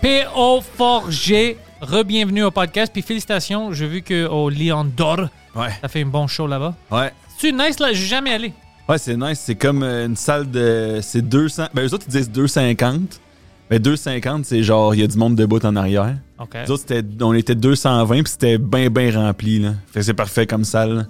[0.00, 0.60] P.O.
[0.62, 2.90] Forger, re-bienvenue au podcast.
[2.92, 5.68] Puis félicitations, j'ai vu que au Lion d'Or, Ouais.
[5.82, 6.74] ça fait un bon show là-bas.
[6.90, 7.12] Ouais.
[7.38, 8.52] C'est nice là, j'ai jamais allé.
[8.88, 9.40] Ouais, c'est nice.
[9.44, 11.00] C'est comme euh, une salle de.
[11.02, 11.66] C'est 200.
[11.74, 13.20] Ben, eux autres, ils disent 250.
[13.68, 16.16] Ben, 250, c'est genre, il y a du monde debout en arrière.
[16.38, 16.56] OK.
[16.66, 19.74] Nous autres, c'était- on était 220, puis c'était bien, bien rempli, là.
[19.92, 20.94] Fait que c'est parfait comme salle.
[20.94, 21.02] là.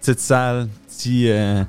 [0.00, 1.28] Petite salle, petit.
[1.28, 1.64] euh,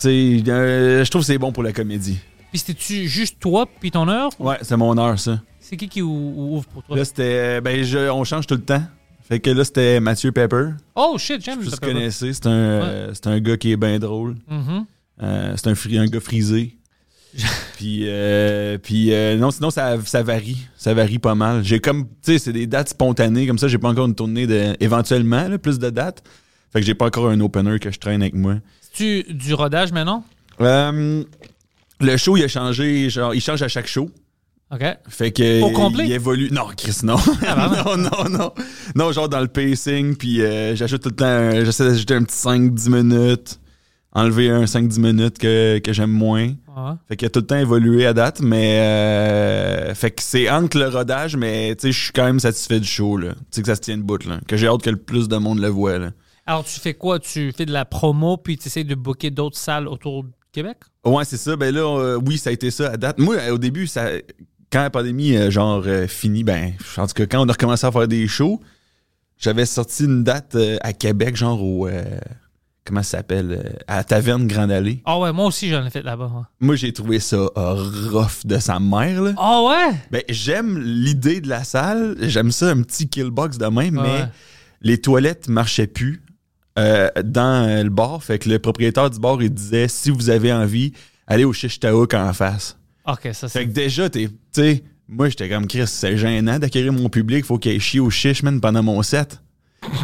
[0.00, 2.18] tu sais, euh, je trouve que c'est bon pour la comédie.
[2.50, 4.30] Puis c'était-tu juste toi puis ton heure?
[4.40, 5.38] Ouais, c'est mon heure, ça.
[5.70, 6.96] C'est qui qui ou- ou- ouvre pour toi?
[6.96, 7.60] Là, c'était.
[7.60, 8.82] Ben, je- on change tout le temps.
[9.28, 10.70] Fait que là, c'était Mathieu Pepper.
[10.96, 12.32] Oh shit, j'aime sais le vous connaissez.
[12.32, 14.34] C'est un, euh, c'est un gars qui est bien drôle.
[14.48, 14.84] Mhm.
[15.22, 16.76] Euh, c'est un, fri- un gars frisé.
[17.76, 20.66] puis, euh, puis euh, non, sinon, ça, ça varie.
[20.76, 21.62] Ça varie pas mal.
[21.62, 23.46] J'ai comme, tu sais, c'est des dates spontanées.
[23.46, 26.24] Comme ça, j'ai pas encore une tournée de, éventuellement, là, plus de dates.
[26.72, 28.56] Fait que j'ai pas encore un opener que je traîne avec moi.
[28.80, 30.24] C'est-tu du rodage maintenant?
[30.60, 31.22] Euh,
[32.00, 33.08] le show, il a changé.
[33.10, 34.10] Genre, il change à chaque show.
[34.72, 34.84] OK.
[35.08, 35.62] Fait que.
[35.62, 36.04] Au complet?
[36.06, 36.48] Il évolue.
[36.52, 37.16] Non, Chris, non.
[37.46, 38.52] Ah, non, non, non.
[38.94, 41.64] Non, genre dans le pacing, puis euh, j'ajoute tout le temps.
[41.64, 43.60] J'essaie d'ajouter un petit 5-10 minutes.
[44.12, 46.46] Enlever un 5-10 minutes que, que j'aime moins.
[46.48, 46.92] Ouais.
[47.08, 48.78] Fait qu'il a tout le temps évolué à date, mais.
[48.80, 52.80] euh, fait que c'est entre le rodage, mais tu sais, je suis quand même satisfait
[52.80, 53.32] du show, là.
[53.34, 54.40] Tu sais, que ça se tient de bout, là.
[54.48, 56.10] Que j'ai hâte que le plus de monde le voit, là.
[56.46, 57.20] Alors tu fais quoi?
[57.20, 60.78] Tu fais de la promo puis tu essaies de booker d'autres salles autour du Québec?
[61.04, 61.54] Ouais, c'est ça.
[61.54, 63.18] Ben là, euh, oui, ça a été ça à date.
[63.18, 64.08] Moi, au début, ça,
[64.72, 67.86] quand la pandémie, euh, genre, euh, finie, ben, en tout cas, quand on a recommencé
[67.86, 68.60] à faire des shows,
[69.38, 71.88] j'avais sorti une date euh, à Québec, genre au.
[72.84, 75.02] comment ça s'appelle À la Taverne Grande Allée.
[75.04, 76.26] Ah ouais, moi aussi j'en ai fait là-bas.
[76.34, 76.42] ouais.
[76.60, 79.32] Moi, j'ai trouvé ça rough de sa mère, là.
[79.38, 79.96] Ah ouais?
[80.10, 82.16] Ben, j'aime l'idée de la salle.
[82.20, 84.26] J'aime ça, un petit killbox de même, mais
[84.82, 86.22] les toilettes marchaient plus
[86.78, 88.22] euh, dans le bar.
[88.22, 90.92] Fait que le propriétaire du bar, il disait si vous avez envie,
[91.26, 92.76] allez au Shish Taouk en face.
[93.12, 94.28] OK, ça Fait que déjà, t'es.
[94.28, 97.44] Tu sais, moi, j'étais comme Chris, c'est gênant d'acquérir mon public.
[97.44, 99.40] Faut qu'il chie au chiche, man, pendant mon set.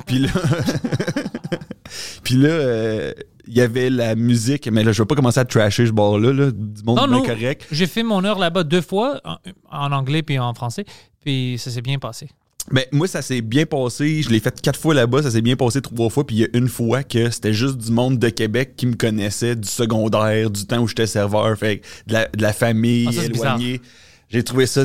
[0.06, 0.28] Puis là.
[2.25, 3.12] Puis là, euh,
[3.47, 6.33] il y avait la musique, mais là, je vais pas commencer à trasher ce bar-là,
[6.33, 7.66] là, du monde Non, bien non, correct.
[7.71, 9.37] j'ai fait mon heure là-bas deux fois, en,
[9.71, 10.84] en anglais puis en français,
[11.21, 12.28] puis ça s'est bien passé.
[12.72, 14.22] Mais moi, ça s'est bien passé.
[14.22, 15.22] Je l'ai fait quatre fois là-bas.
[15.22, 16.27] Ça s'est bien passé trois fois.
[16.27, 18.94] Puis il y a une fois que c'était juste du monde de Québec qui me
[18.94, 23.12] connaissait, du secondaire, du temps où j'étais serveur, fait de la, de la famille Ah,
[23.12, 23.81] ça, éloignée.
[24.28, 24.84] J'ai trouvé ça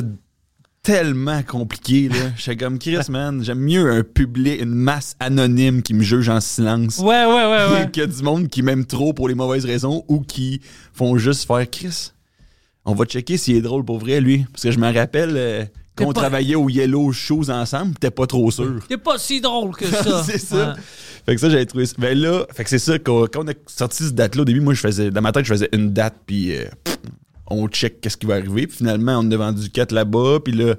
[0.82, 2.08] tellement compliqué.
[2.08, 2.16] là.
[2.36, 3.42] J'étais comme Chris, man.
[3.44, 6.98] J'aime mieux un public, une masse anonyme qui me juge en silence.
[6.98, 7.90] Ouais, ouais, ouais, ouais.
[7.92, 10.60] que du monde qui m'aime trop pour les mauvaises raisons ou qui
[10.92, 12.10] font juste faire Chris.
[12.84, 14.44] On va checker s'il est drôle pour vrai, lui.
[14.50, 15.64] Parce que je me rappelle euh,
[15.96, 18.80] qu'on pas- travaillait au Yellow Shoes ensemble, t'es pas trop sûr.
[18.88, 20.22] T'es pas si drôle que ça.
[20.24, 20.70] c'est ça.
[20.74, 20.80] Ouais.
[21.26, 21.94] Fait que ça, j'avais trouvé ça.
[21.98, 24.60] Ben là, fait que c'est ça, quand, quand on a sorti cette date-là, au début,
[24.60, 26.64] moi, je faisais, dans ma tête, je faisais une date, puis euh,
[27.46, 28.66] on check qu'est-ce qui va arriver.
[28.66, 30.74] Puis finalement, on a vendu 4 là-bas, puis là,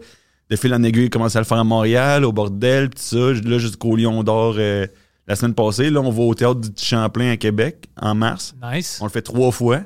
[0.50, 3.48] de fil en aiguille, commencé à le faire à Montréal, au bordel, puis tout ça.
[3.50, 4.86] Là, jusqu'au Lion d'Or euh,
[5.28, 5.90] la semaine passée.
[5.90, 8.54] Là, on va au théâtre du Champlain à Québec, en mars.
[8.74, 8.98] Nice.
[9.02, 9.82] On le fait trois fois.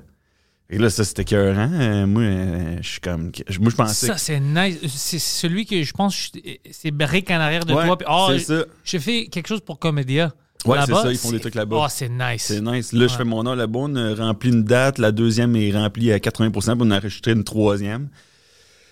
[0.69, 1.69] Et là, ça, c'était écœurant.
[1.71, 3.31] Euh, moi, euh, je suis comme.
[3.59, 4.07] Moi, je pensais.
[4.07, 4.77] Ça, c'est nice.
[4.87, 6.31] C'est celui que je pense,
[6.71, 7.97] c'est brique en arrière de Ouais, toi.
[7.97, 8.07] puis,
[8.39, 8.65] c'est ça.
[8.83, 10.33] J'ai fait quelque chose pour Comédia.
[10.65, 11.77] Ouais, c'est ça, ils font des trucs là-bas.
[11.79, 12.43] Oh, c'est nice.
[12.43, 12.91] C'est nice.
[12.91, 16.19] Là, je fais mon heure là-bas, on rempli une date, la deuxième est remplie à
[16.19, 18.09] 80 puis on a enregistré une troisième.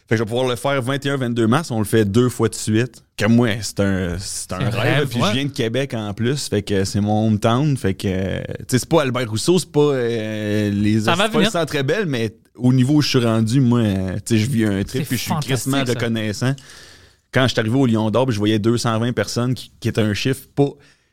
[0.07, 2.53] Fait que je vais pouvoir le faire 21-22 mars, on le fait deux fois de
[2.55, 3.03] suite.
[3.17, 4.75] Comme moi, c'est un, c'est un rêve.
[4.75, 5.27] rêve, Puis ouais.
[5.29, 7.75] je viens de Québec en plus, fait que c'est mon hometown.
[7.75, 11.31] Fait que, tu sais, c'est pas Albert Rousseau, c'est pas euh, les Ça va c'est
[11.31, 11.51] pas venir.
[11.51, 14.49] centre très belle, mais au niveau où je suis rendu, moi, euh, tu sais, je
[14.49, 16.53] vis un trip puis je suis crissement reconnaissant.
[17.33, 19.97] quand je suis arrivé au Lion d'Or, puis je voyais 220 personnes, qui, qui est
[19.97, 20.69] un chiffre pas,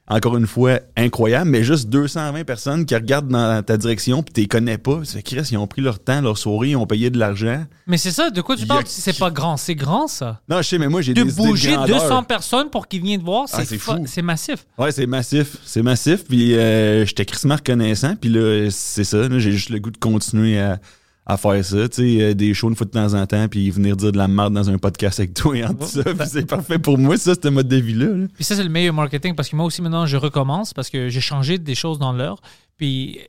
[0.08, 4.40] encore une fois, incroyable, mais juste 220 personnes qui regardent dans ta direction, puis tu
[4.42, 5.00] les connais pas.
[5.04, 7.64] C'est Chris, ils ont pris leur temps, leur souris, ils ont payé de l'argent.
[7.86, 8.82] Mais c'est ça, de quoi tu parles?
[8.86, 10.40] C'est pas grand, c'est grand ça.
[10.48, 12.02] Non, je sais, mais moi, j'ai De des idées bouger grandeur.
[12.02, 13.92] 200 personnes pour qu'ils viennent te voir, Ah, c'est fou.
[14.06, 14.66] c'est massif.
[14.76, 15.56] Ouais, c'est massif.
[15.64, 16.24] C'est massif.
[16.24, 18.14] Puis euh, j'étais crissement reconnaissant.
[18.16, 19.28] Puis là, c'est ça.
[19.38, 20.78] J'ai juste le goût de continuer à,
[21.24, 21.88] à faire ça.
[21.88, 23.46] Tu sais, euh, des shows une fois de temps en temps.
[23.48, 26.02] Puis venir dire de la merde dans un podcast avec toi et en tout ça.
[26.04, 28.06] Puis c'est parfait pour moi, ça, ce mode de vie-là.
[28.06, 28.26] là.
[28.34, 31.08] Puis ça, c'est le meilleur marketing parce que moi aussi, maintenant, je recommence parce que
[31.08, 32.40] j'ai changé des choses dans l'heure.
[32.76, 33.20] Puis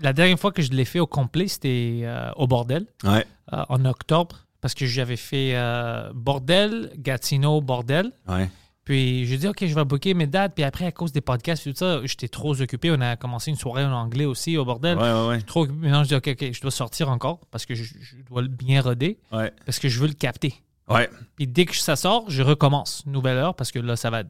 [0.00, 3.24] la dernière fois que je l'ai fait au complet, c'était euh, au bordel, Ouais.
[3.52, 8.12] euh, en octobre, parce que j'avais fait euh, bordel, Gatineau, bordel.
[8.28, 8.48] Ouais.
[8.86, 10.54] Puis j'ai dit, OK, je vais booker mes dates.
[10.54, 12.90] Puis après, à cause des podcasts et tout ça, j'étais trop occupé.
[12.92, 14.96] On a commencé une soirée en anglais aussi au bordel.
[14.96, 15.40] Ouais, ouais, ouais.
[15.42, 15.78] Trop occupé.
[15.80, 18.48] Maintenant, je dis, OK, OK, je dois sortir encore parce que je, je dois le
[18.48, 19.52] bien roder, Ouais.
[19.66, 20.54] parce que je veux le capter.
[20.88, 21.10] Ouais.
[21.34, 23.02] Puis dès que ça sort, je recommence.
[23.06, 24.22] Nouvelle heure parce que là, ça va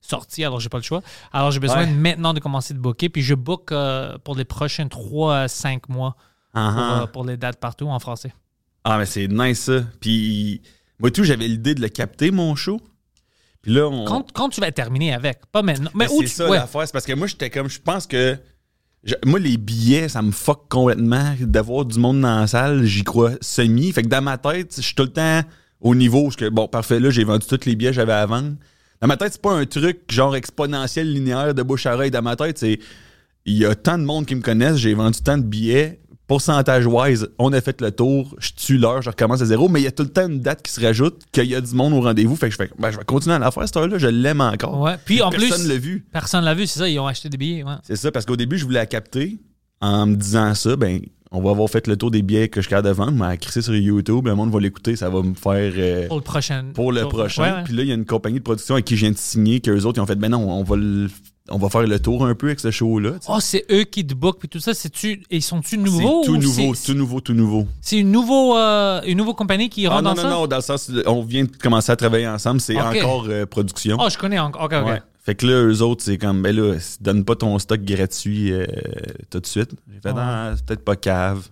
[0.00, 1.02] sortir, alors j'ai pas le choix.
[1.32, 1.86] Alors j'ai besoin Ouais.
[1.90, 3.08] maintenant de commencer de booker.
[3.08, 6.12] Puis je book euh, pour les prochains 3 à 5 mois
[6.52, 8.32] pour, Ah, euh, pour les dates partout en français.
[8.84, 9.80] Ah, mais c'est nice, ça.
[10.00, 10.62] Puis
[11.00, 12.80] moi, tout, j'avais l'idée de le capter, mon show.
[13.64, 14.04] Puis là, on.
[14.04, 15.90] Quand, quand tu vas terminer avec, pas maintenant.
[15.94, 16.56] Mais, Mais où c'est ça ouais.
[16.58, 16.82] l'affaire.
[16.86, 17.68] C'est parce que moi, j'étais comme.
[17.68, 18.36] Je pense que.
[19.02, 21.34] je- moi, les billets, ça me fuck complètement.
[21.40, 23.90] D'avoir du monde dans la salle, j'y crois semi.
[23.92, 25.40] Fait que dans ma tête, je suis tout le temps
[25.80, 26.26] au niveau.
[26.26, 28.52] où que, bon, parfait, là, j'ai vendu tous les billets que j'avais à vendre.
[29.00, 32.10] Dans ma tête, c'est pas un truc genre exponentiel linéaire de bouche à oreille.
[32.10, 32.78] Dans ma tête, c'est.
[33.46, 36.00] Il y a tant de monde qui me connaissent, j'ai vendu tant de billets.
[36.26, 39.84] Pourcentage-wise, on a fait le tour, je tue l'heure, je recommence à zéro, mais il
[39.84, 41.92] y a tout le temps une date qui se rajoute, qu'il y a du monde
[41.92, 42.34] au rendez-vous.
[42.36, 44.40] Fait que je fais, ben, je vais continuer à la faire cette heure-là, je l'aime
[44.40, 44.80] encore.
[44.80, 44.96] Ouais.
[45.04, 45.48] Puis en plus.
[45.48, 46.04] Personne l'a vu.
[46.12, 47.62] Personne l'a vu, c'est ça, ils ont acheté des billets.
[47.62, 47.74] ouais.
[47.82, 49.38] C'est ça, parce qu'au début, je voulais la capter
[49.80, 51.00] en me disant ça, ben,
[51.30, 53.60] on va avoir fait le tour des billets que je suis de vendre, mais crisser
[53.62, 56.64] sur YouTube, le monde va l'écouter, ça va me faire euh, Pour le prochain.
[56.72, 57.42] pour le pour- prochain.
[57.58, 57.64] ouais.
[57.64, 59.60] Puis là, il y a une compagnie de production avec qui je viens de signer,
[59.60, 61.08] qu'eux autres, ils ont fait, ben non, on va le-
[61.50, 63.12] on va faire le tour un peu avec ce show-là.
[63.28, 64.72] Oh, c'est eux qui te bookent puis tout ça.
[64.72, 67.66] C'est-tu, ils sont-tu nouveaux c'est tout ou nouveau, tout nouveau, tout nouveau.
[67.82, 70.30] C'est une, nouveau, euh, une nouvelle compagnie qui Ah rentre non, dans non, ça?
[70.30, 73.98] non, dans le sens, on vient de commencer à travailler ensemble, c'est encore euh, production.
[74.00, 74.62] Oh, je connais encore.
[74.64, 74.86] Ok, ok.
[74.86, 75.02] Ouais.
[75.22, 78.66] Fait que là, eux autres, c'est comme, ben là, donne pas ton stock gratuit euh,
[79.30, 79.70] tout de suite.
[79.92, 80.14] J'ai fait.
[80.16, 81.48] Ah, c'est peut-être pas cave.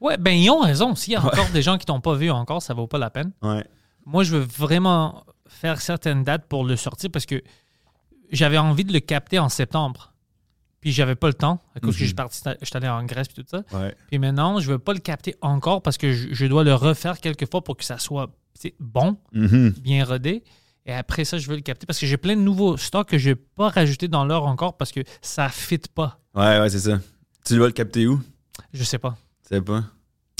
[0.00, 0.94] Ouais, ben ils ont raison.
[0.94, 3.10] S'il y a encore des gens qui t'ont pas vu encore, ça vaut pas la
[3.10, 3.32] peine.
[3.42, 3.64] Ouais.
[4.06, 7.42] Moi, je veux vraiment faire certaines dates pour le sortir parce que
[8.30, 10.12] j'avais envie de le capter en septembre.
[10.80, 12.00] Puis j'avais pas le temps à cause que Mhm.
[12.00, 13.62] je suis parti, je suis allé en Grèce puis tout ça.
[13.78, 13.94] Ouais.
[14.08, 17.20] Puis maintenant, je veux pas le capter encore parce que je, je dois le refaire
[17.20, 18.30] quelques fois pour que ça soit
[18.78, 19.70] bon, Mhm.
[19.82, 20.42] bien rodé.
[20.86, 23.18] Et après ça, je veux le capter parce que j'ai plein de nouveaux stocks que
[23.18, 26.18] je n'ai pas rajouté dans l'heure encore parce que ça ne fit pas.
[26.34, 26.98] Ouais, ouais, c'est ça.
[27.44, 28.20] Tu vas le capter où?
[28.72, 29.16] Je sais pas.
[29.42, 29.84] Tu sais pas?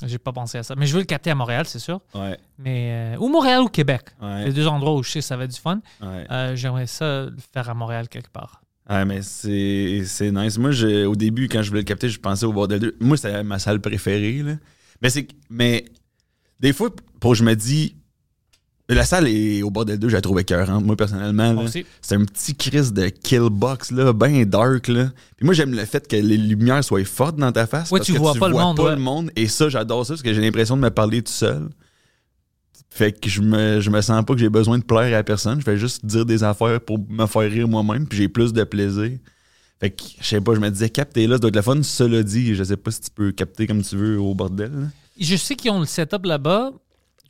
[0.07, 0.75] J'ai pas pensé à ça.
[0.77, 2.01] Mais je veux le capter à Montréal, c'est sûr.
[2.15, 2.39] Ouais.
[2.59, 4.03] Mais, euh, ou Montréal ou Québec.
[4.21, 4.47] Ouais.
[4.47, 5.81] Les deux endroits où je sais que ça va être du fun.
[6.01, 6.27] Ouais.
[6.31, 8.63] Euh, J'aimerais ça le faire à Montréal quelque part.
[8.89, 10.59] Ouais, mais c'est c'est nice.
[10.59, 12.97] Moi, je- au début, quand je voulais le capter, je pensais au Bordel 2.
[13.01, 14.43] Moi, c'était ma salle préférée.
[14.43, 14.55] Là.
[15.03, 15.85] Mais c'est mais
[16.59, 17.95] des fois, pour je me dis,
[18.95, 21.55] la salle est au Bordel 2, je la trouve écœurante, moi, personnellement.
[21.55, 21.85] Moi aussi.
[22.01, 24.89] C'est un petit crise de killbox, là, bien dark.
[24.89, 25.11] Là.
[25.37, 27.91] Puis moi, j'aime le fait que les lumières soient fortes dans ta face.
[27.91, 28.97] Ouais, parce tu que vois pas le monde, pas ouais.
[28.97, 29.31] le monde.
[29.37, 31.69] Et ça, j'adore ça, parce que j'ai l'impression de me parler tout seul.
[32.93, 35.61] Fait que je me, je me sens pas que j'ai besoin de plaire à personne.
[35.61, 38.65] Je fais juste dire des affaires pour me faire rire moi-même, puis j'ai plus de
[38.65, 39.11] plaisir.
[39.79, 41.83] Fait que, je sais pas, je me disais, capter là, ça doit être le fun.
[41.83, 44.73] Cela dit, je sais pas si tu peux capter comme tu veux au bordel.
[44.73, 44.87] là.
[45.19, 46.73] Je sais qu'ils ont le setup là-bas.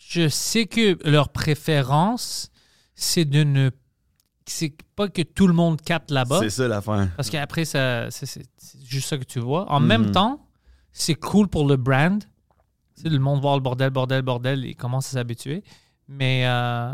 [0.08, 2.50] Je sais que leur préférence,
[2.94, 3.70] c'est de ne.
[4.46, 6.40] C'est pas que tout le monde capte là-bas.
[6.40, 7.08] C'est ça l'affaire.
[7.16, 8.08] Parce qu'après, c'est,
[8.84, 9.70] juste ça que tu vois.
[9.70, 9.86] En Mhm.
[9.86, 10.44] même temps,
[10.92, 12.20] c'est cool pour le brand.
[12.96, 15.62] Tu sais, le monde voit le bordel, bordel, bordel, et commence à s'habituer.
[16.08, 16.90] Mais euh,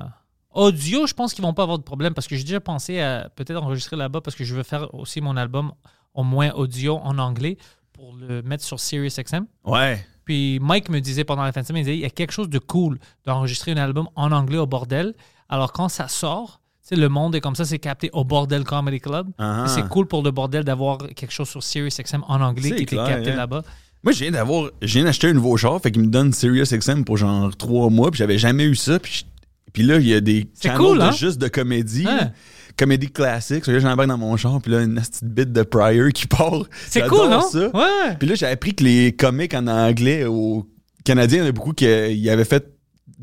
[0.51, 3.31] audio, je pense qu'ils vont pas avoir de problème parce que j'ai déjà pensé à
[3.35, 5.73] peut-être enregistrer là-bas parce que je veux faire aussi mon album
[6.13, 7.57] au moins audio en anglais
[7.95, 9.47] pour le mettre sur SiriusXM.
[9.65, 10.07] Ouais.
[10.27, 12.33] Puis Mike me disait pendant la fin de semaine, il disait, il y a quelque
[12.33, 15.15] chose de cool d'enregistrer un album en anglais au bordel.
[15.49, 18.65] Alors quand ça sort, tu sais, le monde est comme ça, c'est capté au Bordel
[18.65, 19.29] Comedy Club.
[19.39, 19.63] Ah.
[19.65, 22.97] Puis C'est cool pour le bordel d'avoir quelque chose sur SiriusXM en anglais qui était
[22.97, 23.37] capté hein.
[23.37, 23.63] là-bas.
[24.03, 24.71] Moi, je viens d'avoir.
[24.83, 27.91] Je viens d'acheter un nouveau char, fait qu'il me donne Sirius XM pour genre trois
[27.91, 29.01] mois, puis j'avais jamais eu ça.
[29.01, 31.11] Puis, je- puis là, il y a des cool, de hein?
[31.11, 32.07] juste de comédie.
[32.09, 32.31] Hein?
[32.77, 33.65] Comédie classique.
[33.65, 36.65] Que là, j'embarque dans mon char, puis là, une petite bite de Pryor qui part.
[36.89, 37.41] C'est cool, non?
[37.43, 37.69] ça.
[37.75, 38.17] Ouais.
[38.19, 40.67] Puis là, j'ai appris que les comiques en anglais au
[41.05, 42.73] Canadien, il y en a beaucoup qui euh, avaient fait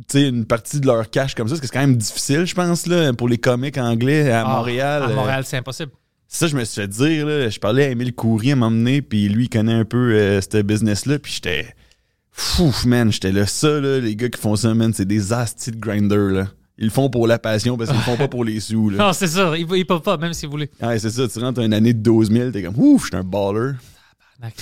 [0.10, 2.45] tu sais, une partie de leur cash comme ça, parce que c'est quand même difficile,
[2.45, 5.03] je pense, là, pour les comiques anglais à Ah, Montréal.
[5.03, 5.91] À euh, Montréal, c'est impossible.
[6.27, 9.29] ça, je me suis fait dire, là, je parlais à Émile Coury à m'emmener, puis
[9.29, 11.67] lui, il connaît un peu euh, ce business-là, puis j'étais
[12.31, 13.12] fou, man.
[13.12, 16.31] J'étais là, ça, là, les gars qui font ça, man, c'est des astis de grinder,
[16.31, 16.48] là.
[16.77, 18.89] Ils le font pour la passion parce qu'ils le font pas pour les sous.
[18.89, 18.97] Là.
[19.07, 19.55] Non, c'est ça.
[19.57, 20.69] Ils, ils peuvent pas, même si vous voulez.
[20.81, 21.27] Ouais, c'est ça.
[21.27, 23.73] Tu rentres une année de 12 000, t'es comme, ouf, je suis un baller.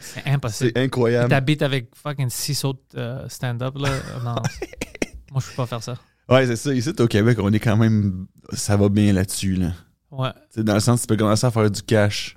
[0.00, 0.72] c'est impossible.
[0.74, 1.30] C'est incroyable.
[1.30, 3.88] T'habites avec fucking six autres euh, stand-up, là.
[4.24, 4.34] Non.
[5.32, 5.96] Moi, je peux pas faire ça.
[6.28, 6.74] Ouais, c'est ça.
[6.74, 8.26] Ici, au Québec, on est quand même.
[8.52, 9.72] Ça va bien là-dessus, là.
[10.10, 10.30] Ouais.
[10.56, 12.36] Dans le sens, tu peux commencer à faire du cash.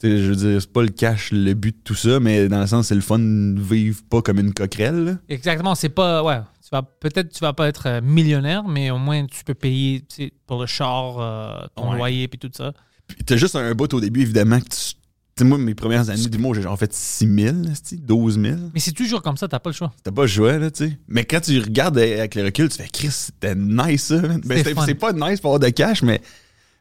[0.00, 2.48] Tu sais, je veux dire, c'est pas le cash le but de tout ça, mais
[2.48, 5.04] dans le sens, c'est le fun de vivre pas comme une coquerelle.
[5.04, 5.12] là.
[5.28, 5.74] Exactement.
[5.74, 6.22] C'est pas.
[6.24, 6.40] Ouais.
[6.62, 10.00] Tu vas, peut-être tu vas pas être euh, millionnaire, mais au moins tu peux payer
[10.08, 11.96] tu sais, pour le char, euh, ton Ouais.
[11.98, 12.72] loyer, puis tout ça.
[13.06, 14.94] Puis t'as juste un bout au début, évidemment, que tu.
[15.36, 18.56] Tu sais, moi, mes premières années d'humour, j'ai genre fait 6 000, esti, 12 000.
[18.72, 19.92] Mais c'est toujours comme ça, t'as pas le choix.
[20.04, 20.98] T'as pas joué, là, tu sais.
[21.08, 24.20] Mais quand tu regardes avec le recul, tu fais, Chris, c'était nice, ça.
[24.20, 24.40] man.
[24.44, 24.84] Ben, C'était c'était- fun.
[24.86, 26.20] c'est pas nice pour avoir de cash, mais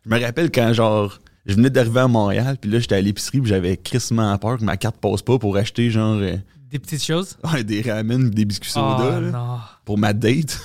[0.05, 3.40] je me rappelle quand, genre, je venais d'arriver à Montréal, puis là, j'étais à l'épicerie,
[3.42, 6.38] puis j'avais crissement peur que ma carte passe pas pour acheter, genre, euh,
[6.72, 7.38] Des petites choses?
[7.52, 9.60] ouais, des ramen, des biscuits soda, Oh, là, non.
[9.86, 10.60] pour ma date.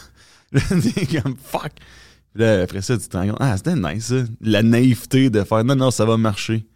[0.53, 1.73] Comme, fuck.
[2.35, 4.17] Puis là, après ça, tu te rends compte, ah, c'était nice, ça.
[4.41, 6.61] La naïveté de faire, non, non, ça va marcher.
[6.61, 6.67] Tu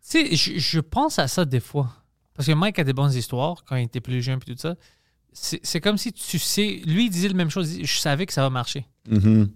[0.00, 1.90] sais, je, je pense à ça des fois.
[2.34, 4.76] Parce que Mike a des bonnes histoires quand il était plus jeune et tout ça.
[5.32, 6.80] C'est comme si tu sais.
[6.86, 7.70] Lui, il disait la même chose.
[7.72, 8.86] il dit, Je savais que ça va marcher.
[9.10, 9.48] Mhm,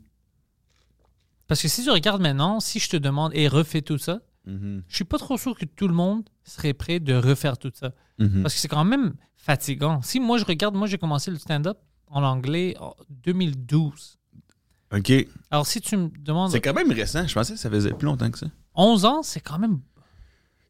[1.53, 4.85] Parce que si tu regardes maintenant, si je te demande et refais tout ça, mhm,
[4.89, 7.93] je suis pas trop sûr que tout le monde serait prêt de refaire tout ça.
[8.19, 8.41] mhm.
[8.41, 10.01] Parce que c'est quand même fatigant.
[10.01, 14.19] Si moi je regarde, moi j'ai commencé le stand-up en anglais en 2012.
[14.97, 15.13] OK.
[15.51, 17.27] Alors si tu me demandes C'est quand même récent.
[17.27, 18.47] Je pensais que ça faisait plus longtemps que ça.
[18.75, 19.81] 11 ans, c'est quand même.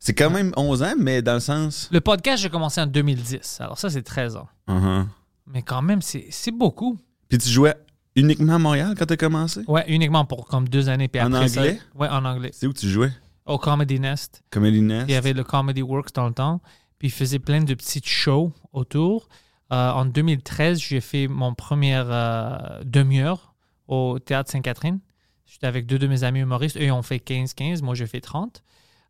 [0.00, 1.88] C'est quand même 11 ans, mais dans le sens.
[1.92, 3.60] Le podcast, j'ai commencé en 2010.
[3.60, 4.48] Alors ça, c'est 13 ans.
[4.66, 5.08] Mhm.
[5.46, 6.98] Mais quand même, c'est c'est beaucoup.
[7.28, 7.76] Puis tu jouais
[8.16, 9.60] uniquement à Montréal quand t'as commencé?
[9.68, 11.08] Ouais, uniquement pour comme deux années.
[11.08, 11.80] Puis En après ça- anglais?
[11.94, 12.50] ouais, en anglais.
[12.52, 13.12] C'est où tu jouais?
[13.46, 14.42] Au Comedy Nest.
[14.50, 15.06] Comedy Nest?
[15.08, 16.60] Il y avait le Comedy Works dans le temps.
[16.98, 19.28] Puis il faisait plein de petites shows autour.
[19.72, 23.54] Euh, en 2013, j'ai fait mon première euh, demi-heure
[23.88, 25.00] au Théâtre Sainte-Catherine.
[25.46, 26.76] J'étais avec deux de mes amis humoristes.
[26.76, 27.82] Eux, ils ont fait 15-15.
[27.82, 28.62] Moi, j'ai fait 30.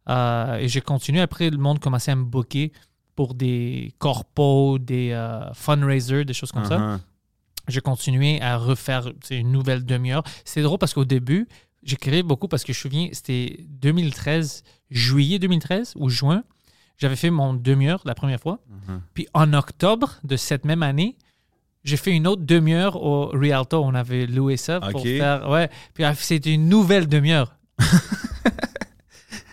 [0.09, 1.21] Euh, et j'ai continué.
[1.21, 2.73] Après, le monde commençait à me booker
[3.15, 5.13] pour des corpos, des
[5.53, 6.99] fundraisers, des choses comme ça Uh-huh.
[7.69, 10.23] J'ai continué à refaire une nouvelle demi-heure.
[10.45, 11.49] C'est drôle parce qu'au début,
[11.83, 16.45] j'écrivais beaucoup parce que je me souviens, c'était 2013, juillet 2013 ou juin.
[16.99, 18.61] J'avais fait mon demi-heure la première fois.
[19.15, 21.17] Puis en octobre de cette même année,
[21.85, 23.83] j'ai fait une autre demi-heure au Rialto.
[23.83, 25.49] On avait loué ça pour faire.
[25.49, 25.69] Ouais.
[25.95, 27.57] Puis ah, c'était une nouvelle demi-heure.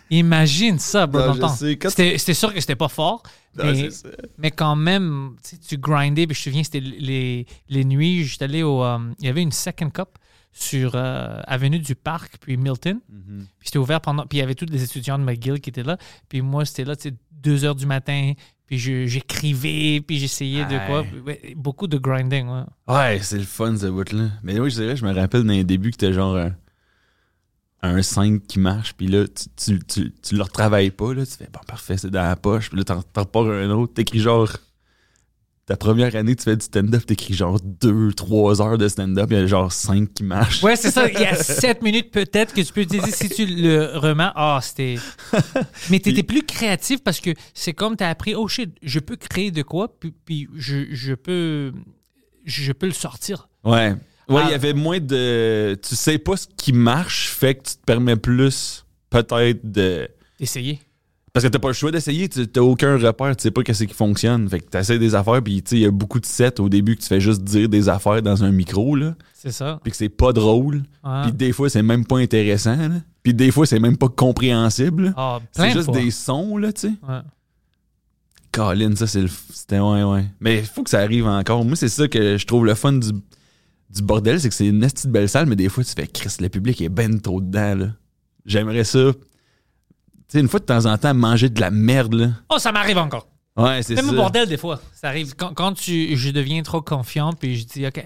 [0.10, 1.56] Imagine ça, bro, Non, dans je le temps.
[1.56, 1.78] sais.
[1.78, 3.24] Quand- C'était c'était sûr que c'était pas fort.
[3.58, 3.66] Non,
[4.38, 6.25] mais- quand même, tu sais, tu grindais.
[6.28, 8.24] Puis je te souviens, c'était les, les nuits.
[8.24, 8.84] J'étais allé au.
[8.84, 10.10] euh, il y avait une Second Cup
[10.51, 13.00] sur euh, Avenue du Parc, puis Milton.
[13.10, 13.46] Mhm.
[13.60, 14.25] Puis c'était ouvert pendant.
[14.25, 15.98] Puis il y avait tous les étudiants de McGill qui étaient là.
[16.28, 18.34] Puis moi, c'était là, tu sais, 2 heures du matin.
[18.66, 21.04] Puis je- j'écrivais, puis j'essayais de quoi.
[21.25, 21.54] Ouais.
[21.56, 22.63] Beaucoup de grinding, ouais.
[22.88, 24.30] Ouais, c'est le fun, ce bout-là.
[24.44, 26.54] Mais oui, je dirais, je me rappelle dans les débuts que t'as genre un,
[27.82, 31.26] un 5 qui marche, puis là, tu, tu, tu, tu le retravailles pas, là.
[31.26, 33.94] Tu fais, bon, parfait, c'est dans la poche, puis là, t'en t'en repars un autre.
[33.94, 34.50] T'écris genre.
[35.66, 39.40] Ta première année, tu fais du stand-up, t'écris genre 2-3 heures de stand-up, il y
[39.40, 40.64] a genre 5 qui marchent.
[40.64, 41.08] Ouais, c'est ça.
[41.08, 44.32] Il y a 7 minutes peut-être que tu peux utiliser si tu le remets.
[44.36, 44.96] Ah, c'était.
[45.92, 49.00] Mais tu étais plus créatif parce que c'est comme tu as appris, oh shit, je
[49.00, 51.72] peux créer de quoi, puis, puis je, je peux.
[52.46, 53.48] Je peux le sortir.
[53.64, 53.96] Ouais.
[54.30, 54.52] Ouais, il Ah.
[54.52, 55.76] y avait moins de.
[55.88, 60.08] Tu sais pas ce qui marche, fait que tu te permets plus, peut-être, de.
[60.40, 60.80] Essayer.
[61.32, 63.94] Parce que t'as pas le choix d'essayer, t'as aucun repère, tu sais pas qu'est-ce qui
[63.94, 64.50] fonctionne.
[64.50, 66.70] Fait que t'essayes des affaires, puis tu sais, il y a beaucoup de sets au
[66.70, 69.16] début que tu fais juste dire des affaires dans un micro, là.
[69.34, 69.80] C'est ça.
[69.84, 70.84] Puis que c'est pas drôle.
[71.04, 71.22] Ouais.
[71.24, 72.96] Puis des fois, c'est même pas intéressant, là.
[73.22, 75.14] Puis des fois, c'est même pas compréhensible.
[75.16, 75.94] Ah, c'est juste fois.
[76.00, 76.94] des sons, là, tu sais.
[77.08, 77.20] Ouais.
[78.52, 79.30] Colin, ça, c'est le.
[79.54, 80.26] C'était, ouais, ouais.
[80.40, 81.64] Mais il faut que ça arrive encore.
[81.64, 83.10] Moi, c'est ça que je trouve le fun du,
[83.89, 86.36] du bordel, c'est que c'est une petite belle salle, mais des fois, tu fais, Chris,
[86.39, 87.88] le public est ben trop dedans, là.
[88.46, 89.12] J'aimerais ça.
[89.13, 89.19] Tu
[90.27, 92.29] sais, une fois de temps en temps, manger de la merde, là.
[92.50, 93.27] Oh, ça m'arrive encore.
[93.58, 94.01] Ouais, c'est ça.
[94.01, 94.79] Même au bordel, des fois.
[94.93, 95.36] Ça arrive.
[95.36, 98.03] Quand, quand tu, je deviens trop confiant, puis je dis, OK,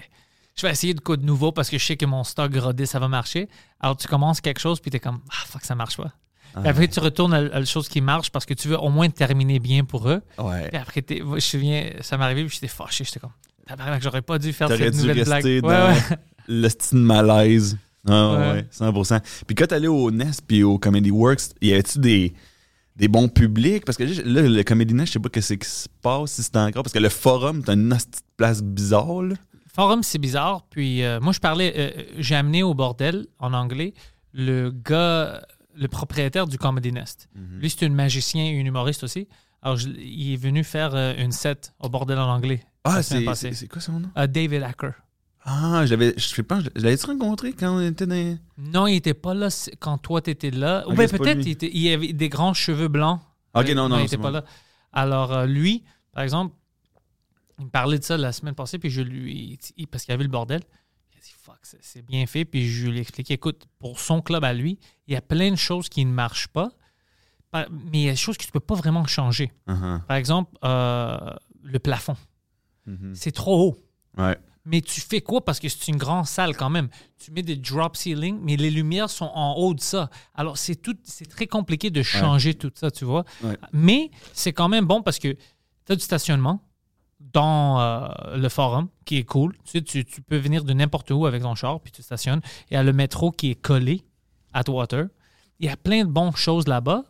[0.56, 2.86] je vais essayer de quoi de nouveau parce que je sais que mon stock rodé,
[2.86, 3.48] ça va marcher.
[3.80, 6.12] Alors, tu commences quelque chose, puis tu es comme, ah, fuck, ça marche pas.
[6.56, 8.88] Puis après, tu retournes à, à la chose qui marche parce que tu veux au
[8.88, 10.22] moins terminer bien pour eux.
[10.38, 10.68] Ouais.
[10.68, 13.02] Puis après, je me souviens, ça m'est arrivé, puis j'étais fâché.
[13.04, 13.32] J'étais comme,
[13.66, 15.44] tabarnak, j'aurais pas dû faire cette dû nouvelle blague.
[15.44, 16.18] rester Ouais, dans ouais.
[16.48, 17.76] le style malaise.
[18.06, 18.52] Ah, ouais.
[18.52, 18.66] Ouais.
[18.70, 19.20] 100%.
[19.46, 22.34] Puis quand t'allais au Nest puis au Comedy Works, y avait-tu des,
[22.96, 23.84] des bons publics?
[23.86, 26.56] Parce que là, le Comedy Nest, je sais pas qu'est-ce qui se passe, si c'est
[26.56, 26.82] encore.
[26.82, 29.34] Parce que le forum, t'as une petite place bizarre, là.
[29.74, 30.66] Forum, c'est bizarre.
[30.70, 33.94] Puis euh, moi, je parlais, euh, j'ai amené au bordel, en anglais,
[34.32, 35.40] le gars,
[35.74, 37.28] le propriétaire du Comedy Nest.
[37.58, 39.26] Lui, c'est un magicien et un humoriste aussi.
[39.62, 42.60] Alors, je- il est venu faire euh, une set au bordel en anglais.
[42.84, 44.10] Ah, c'est c'est- quoi son nom?
[44.18, 44.92] Euh, David Acker.
[45.46, 46.14] Ah, j'avais.
[46.16, 48.38] Je sais pas, je l'avais-tu rencontré quand on était dans.
[48.56, 49.48] Non, il était pas là
[49.78, 50.84] quand toi, t'étais là.
[50.88, 53.20] Ou bien c'est pas peut-être il, avait des grands cheveux blancs.
[53.54, 54.44] Ok, Euh, non, non, il était pas là.
[54.92, 56.54] Alors, euh, lui, par exemple,
[57.58, 59.58] il me parlait de ça la semaine passée, puis je lui.
[59.76, 60.62] il- parce qu'il y avait le bordel.
[61.12, 62.44] Il a dit, fuck, c'est- bien fait.
[62.44, 65.50] Puis je lui ai expliqué, écoute, pour son club à lui, il y a plein
[65.50, 66.70] de choses qui ne marchent pas,
[67.52, 69.52] mais il y a des choses que tu peux pas vraiment changer.
[69.68, 70.00] Uh-huh.
[70.06, 71.18] Par exemple, euh,
[71.62, 72.16] le plafond.
[72.86, 73.14] Mhm.
[73.14, 73.76] C'est trop haut.
[74.16, 74.36] Ouais.
[74.66, 75.44] Mais tu fais quoi?
[75.44, 76.88] Parce que c'est une grande salle quand même.
[77.18, 80.08] Tu mets des drop ceiling, mais les lumières sont en haut de ça.
[80.34, 83.24] Alors, c'est tout, c'est très compliqué de changer tout ça, tu vois.
[83.42, 83.58] Ouais.
[83.72, 85.28] Mais c'est quand même bon parce que
[85.84, 86.62] tu as du stationnement
[87.20, 89.54] dans euh, le forum qui est cool.
[89.64, 92.40] Tu, sais, tu, tu peux venir de n'importe où avec ton char, puis tu stationnes.
[92.70, 94.02] Il y a le métro qui est collé
[94.54, 95.08] à Atwater.
[95.60, 97.04] Il y a plein de bonnes choses là-bas,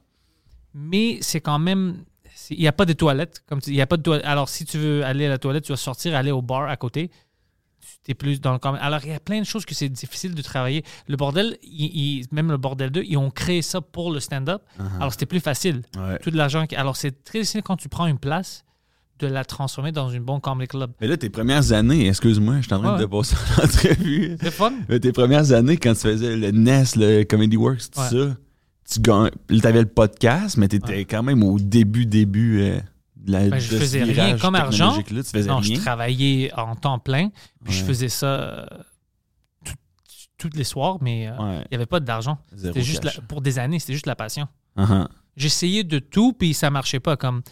[0.74, 2.04] mais c'est quand même.
[2.50, 3.42] Il n'y a pas de toilettes.
[3.48, 4.24] Comme tu- y a pas de toilettes.
[4.26, 6.76] Alors, si tu veux aller à la toilette, tu vas sortir, aller au bar à
[6.76, 7.10] côté.
[8.04, 8.78] Tu es plus dans le commun.
[8.80, 10.84] Alors, il y a plein de choses que c'est difficile de travailler.
[11.06, 14.62] Le bordel, il- il- même le bordel 2, ils ont créé ça pour le stand-up.
[14.98, 15.82] Alors, c'était plus facile.
[15.96, 16.18] Ouais.
[16.18, 16.64] Tout de l'argent.
[16.76, 18.64] Alors, c'est très difficile quand tu prends une place
[19.20, 20.92] de la transformer dans une bonne comedy club.
[21.00, 23.00] Mais là, tes premières années, excuse-moi, je suis en train Ouais.
[23.00, 24.36] de passer l'entrevue.
[24.40, 24.72] C'est fun.
[24.88, 28.08] Mais tes premières années, quand tu faisais le NES, le Comedy Works, tout Ouais.
[28.08, 28.36] ça,
[28.90, 29.30] tu gagnes.
[29.62, 31.04] T'avais le podcast, mais t'étais Ouais.
[31.04, 32.80] quand même au début, début euh,
[33.16, 35.00] de la Ben, je de faisais rien comme argent.
[35.02, 35.76] Tu Non, rien.
[35.76, 37.30] je travaillais en temps plein.
[37.64, 38.66] Puis je faisais ça euh,
[40.38, 41.66] tous les soirs, mais euh, il Ouais.
[41.70, 42.38] n'y avait pas d'argent.
[42.56, 44.46] C'était juste la- pour des années, c'était juste la passion.
[44.76, 45.06] Uh-huh.
[45.36, 47.16] J'essayais de tout, puis ça marchait pas.
[47.16, 47.42] comme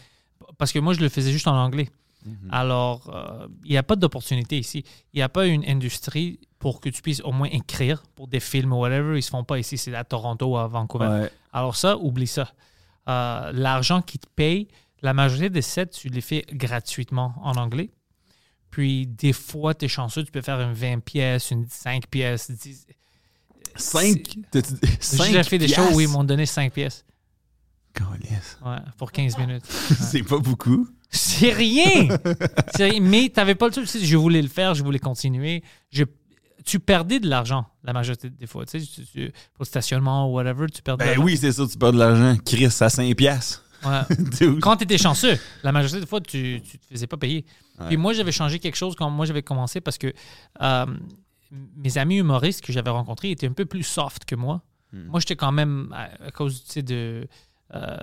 [0.58, 1.88] Parce que moi, je le faisais juste en anglais.
[2.26, 2.48] Mhm.
[2.52, 4.84] Alors, euh, il n'y a pas d'opportunité ici.
[5.12, 8.38] Il n'y a pas une industrie pour que tu puisses au moins écrire pour des
[8.38, 9.18] films ou whatever.
[9.18, 9.76] Ils se font pas ici.
[9.76, 11.08] C'est à Toronto ou à Vancouver.
[11.08, 11.30] Ouais.
[11.52, 12.52] Alors ça, oublie ça.
[13.08, 14.68] Euh, L'argent qui te paye,
[15.02, 17.90] la majorité des sets, tu les fais gratuitement en anglais.
[18.70, 22.48] Puis des fois, tu es chanceux, tu peux faire une 20 pièces, une 5 pièces,
[22.48, 22.86] 10.
[23.74, 24.36] Cinq?
[24.52, 27.04] t'as-tu- J'ai cinq déjà fait des shows où ils m'ont donné 5 pièces
[28.64, 29.64] ouais, pour 15 minutes.
[29.66, 30.88] C'est pas beaucoup.
[31.10, 32.08] C'est rien!
[32.78, 33.00] Rien.
[33.02, 33.86] Mais tu n'avais pas le truc.
[33.86, 35.62] Je voulais le faire, je voulais continuer.
[35.90, 36.04] Je-
[36.64, 38.64] tu perdais de l'argent la majorité des fois.
[38.66, 41.22] Tu sais, tu- tu- pour le stationnement ou whatever, tu perds de Ben l'argent.
[41.24, 42.36] oui, c'est ça, tu perds de l'argent.
[42.44, 43.64] Chris, à 5 piastres.
[43.84, 44.02] Ouais.
[44.60, 47.44] Quand tu étais chanceux, la majorité des fois, tu ne te faisais pas payer.
[47.88, 50.12] Puis moi, j'avais changé quelque chose quand moi j'avais commencé parce que
[50.60, 50.86] euh,
[51.76, 54.62] mes amis humoristes que j'avais rencontrés étaient un peu plus soft que moi.
[54.92, 57.26] Moi, j'étais quand même, à, à cause tu sais, de
[57.74, 57.96] euh,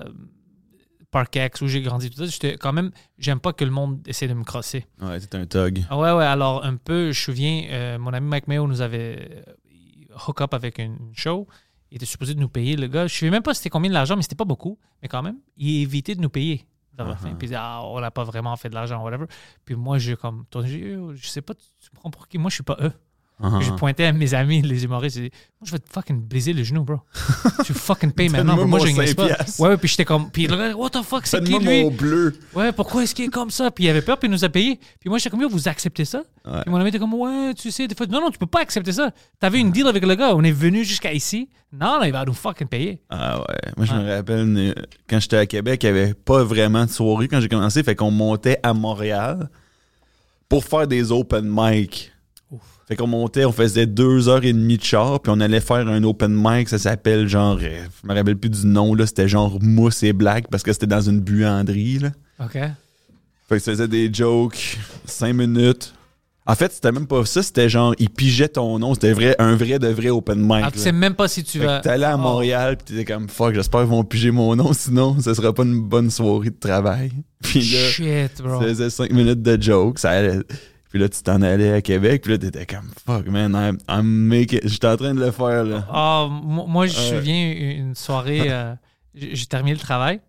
[1.12, 4.00] Park X où j'ai grandi, tout ça, j'étais quand même, j'aime pas que le monde
[4.08, 4.86] essaie de me crosser.
[5.02, 5.84] Ouais, t'es un thug.
[5.90, 8.82] Ah ouais, ouais, alors un peu, je me souviens, euh, mon ami Mike Mayo nous
[8.82, 11.48] avait euh, hook up avec une show.
[11.92, 13.08] Il était supposé de nous payer, le gars.
[13.08, 14.78] Je ne sais même pas c'était combien de l'argent, mais c'était pas beaucoup.
[15.02, 16.68] Mais quand même, il évitait de nous payer
[17.16, 17.30] fin.
[17.30, 19.26] Puis il disait, ah, on n'a pas vraiment fait de l'argent, whatever.
[19.66, 22.38] Puis moi, comme, j'ai Oh, je sais pas, tu tu me prends pour qui?
[22.38, 22.94] Moi, je suis pas eux.
[23.42, 23.62] Uh-huh.
[23.62, 26.62] Je pointais à mes amis, les humoristes, dit, moi, je vais te fucking briser le
[26.64, 26.98] genou, bro.
[27.66, 28.56] tu fucking payes maintenant.
[28.56, 28.68] Bro.
[28.68, 29.26] Moi, je gagne 5 pas.
[29.28, 29.60] piastres.
[29.62, 31.84] Ouais, ouais, puis j'étais comme, puis what the fuck, c'est qui lui?
[31.84, 32.34] mon bleu.
[32.54, 33.72] Ouais, pourquoi est-ce qu'il est comme ça?
[33.72, 34.78] Puis il avait peur, puis il nous a payé.
[35.00, 36.24] Puis moi, j'étais comme, vous acceptez ça?
[36.46, 36.62] Ouais.
[36.64, 38.60] Puis mon ami était comme, ouais, tu sais, des fois, non, non, tu peux pas
[38.60, 39.12] accepter ça.
[39.40, 41.48] T'avais une deal avec le gars, on est venu jusqu'à ici.
[41.72, 43.00] Non, non, il va nous fucking payer.
[43.10, 43.72] Ah ouais.
[43.78, 44.76] Moi, je me rappelle,
[45.10, 47.84] quand j'étais à Québec, il n'y avait pas vraiment de soirée quand j'ai commencé.
[47.84, 49.50] Fait qu'on montait à Montréal
[50.50, 52.12] pour faire des open mic.
[52.90, 55.88] Fait qu'on montait, on faisait deux heures et demie de char, puis on allait faire
[55.88, 56.68] un open mic.
[56.68, 59.06] Ça s'appelle genre, euh, je me rappelle plus du nom, là.
[59.06, 62.10] C'était genre mousse et blague parce que c'était dans une buanderie, là.
[62.44, 62.54] OK.
[62.54, 65.94] Fait que ça faisait des jokes, cinq minutes.
[66.48, 68.96] En fait, c'était même pas ça, c'était genre, ils pigeaient ton nom.
[68.96, 70.64] C'était vrai, un vrai de vrai open mic.
[70.66, 71.80] Ah, tu sais même pas si tu vas.
[71.82, 72.22] t'allais à Oh.
[72.22, 75.62] Montréal pis t'étais comme fuck, j'espère qu'ils vont piger mon nom, sinon ça sera pas
[75.62, 77.12] une bonne soirée de travail.
[77.44, 78.58] Puis là, Shit, bro.
[78.60, 80.40] tu faisais 5 minutes de jokes, ça allait.
[80.90, 84.06] Puis là, tu t'en allais à Québec, puis là, t'étais comme fuck, man, I'm, I'm
[84.08, 84.60] making.
[84.64, 85.88] J'étais en train de le faire, là.
[85.92, 87.18] Ah, mo- moi, je me Ouais.
[87.20, 88.74] souviens une soirée, euh,
[89.14, 90.20] j'ai terminé le travail.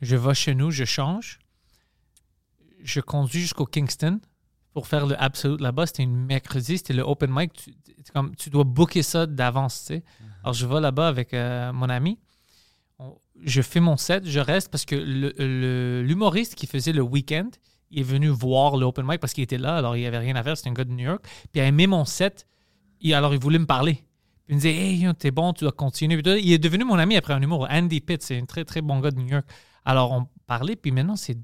[0.00, 1.38] Je vais chez nous, je change.
[2.82, 4.20] Je conduis jusqu'au Kingston
[4.72, 5.86] pour faire le Absolute là-bas.
[5.86, 7.52] C'était une mercredi, c'était le open mic.
[7.52, 7.72] Tu,
[8.12, 10.04] comme, tu dois booker ça d'avance, tu sais.
[10.42, 12.18] Alors, je vais là-bas avec euh, mon ami.
[12.98, 17.02] On- je fais mon set, je reste parce que le- le- l'humoriste qui faisait le
[17.02, 17.48] week-end,
[17.90, 20.18] il est venu voir le open mic parce qu'il était là, alors il n'y avait
[20.18, 21.22] rien à faire, c'était un gars de New York.
[21.22, 22.46] Puis il a aimé mon set,
[23.00, 24.04] et alors il voulait me parler.
[24.48, 26.20] Il me disait, hey, t'es bon, tu dois continuer.
[26.40, 27.66] Il est devenu mon ami après un humour.
[27.70, 29.46] Andy Pitt, c'est un très, très bon gars de New York.
[29.84, 31.36] Alors on parlait, puis maintenant c'est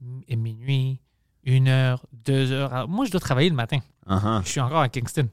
[0.00, 1.00] mi- minuit,
[1.44, 2.72] une heure, deux heures.
[2.74, 3.78] Alors, moi, je dois travailler le matin.
[4.06, 4.42] Uh-huh.
[4.44, 5.28] Je suis encore à Kingston.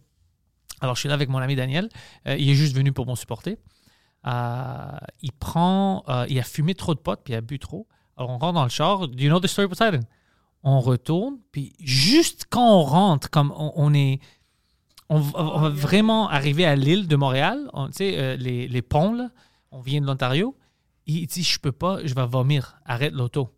[0.79, 1.89] Alors, je suis là avec mon ami Daniel.
[2.27, 3.57] Euh, il est juste venu pour me supporter.
[4.25, 7.87] Euh, il prend, euh, il a fumé trop de potes, puis il a bu trop.
[8.17, 9.07] Alors, on rentre dans le char.
[9.07, 10.01] Do you know the story of Poseidon?
[10.65, 14.19] On retourne, puis juste quand on rentre, comme on, est.
[15.09, 19.13] On, va- vraiment arriver à l'île de Montréal, on- tu sais, euh, les, les ponts,
[19.13, 19.29] là,
[19.71, 20.57] on vient de l'Ontario.
[21.05, 23.51] Il dit Je peux pas, je vais vomir, arrête l'auto.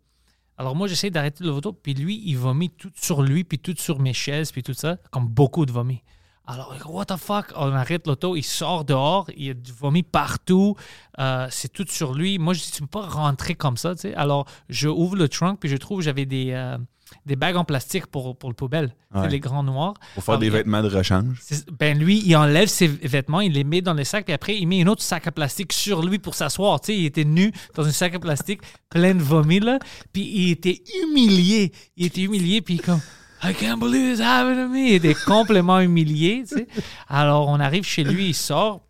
[0.58, 4.00] Alors moi, j'essaie d'arrêter l'auto, puis lui, il vomit tout sur lui, puis tout sur
[4.00, 6.02] mes chaises, puis tout ça, comme beaucoup de vomi.
[6.46, 7.52] Alors, what the fuck?
[7.56, 10.76] On arrête l'auto, il sort dehors, il y a du vomi partout,
[11.20, 12.38] euh, c'est tout sur lui.
[12.38, 14.14] Moi, je dis, tu peux pas rentrer comme ça, tu sais.
[14.14, 16.76] Alors, je ouvre le trunk, puis je trouve j'avais des, euh,
[17.26, 18.94] des bagues en plastique pour, pour le poubelle,
[19.28, 19.94] les grands noirs.
[20.14, 21.38] Pour faire des vêtements de rechange.
[21.42, 24.56] C'est- Ben lui, il enlève ses vêtements, il les met dans le sac, puis après,
[24.58, 26.80] il met un autre sac à plastique sur lui pour s'asseoir.
[26.80, 29.78] Tu sais, il était nu dans un sac à plastique plein de vomi, là.
[30.12, 31.72] Puis il était humilié.
[31.96, 33.00] Il était humilié, puis comme...
[33.42, 34.88] I can't believe it's happening to me.
[34.88, 36.68] Il était complètement humilié, tu sais.
[37.08, 38.82] Alors, on arrive chez lui, il sort.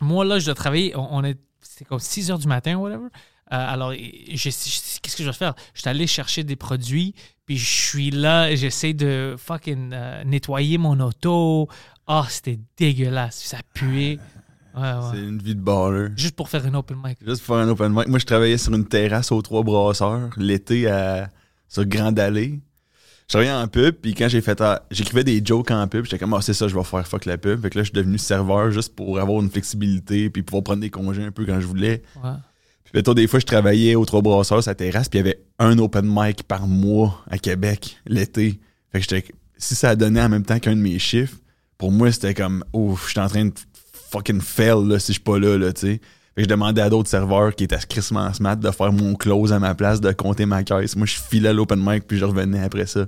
[0.00, 0.96] Moi, là, je dois travailler.
[0.96, 1.38] On, on est...
[1.60, 3.08] C'était comme 6 heures du matin, whatever.
[3.52, 5.54] Euh, alors, qu'est-ce que je dois faire?
[5.74, 7.14] Je suis allé chercher des produits,
[7.46, 11.68] puis je suis là, j'essaie de fucking euh, nettoyer mon auto.
[12.06, 13.42] Ah, c'était dégueulasse.
[13.44, 14.18] Ça puait.
[14.74, 15.10] Ouais, ouais.
[15.12, 16.08] C'est une vie de baller.
[16.16, 17.18] Juste pour faire une open mic.
[17.26, 18.06] Juste pour faire un open mic.
[18.08, 21.28] Moi, je travaillais sur une terrasse aux Trois Brasseurs l'été à,
[21.68, 22.60] sur Grande Allée.
[23.22, 24.58] Je travaillais en pub, puis quand j'ai fait.
[24.62, 27.26] ah, J'écrivais des jokes en pub, j'étais comme, ah, c'est ça, je vais faire fuck
[27.26, 27.60] la pub.
[27.60, 30.80] Fait que là, je suis devenu serveur juste pour avoir une flexibilité, puis pouvoir prendre
[30.80, 32.02] des congés un peu quand je voulais.
[32.24, 32.30] Ouais.
[32.90, 35.40] Puis mettons, des fois, je travaillais aux Trois Brasseurs, sa terrasse, puis il y avait
[35.58, 38.58] un open mic par mois à Québec, l'été.
[38.92, 39.32] Fait que j'étais.
[39.58, 41.36] Si ça donnait en même temps qu'un de mes chiffres,
[41.76, 43.52] pour moi, c'était comme, ouf, je suis en train de
[44.10, 46.00] fucking fail, là, si je suis pas là, là, tu sais.
[46.34, 49.16] Fait que je demandais à d'autres serveurs qui étaient à Christmas Smart de faire mon
[49.16, 50.96] close à ma place, de compter ma caisse.
[50.96, 53.06] Moi, je filais l'open mic, puis je revenais après ça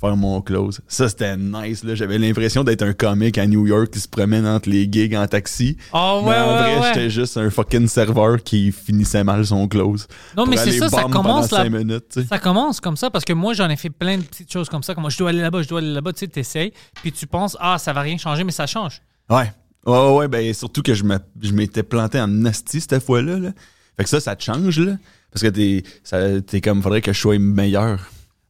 [0.00, 0.80] faire mon close.
[0.86, 1.94] Ça, c'était nice, là.
[1.94, 5.26] J'avais l'impression d'être un comique à New York qui se promène entre les gigs en
[5.26, 5.76] taxi.
[5.92, 6.88] Oh, ouais, Mais en ouais, vrai, ouais.
[6.94, 10.06] j'étais juste un fucking serveur qui finissait mal son close.
[10.36, 12.26] Non, mais c'est ça, ça commence minutes, tu sais.
[12.28, 14.82] Ça commence comme ça parce que moi, j'en ai fait plein de petites choses comme
[14.82, 14.94] ça.
[14.94, 16.12] Comme je dois aller là-bas, je dois aller là-bas.
[16.12, 16.72] Tu sais, t'essayes.
[17.02, 19.02] Puis tu penses, ah, ça va rien changer, mais ça change.
[19.28, 19.52] Ouais.
[19.86, 21.04] Ouais, ouais, ouais, ben surtout que je
[21.52, 23.38] m'étais planté en nasty cette fois-là.
[23.38, 23.50] Là.
[23.96, 24.92] Fait que ça, ça te change, là.
[25.32, 28.00] Parce que t'es, ça- t'es comme, faudrait que je sois meilleur.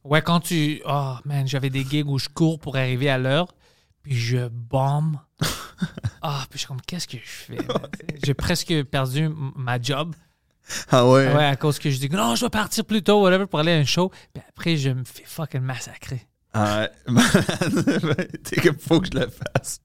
[0.03, 0.81] Ouais, quand tu.
[0.85, 3.53] Oh, man, j'avais des gigs où je cours pour arriver à l'heure,
[4.03, 5.17] puis je bombe.
[6.21, 7.57] Ah, puis je suis comme, qu'est-ce que je fais?
[8.25, 10.13] J'ai presque perdu ma job.
[10.91, 11.33] Ah ouais?
[11.33, 13.71] Ouais, à cause que je dis, non, je dois partir plus tôt, whatever, pour aller
[13.71, 14.11] à un show.
[14.33, 16.27] Puis après, je me fais fucking massacrer.
[16.53, 18.27] Ah, ouais.
[18.43, 19.79] t'es comme, faut que je le fasse.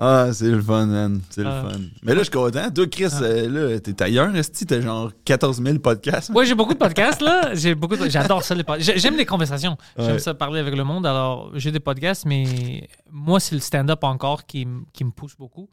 [0.00, 1.20] Ah, c'est le fun, man.
[1.28, 1.62] C'est Ah.
[1.64, 1.78] le fun.
[2.04, 2.70] Mais là, je suis content.
[2.70, 6.30] Toi, Chris, euh, là, t'es ailleurs, est T'as genre 14 000 podcasts?
[6.30, 7.52] Ouais, j'ai beaucoup de podcasts, là.
[7.54, 8.92] J'ai beaucoup de- J'adore ça, les podcasts.
[8.92, 9.76] J'ai- J'aime les conversations.
[9.98, 10.18] J'aime Ouais.
[10.20, 11.04] ça parler avec le monde.
[11.04, 15.68] Alors, j'ai des podcasts, mais moi, c'est le stand-up encore qui, qui me pousse beaucoup.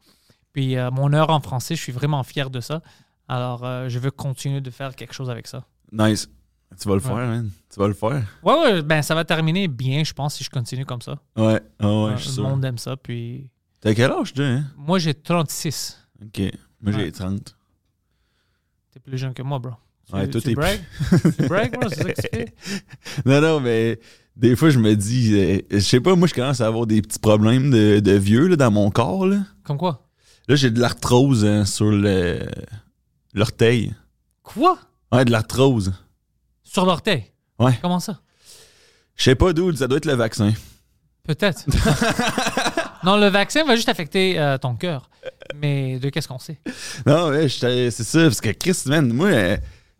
[0.52, 2.80] Puis, euh, mon heure en français, je suis vraiment fier de ça.
[3.28, 5.64] Alors, euh, je veux continuer de faire quelque chose avec ça.
[5.92, 6.28] Nice.
[6.80, 7.06] Tu vas le Ouais.
[7.06, 7.50] faire, man.
[7.72, 8.22] Tu vas le faire.
[8.42, 11.12] Ouais, ouais, ben, ça va terminer bien, je pense, si je continue comme ça.
[11.36, 11.60] Ouais.
[11.78, 12.42] Ah ouais, Euh, je suis le sûr.
[12.48, 12.96] monde aime ça.
[12.96, 13.48] Puis,
[13.86, 14.64] T'as quel âge, toi, hein?
[14.76, 15.96] moi, j'ai 36.
[16.20, 16.40] Ok.
[16.80, 17.12] Moi, j'ai Ouais.
[17.12, 17.54] 30.
[18.92, 19.74] T'es plus jeune que moi, bro.
[20.08, 20.80] Tu, Ouais, toi, tu t'es bragues?
[21.38, 21.88] tu bragues, bro?
[21.90, 22.54] C'est ça que tu fais?
[23.26, 24.00] Non, non, mais
[24.34, 27.00] des fois, je me dis, euh, je sais pas, moi, je commence à avoir des
[27.00, 29.24] petits problèmes de, de vieux là, dans mon corps.
[29.24, 30.08] Là, Comme quoi?
[30.48, 32.40] là j'ai de l'arthrose hein, sur le
[33.34, 33.94] l'orteil.
[34.42, 34.80] Quoi?
[35.12, 35.92] Ouais, de l'arthrose.
[36.64, 37.26] Sur l'orteil?
[37.60, 37.78] Ouais.
[37.80, 38.20] Comment ça?
[39.14, 40.52] Je sais pas d'où, ça doit être le vaccin.
[41.22, 41.64] Peut-être.
[43.06, 45.08] non, le vaccin va juste affecter euh, ton cœur.
[45.54, 46.60] Mais de qu'est-ce qu'on sait?
[47.06, 49.56] Non, ouais, c'est ça, parce que Chris, man, moi, euh,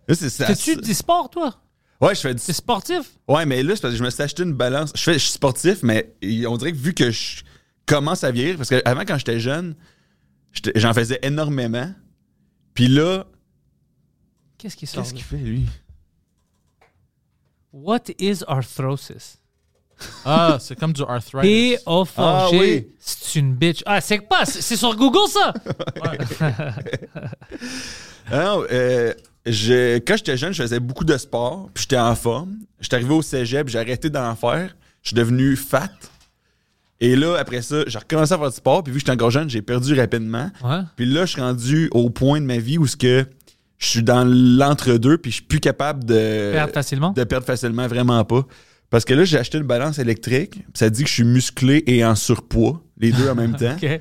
[0.08, 0.46] c'est ça.
[0.46, 1.54] Fais-tu du sport, toi?
[2.00, 3.12] Ouais, je fais du T'es sportif?
[3.26, 4.92] Ouais, mais là, c'est parce que je me suis acheté une balance.
[4.94, 6.12] Je, fais, je suis sportif, mais
[6.46, 7.42] on dirait que vu que je
[7.86, 9.74] commence à vieillir, parce qu'avant, quand j'étais jeune,
[10.74, 11.90] j'en faisais énormément.
[12.74, 13.24] Puis là,
[14.58, 15.02] Qu'est-ce qui sort?
[15.02, 15.64] qu'est-ce qu'il fait, lui?
[17.72, 19.38] What is arthrosis?
[20.24, 21.76] Ah, c'est comme du arthritis.
[21.76, 22.02] P.O.
[22.02, 22.86] Ah, Forger, oui.
[22.98, 23.82] c'est une bitch.
[23.86, 25.52] Ah, c'est pas, c'est c'est sur Google, ça?
[28.32, 29.12] Non, euh,
[29.46, 32.56] je- quand j'étais jeune, je faisais beaucoup de sport, puis j'étais en forme.
[32.80, 34.74] J'étais arrivé au cégep, j'ai arrêté d'en faire.
[35.02, 35.88] Je suis devenu fat.
[37.00, 39.30] Et là, après ça, j'ai recommencé à faire du sport, puis vu que j'étais encore
[39.30, 40.50] jeune, j'ai perdu rapidement.
[40.64, 40.80] Ouais.
[40.96, 43.26] Puis là, je suis rendu au point de ma vie où ce que
[43.78, 47.10] je suis dans l'entre-deux, puis je suis plus capable de Perdre facilement?
[47.12, 48.42] de perdre facilement, vraiment pas.
[48.90, 52.04] Parce que là, j'ai acheté une balance électrique, ça dit que je suis musclé et
[52.04, 53.76] en surpoids, les deux en même temps.
[53.78, 53.98] Puis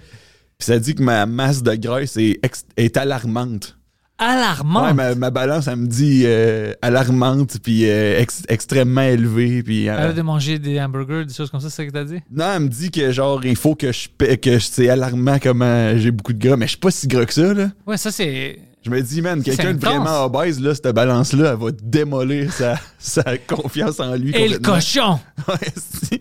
[0.59, 3.77] ça dit que ma masse de graisse est, alarmante.
[4.17, 4.85] Alarmant.
[4.85, 9.61] Ouais, ma, ma balance, elle me dit euh, alarmante, puis euh, ex- extrêmement élevée.
[9.61, 12.05] Puis, euh, Arrête de manger des hamburgers, des choses comme ça, c'est ça que t'as
[12.05, 12.19] dit?
[12.31, 15.97] non, elle me dit que genre, il faut que je paie, que c'est alarmant comment
[15.97, 17.71] j'ai beaucoup de gras, mais je suis pas si gras que ça, là.
[17.85, 18.57] Ouais, ça, c'est.
[18.85, 22.79] Je me dis, man, quelqu'un de vraiment obèse, là, cette balance-là, elle va démolir sa,
[22.99, 24.35] sa confiance en lui.
[24.35, 25.19] Et le cochon!
[25.47, 26.17] Ouais.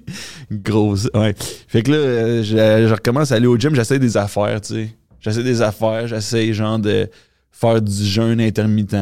[0.51, 1.09] Grosse.
[1.15, 1.35] Ouais.
[1.69, 4.75] Fait que là, euh, je, je recommence à aller au gym, j'essaie des affaires, tu
[4.75, 4.97] sais.
[5.21, 7.09] J'essaie des affaires, j'essaie, genre, de
[7.51, 8.97] faire du jeûne intermittent.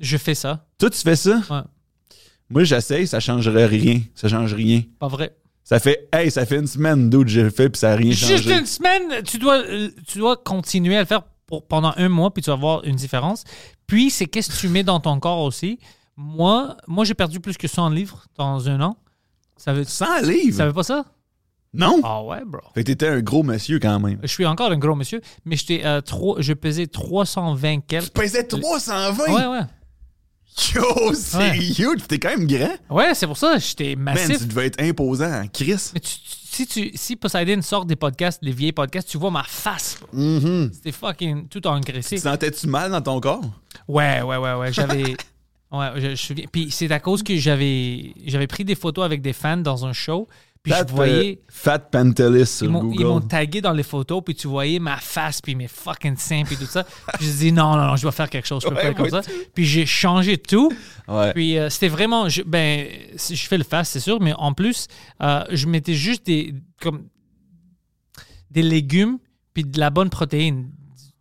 [0.00, 0.66] Je fais ça.
[0.78, 1.40] Toi, tu fais ça?
[1.50, 1.60] Ouais.
[2.50, 4.00] Moi, j'essaie, ça changerait rien.
[4.14, 4.82] Ça change rien.
[4.98, 5.34] Pas vrai.
[5.62, 8.36] Ça fait, hey, ça fait une semaine je le fais, puis ça n'a rien changé.
[8.36, 11.22] Juste une semaine, tu dois, euh, tu dois continuer à le faire
[11.60, 13.44] pour, pendant un mois, puis tu vas voir une différence.
[13.86, 15.78] Puis, c'est qu'est-ce que tu mets dans ton corps aussi.
[16.16, 18.96] Moi, moi j'ai perdu plus que 100 livres dans un an.
[19.56, 20.56] Ça veut, 100 livres?
[20.56, 21.04] ça veut pas ça?
[21.72, 22.00] Non?
[22.04, 22.60] Ah ouais, bro.
[22.74, 24.18] Fait que t'étais un gros monsieur quand même.
[24.22, 26.00] Je suis encore un gros monsieur, mais j'étais, euh,
[26.38, 28.12] je pesais 320 Tu quelques.
[28.12, 29.24] pesais 320?
[29.26, 29.66] Ouais, ouais.
[30.74, 31.96] Yo, sérieux?
[32.06, 32.76] T'es quand même grand?
[32.88, 34.38] Ouais, c'est pour ça, j'étais Man, massif.
[34.38, 35.90] tu devais être imposant en Chris.
[35.94, 36.10] Mais tu-
[36.54, 39.98] si, tu, si Poseidon sort des podcasts, des vieilles podcasts, tu vois ma face.
[40.12, 40.70] Mhm.
[40.72, 42.14] C'était fucking tout engraissé.
[42.16, 43.42] Tu sentais-tu mal dans ton corps?
[43.88, 44.72] Ouais, ouais, ouais, ouais.
[44.72, 45.02] J'avais.
[45.72, 46.32] ouais, je.
[46.52, 49.92] Puis c'est à cause que j'avais j'avais pris des photos avec des fans dans un
[49.92, 50.28] show.
[50.64, 51.38] Puis Fat, je voyais.
[51.38, 53.28] euh, Fat Pantelis sur Ils m'ont, ils m'ont Google.
[53.28, 56.64] tagué dans les photos, puis tu voyais ma face, puis mes fucking seins, puis tout
[56.64, 56.84] ça.
[57.18, 58.88] Puis je dis non, non, non, je dois faire quelque chose, je peux Ouais, pas
[58.88, 59.20] être comme ça.
[59.54, 60.72] Puis j'ai changé tout.
[61.06, 61.32] Ouais.
[61.34, 62.28] Puis euh, c'était vraiment.
[62.30, 64.86] Je, ben, je fais le fast, c'est sûr, mais en plus,
[65.22, 66.54] euh, je mettais juste des.
[66.80, 67.08] Comme,
[68.50, 69.18] des légumes,
[69.52, 70.70] puis de la bonne protéine,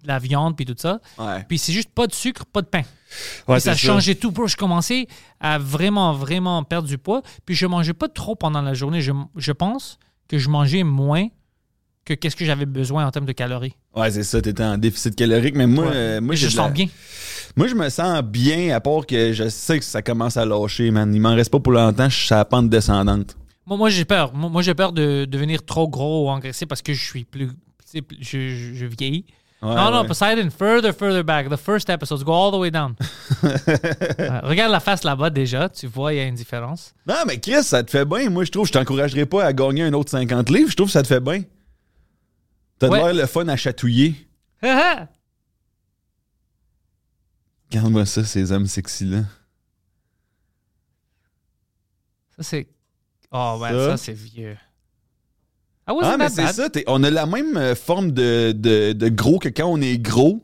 [0.03, 1.01] de la viande, puis tout ça.
[1.17, 1.43] Ouais.
[1.49, 2.83] Puis c'est juste pas de sucre, pas de pain.
[3.47, 4.31] Ouais, ça changeait tout.
[4.31, 5.07] Bro, je commençais
[5.39, 7.21] à vraiment, vraiment perdre du poids.
[7.45, 9.01] Puis je mangeais pas trop pendant la journée.
[9.01, 9.97] Je, je pense
[10.27, 11.27] que je mangeais moins
[12.05, 13.75] que qu'est-ce que j'avais besoin en termes de calories.
[13.95, 15.91] Ouais, c'est ça, t'étais en déficit calorique, mais moi, Ouais.
[15.95, 16.87] euh, moi je la- sens bien.
[17.55, 20.89] Moi, je me sens bien, à part que je sais que ça commence à lâcher,
[20.91, 21.13] man.
[21.13, 23.37] Il m'en reste pas pour longtemps, je suis sur la pente descendante.
[23.65, 24.33] Moi, moi j'ai peur.
[24.33, 27.49] Moi, j'ai peur de devenir trop gros ou engraissé parce que je suis plus.
[28.19, 29.25] je, je vieillis.
[29.63, 30.07] Ouais, non, non, ouais.
[30.07, 31.49] Poseidon, further, further back.
[31.49, 32.95] The first episodes go all the way down.
[33.41, 35.69] Ouais, regarde la face là-bas déjà.
[35.69, 36.93] Tu vois, il y a une différence.
[37.07, 38.29] Non, mais Chris, ça te fait bien.
[38.29, 40.69] Moi, je trouve, je t'encouragerais pas à gagner un autre 50 livres.
[40.69, 41.43] Je trouve que ça te fait bien.
[42.77, 42.99] T'as Ouais.
[42.99, 44.15] l'air le fun à chatouiller.
[44.61, 45.07] ça,
[47.71, 49.23] Regarde-moi ça, ces hommes sexy-là.
[52.39, 52.67] c'est.
[53.31, 53.89] Oh, ouais, Ça?
[53.91, 54.57] ça, c'est vieux.
[55.87, 56.69] Ah, mais c'est ça.
[56.69, 59.97] t'es- on a la même euh, forme de, de, de gros que quand on est
[59.97, 60.41] gros.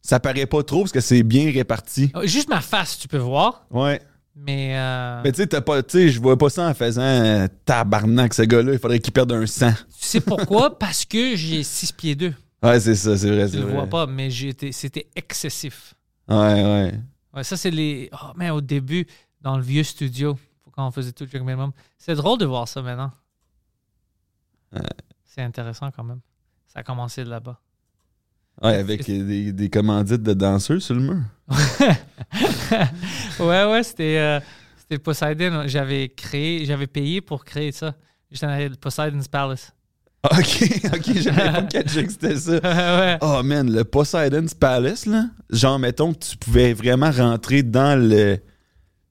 [0.00, 2.10] Ça paraît pas trop parce que c'est bien réparti.
[2.14, 3.66] Oh, Juste ma face, tu peux voir.
[3.70, 4.00] Ouais.
[4.34, 4.70] Mais.
[4.78, 7.46] euh, Mais tu sais, t'as pas, tu sais, je vois pas ça en faisant euh,
[7.66, 8.72] tabarnak, ce gars-là.
[8.72, 9.72] Il faudrait qu'il perde un sang.
[9.72, 10.78] tu sais pourquoi?
[10.78, 12.32] Parce que j'ai 6 pieds 2.
[12.62, 13.46] Ouais, c'est ça, c'est vrai.
[13.46, 13.74] Tu c'est le vrai.
[13.74, 15.94] vois pas, mais j'étais- c'était excessif.
[16.28, 16.94] Ouais, ouais.
[17.34, 18.08] Ouais, ça, c'est les.
[18.14, 19.06] Oh, mais au début,
[19.42, 20.38] dans le vieux studio,
[20.72, 21.72] quand on faisait tout le minimum.
[21.98, 23.10] C'est drôle de voir ça maintenant.
[25.24, 26.20] C'est intéressant quand même.
[26.66, 27.58] Ça a commencé de là-bas.
[28.62, 31.20] Ouais, avec euh, des, des commandites de danseurs sur le mur.
[33.40, 34.40] ouais, ouais, c'était euh,
[34.76, 35.62] c'était Poseidon.
[35.66, 37.94] J'avais créé, j'avais payé pour créer ça.
[38.30, 39.72] J'étais dans Poseidon's Palace.
[40.24, 42.52] Ok, ok, j'avais pas catché que c'était ça.
[43.00, 43.18] ouais.
[43.20, 45.26] Oh man, le Poseidon's Palace, là.
[45.50, 48.38] Genre, mettons que tu pouvais vraiment rentrer dans le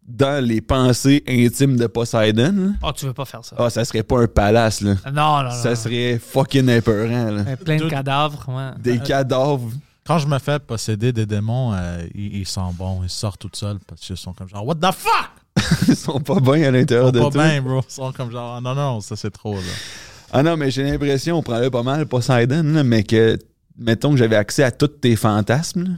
[0.08, 2.54] dans les pensées intimes de Poseidon.
[2.56, 2.70] là.
[2.84, 3.56] Oh, tu veux pas faire ça?
[3.60, 4.96] Ah, ça serait pas un palace, là.
[5.08, 5.52] Non, non, non.
[5.52, 7.42] Ça serait fucking épeurant, là.
[7.44, 8.46] Ouais, plein de cadavres.
[8.48, 8.72] Ouais.
[8.82, 9.70] Des cadavres.
[10.06, 13.02] Quand je me fais posséder des démons, euh, ils, ils sont bons.
[13.04, 15.32] Ils sortent tout seuls parce qu'ils sont comme genre, What the fuck?
[15.90, 17.44] Ils sont pas bien à l'intérieur de Pas toi.
[17.44, 17.82] bien, bro.
[17.88, 19.62] Ils sont comme genre, Ah, non, non, ça c'est trop, là.
[20.32, 23.38] Ah non, mais j'ai l'impression, on prendrait pas mal Poseidon, là, mais que,
[23.78, 25.90] mettons que j'avais accès à tous tes fantasmes, là,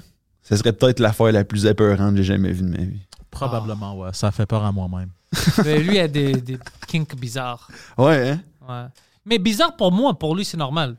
[0.44, 3.02] ça serait peut-être l'affaire la plus épeurante que j'ai jamais vue de ma vie.
[3.32, 4.10] Probablement, ouais.
[4.14, 5.10] Ça fait peur à moi-même.
[5.64, 7.68] Mais lui, il a des, des kinks bizarres.
[7.98, 8.42] Ouais, hein?
[8.68, 8.88] Ouais.
[9.26, 10.96] Mais bizarre pour moi, pour lui, c'est normal.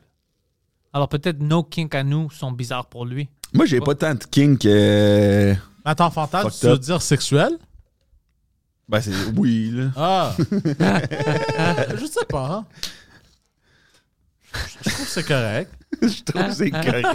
[0.93, 3.27] Alors peut-être nos kinks à nous sont bizarres pour lui.
[3.53, 4.65] Moi, j'ai pas tant de kink.
[4.65, 7.57] euh, Attends, fantasme, Fucked tu veux dire sexuel?
[8.87, 9.11] Ben, c'est.
[9.37, 9.89] Oui, là.
[9.95, 10.31] Ah!
[10.39, 12.49] je sais pas.
[12.57, 12.65] hein.
[14.83, 15.71] Je trouve que c'est correct.
[16.01, 17.07] Je trouve que c'est correct.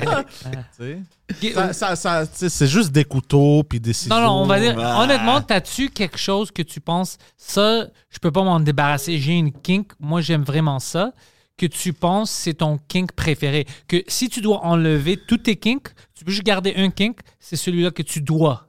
[0.51, 0.99] tu sais?
[1.41, 4.15] Qui- Ça, ça- ça- c'est juste des couteaux puis des ciseaux.
[4.15, 5.03] Non, non, on va dire, Ah.
[5.03, 9.53] honnêtement, t'as-tu quelque chose que tu penses, ça, je peux pas m'en débarrasser, j'ai une
[9.53, 11.13] kink, moi j'aime vraiment ça,
[11.59, 13.67] que tu penses c'est ton kink préféré?
[13.89, 17.57] Que si tu dois enlever tous tes kinks, tu peux juste garder un kink, c'est
[17.57, 18.69] celui-là que tu dois.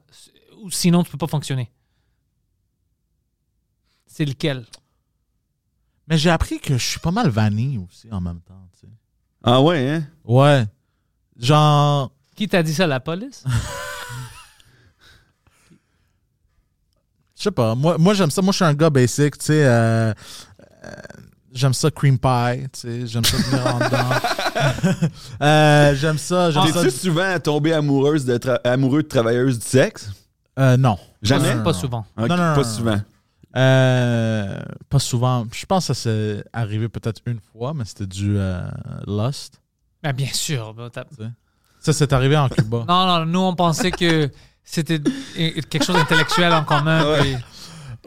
[0.62, 1.70] Ou sinon, tu peux pas fonctionner.
[4.06, 4.64] C'est lequel?
[6.08, 8.66] Mais j'ai appris que je suis pas mal vanille aussi en même temps.
[8.80, 8.92] tu sais.
[9.44, 10.04] Ah ouais, hein?
[10.24, 10.64] Ouais.
[11.36, 12.10] Genre.
[12.34, 13.44] Qui t'a dit ça, la police?
[17.36, 17.74] Je sais pas.
[17.76, 18.42] Moi, moi j'aime ça.
[18.42, 19.38] Moi, je suis un gars basic.
[19.38, 19.64] Tu sais.
[19.64, 20.12] euh,
[20.84, 20.90] euh,
[21.52, 23.06] J'aime ça cream pie, tu sais.
[23.06, 25.08] J'aime ça venir en dedans.
[25.40, 26.50] Euh, j'aime ça.
[26.50, 26.82] J'aime ça.
[26.82, 30.10] T'es-tu souvent tombé amoureuse de tra- amoureux de travailleuses du sexe?
[30.58, 30.98] Euh, non.
[31.22, 31.62] Jamais?
[31.62, 32.04] Pas souvent.
[32.16, 32.64] Non, non, non, pas non.
[32.64, 33.00] souvent.
[33.58, 35.46] Euh, pas souvent.
[35.52, 38.62] Je pense que ça s'est arrivé peut-être une fois, mais c'était du euh,
[39.06, 39.60] lust.
[40.02, 40.74] Ben, bien sûr.
[40.74, 41.04] ben, t'as-
[41.80, 42.84] Ça, c'est arrivé en Cuba.
[42.88, 44.30] Non, non, nous, on pensait que
[44.64, 45.00] c'était
[45.70, 47.04] quelque chose d'intellectuel en commun.
[47.10, 47.20] Ouais.
[47.20, 47.36] puis-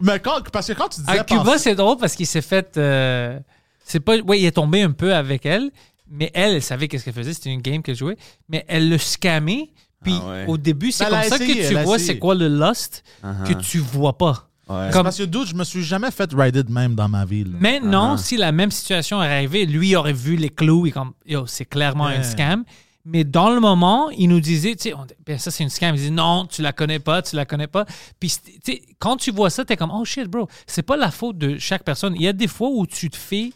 [0.02, 1.20] Mais quand, parce que quand tu disais.
[1.20, 2.78] À Cuba, penser- c'est drôle parce qu'il s'est fait.
[2.78, 3.38] euh,
[3.84, 4.18] c'est pas.
[4.20, 5.70] Ouais, il est tombé un peu avec elle,
[6.10, 7.34] mais elle, elle savait qu'est-ce qu'elle faisait.
[7.34, 9.70] C'était une game qu'elle jouait, mais elle le scammait.
[10.04, 10.46] Puis Ah ouais.
[10.48, 12.14] au début, c'est Elle comme a ça essayé, que elle tu a vois essayé.
[12.14, 13.44] c'est quoi le lust Uh-huh.
[13.48, 14.48] que tu vois pas.
[14.72, 14.90] Ouais.
[14.92, 17.44] Comme- Parce que d'autres, je me suis jamais fait rider de même dans ma vie.
[17.44, 17.52] là.
[17.60, 18.18] Maintenant, Ah.
[18.18, 21.66] si la même situation est arrivée, lui aurait vu les clous et comme, yo, c'est
[21.66, 22.24] clairement un Ouais.
[22.24, 22.64] scam.
[23.04, 25.96] Mais dans le moment, il nous disait, tu sais, ben ça c'est une scam.
[25.96, 27.86] Il disait, non, tu la connais pas, tu la connais pas.
[28.20, 31.10] Puis, tu sais, quand tu vois ça, t'es comme, oh shit, bro, c'est pas la
[31.10, 32.14] faute de chaque personne.
[32.16, 33.52] Il y a des fois où tu te fais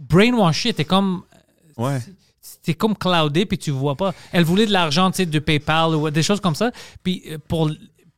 [0.00, 1.22] brainwasher, t'es comme,
[1.76, 2.00] Ouais.
[2.62, 4.14] t'es comme cloudé puis tu vois pas.
[4.32, 6.70] Elle voulait de l'argent, tu sais, de PayPal ou des choses comme ça.
[7.02, 7.70] Puis euh, pour,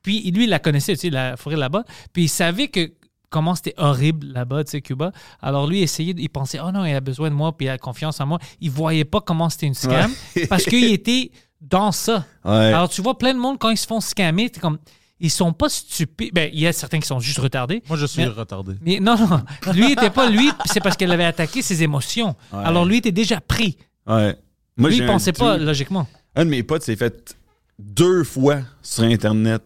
[0.07, 1.83] puis lui, il la connaissait, tu sais, il a fourré là-bas.
[2.13, 2.93] Puis il savait que
[3.29, 5.11] comment c'était horrible là-bas, tu sais, Cuba.
[5.43, 7.71] Alors lui, il essayait, il pensait, oh non, il a besoin de moi puis il
[7.71, 8.39] a confiance en moi.
[8.61, 10.09] Il voyait pas comment c'était une scam
[10.49, 12.25] parce qu'il était dans ça.
[12.45, 12.53] Ouais.
[12.53, 14.79] Alors tu vois plein de monde quand ils se font scammer, t'es comme,
[15.19, 16.33] ils sont pas stupides.
[16.33, 17.83] Ben, il y a certains qui sont juste retardés.
[17.89, 18.75] Moi, je suis Mais- retardé.
[18.83, 19.43] Mais non, non,
[19.73, 22.37] lui était pas lui, c'est parce qu'elle avait attaqué ses émotions.
[22.53, 22.63] Ouais.
[22.65, 23.77] Alors lui était déjà pris.
[24.07, 24.37] Ouais.
[24.77, 26.07] Moi, lui, il un pensait pas logiquement.
[26.37, 27.35] Un de mes potes s'est fait
[27.81, 29.63] deux fois sur Internet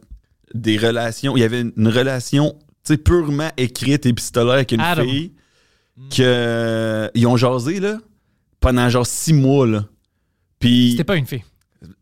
[0.54, 1.36] des relations.
[1.36, 2.54] Il y avait une relation
[3.04, 5.04] purement écrite épistolaire avec une Adam.
[5.04, 5.32] fille
[6.16, 7.98] que ils ont jasé là,
[8.60, 9.66] pendant genre six mois.
[9.66, 9.86] Là.
[10.58, 11.44] Puis C'était pas une fille.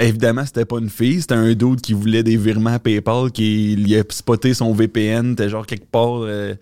[0.00, 3.72] évidemment, c'était pas une fille, c'était un dude qui voulait des virements à PayPal, qui
[3.74, 6.22] il a spoté son VPN, était genre quelque part.
[6.22, 6.54] euh,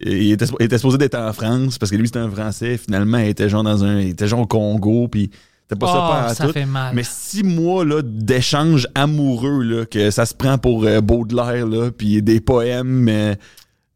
[0.00, 2.76] il, était, il était supposé d'être en France parce que lui c'était un Français.
[2.78, 4.00] Finalement, il était genre dans un.
[4.00, 5.30] Il était genre au Congo, puis
[5.72, 6.52] c'était pas ça Oh, pas tout.
[6.52, 6.94] fait mal.
[6.94, 11.90] Mais six mois là, d'échanges amoureux, là, que ça se prend pour euh, Baudelaire, là,
[11.90, 13.08] puis des poèmes.
[13.08, 13.34] euh,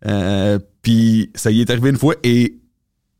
[0.06, 2.56] euh, puis ça y est arrivé une fois et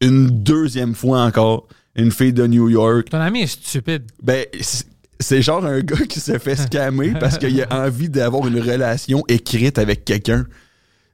[0.00, 1.66] une deuxième fois encore,
[1.96, 3.08] une fille de New York.
[3.10, 4.02] Ton ami est stupide.
[4.22, 4.86] Ben, c'est-
[5.18, 9.22] c'est genre un gars qui se fait scammer parce qu'il a envie d'avoir une relation
[9.28, 10.44] écrite avec quelqu'un.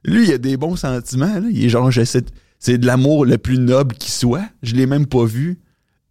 [0.03, 1.39] Lui, il a des bons sentiments.
[1.39, 1.47] Là.
[1.49, 2.21] Il est genre, j'essaie
[2.59, 4.43] c'est de l'amour le plus noble qui soit.
[4.61, 5.57] Je l'ai même pas vu.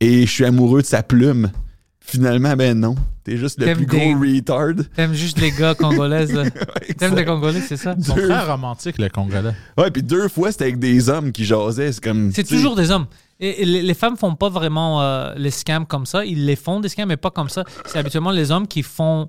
[0.03, 1.53] Et je suis amoureux de sa plume.
[2.01, 2.97] Finalement, ben non.
[3.23, 4.85] T'es juste le T'aimes plus gros retard.
[4.97, 6.33] T'aimes juste les gars congolaises.
[6.35, 6.51] là.
[6.99, 7.95] T'aimes les Congolais, c'est ça?
[7.95, 9.55] Deux- très romantiques, les Congolais.
[9.79, 11.93] Ouais, puis deux fois, c'était avec des hommes qui jasaient.
[11.93, 12.33] C'est comme.
[12.33, 13.07] C'est toujours des hommes.
[13.39, 16.25] Et les femmes font pas vraiment euh, les scams comme ça.
[16.25, 17.65] Ils les font des scams, mais pas comme ça.
[17.87, 19.29] C'est habituellement les hommes qui font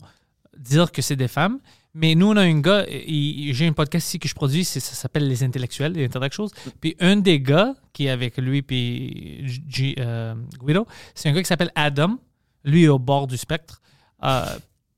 [0.58, 1.60] dire que c'est des femmes.
[1.96, 5.28] Mais nous, on a un gars, j'ai un podcast ici que je produis, ça s'appelle
[5.28, 6.48] Les Intellectuels, les Intellectuals.
[6.82, 11.42] Puis un des gars qui est avec lui, puis G- euh, Guido, c'est un gars
[11.42, 12.18] qui s'appelle Adam.
[12.64, 13.80] Lui est au bord du spectre.
[14.24, 14.46] Euh,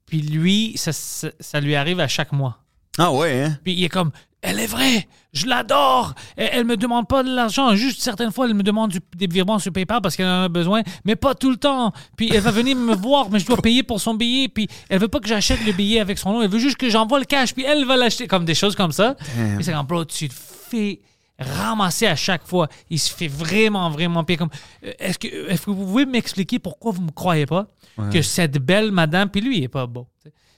[0.05, 2.63] puis lui, ça, ça- ça lui arrive à chaque mois.
[2.97, 3.59] Ah ouais, hein?
[3.63, 5.05] Puis il est comme, elle est vraie,
[5.35, 6.15] je l'adore.
[6.37, 9.27] Elle, elle me demande pas de l'argent, juste certaines fois, elle me demande du- des
[9.27, 11.91] virements sur PayPal parce qu'elle en a besoin, mais pas tout le temps.
[12.17, 14.47] Puis elle va venir me voir, mais je dois payer pour son billet.
[14.47, 16.89] Puis elle veut pas que j'achète le billet avec son nom, elle veut juste que
[16.89, 19.15] j'envoie le cash, puis elle va l'acheter, comme des choses comme ça.
[19.55, 21.01] Puis c'est comme, bro, tu te fais
[21.37, 22.67] ramasser à chaque fois.
[22.89, 24.37] Il se fait vraiment, vraiment pire.
[24.37, 24.49] Comme,
[24.85, 27.67] euh, est-ce que, est-ce que vous pouvez m'expliquer pourquoi vous me croyez pas
[28.09, 30.07] que cette belle madame, puis lui, il est pas beau.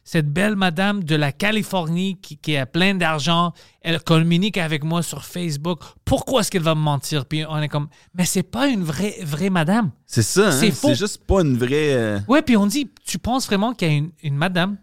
[0.10, 5.04] Cette belle madame de la Californie qui, qui a plein d'argent, elle communique avec moi
[5.04, 5.82] sur Facebook.
[6.06, 7.26] Pourquoi est-ce qu'elle va me mentir?
[7.26, 9.92] Puis on est comme, mais c'est pas une vraie, vraie madame.
[10.06, 10.52] C'est ça, hein?
[10.54, 10.88] C'est faux.
[10.88, 11.94] C'est juste pas une vraie.
[11.94, 14.78] euh, Ouais, puis on dit, tu penses vraiment qu'il y a une, une madame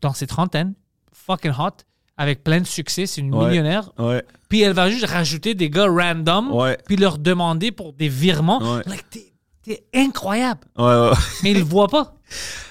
[0.00, 0.74] dans ses trentaines,
[1.12, 1.84] fucking hot,
[2.16, 3.46] avec plein de succès, c'est une Ouais.
[3.46, 4.24] millionnaire, Ouais.
[4.48, 6.76] puis elle va juste rajouter des gars random, Ouais.
[6.86, 8.58] puis leur demander pour des virements.
[8.58, 8.82] Ouais.
[8.86, 9.32] Like, t'es,
[9.62, 10.62] t'es incroyable.
[10.76, 11.10] Ouais, ouais.
[11.44, 12.16] Mais ils le voient pas.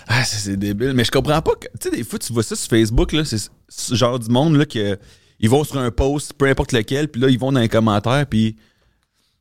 [0.08, 0.94] Ah, ça, c'est débile.
[0.94, 1.68] Mais je comprends pas que.
[1.80, 4.56] Tu sais, des fois, tu vois ça sur Facebook, là, c'est ce genre du monde,
[4.56, 4.98] là, que.
[5.42, 8.26] Ils vont sur un post, peu importe lequel, puis là, ils vont dans les commentaires,
[8.28, 8.56] puis.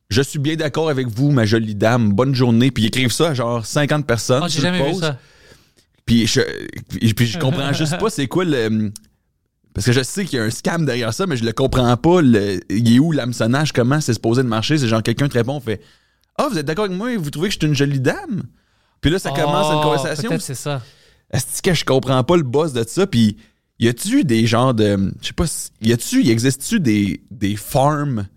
[0.09, 2.13] Je suis bien d'accord avec vous, ma jolie dame.
[2.13, 2.71] Bonne journée.
[2.71, 4.41] Puis ils écrivent ça à genre 50 personnes.
[4.43, 5.01] Ah, j'ai jamais vu post.
[5.01, 5.19] ça.
[6.03, 6.41] Puis je,
[6.89, 8.91] puis, puis je comprends juste pas c'est quoi le.
[9.71, 11.95] Parce que je sais qu'il y a un scam derrière ça, mais je le comprends
[11.95, 12.23] pas.
[12.23, 13.71] Le, il est où l'hameçonnage?
[13.71, 14.79] Comment c'est supposé de marcher?
[14.79, 15.79] C'est genre quelqu'un te répond, fait
[16.39, 17.15] Ah, vous êtes d'accord avec moi?
[17.15, 18.45] Vous trouvez que je suis une jolie dame?
[19.01, 20.29] Puis là, ça commence une Oh, conversation.
[20.29, 20.81] Peut-être c'est ça.
[21.31, 23.05] Est-ce que je comprends pas le boss de ça?
[23.07, 23.37] Puis
[23.79, 25.11] y a-tu des genres de.
[25.21, 28.27] Je sais pas, si- y a-tu, y existe-tu des, des farms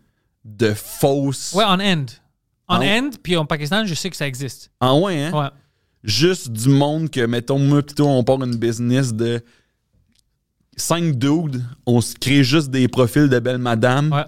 [0.45, 1.53] de fausses?
[1.55, 2.11] Ouais, en Inde.
[2.69, 2.85] En Ah?
[2.85, 4.71] Inde, puis en Pakistan, je sais que ça existe.
[4.81, 5.33] En ouais, hein?
[5.39, 5.49] Ouais.
[6.05, 9.43] juste du monde que, mettons, moi, plutôt, on part une business de
[10.77, 14.13] cinq dudes, on se crée juste des profils de belle madame.
[14.13, 14.25] Ouais.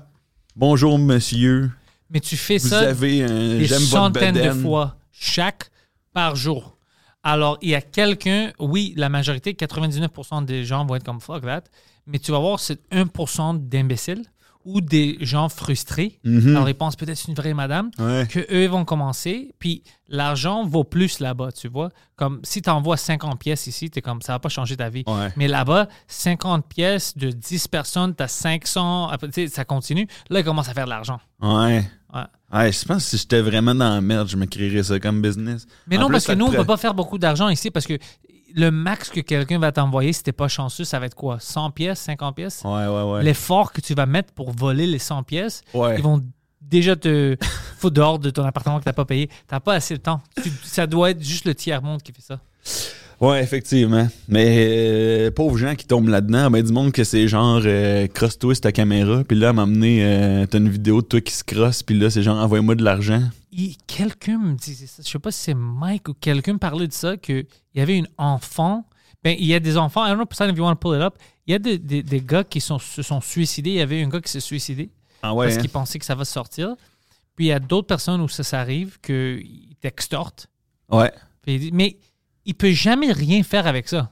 [0.57, 1.71] Bonjour, monsieur.
[2.11, 5.71] Mais tu fais Vous ça avez un des centaines de fois chaque
[6.15, 6.79] par jour.
[7.23, 11.43] Alors, il y a quelqu'un, oui, la majorité, 99% des gens vont être comme fuck
[11.43, 11.65] that,
[12.07, 14.25] mais tu vas voir, c'est 1% d'imbéciles
[14.67, 16.21] ou des gens frustrés.
[16.25, 16.57] Mhm.
[16.57, 18.27] Alors, ils pensent peut-être une vraie madame, Ouais.
[18.31, 21.91] que eux vont commencer, puis l'argent vaut plus là-bas, tu vois.
[22.17, 24.89] Comme si tu envoies 50 pièces ici, tu es comme ça va pas changer ta
[24.89, 25.05] vie.
[25.07, 25.29] Ouais.
[25.37, 30.07] Mais là-bas, 50 pièces de 10 personnes, tu as 500, après, tu sais, ça continue.
[30.31, 31.21] Là, ils commencent à faire de l'argent.
[31.43, 31.85] Ouais.
[32.55, 35.21] Ouais, je pense que si j'étais vraiment dans la merde, je me créerais ça comme
[35.21, 35.67] business.
[35.89, 37.71] Mais En non, plus, parce que nous, on prend- peut pas faire beaucoup d'argent ici
[37.71, 37.99] parce que
[38.55, 41.39] le max que quelqu'un va t'envoyer, si t'es pas chanceux, ça va être quoi?
[41.41, 42.63] 100 pièces, 50 pièces?
[42.65, 43.23] Ouais, ouais, ouais.
[43.25, 45.97] L'effort que tu vas mettre pour voler les 100 pièces, Ouais.
[45.97, 46.23] ils vont
[46.61, 47.37] déjà te
[47.79, 49.29] foutre dehors de ton appartement que t'as pas payé.
[49.49, 50.21] T'as pas assez de temps.
[50.43, 52.39] Tu- ça doit être juste le tiers-monde qui fait ça.
[53.21, 54.09] Ouais, effectivement.
[54.29, 58.63] Mais euh, pauvres gens qui tombent là-dedans, ben du monde que c'est genre euh, cross-twist
[58.63, 61.45] ta caméra, puis là, elle m'a amené, euh, t'as une vidéo de toi qui se
[61.45, 63.23] crosse, puis là, c'est genre envoie-moi de l'argent.
[63.87, 65.03] Quelqu'un me disait ça.
[65.05, 68.09] Je sais pas si c'est Mike ou quelqu'un parlait de ça, qu'il y avait une
[68.19, 68.85] enfant.
[69.23, 71.03] Ben, il y a des enfants, I don't know if you want to pull it
[71.03, 71.15] up.
[71.47, 73.71] Il y a des, des- des gars qui sont, se sont suicidés.
[73.71, 74.91] Il y avait un gars qui s'est suicidé.
[75.23, 75.47] Ah ouais.
[75.47, 75.61] parce hein?
[75.61, 76.75] qu'il pensait que ça va sortir.
[77.37, 80.49] Puis il y a d'autres personnes où ça, ça arrive qu'ils t'extortent.
[80.91, 81.13] Ouais.
[81.47, 81.97] Mais
[82.47, 84.11] il peut jamais rien faire avec ça.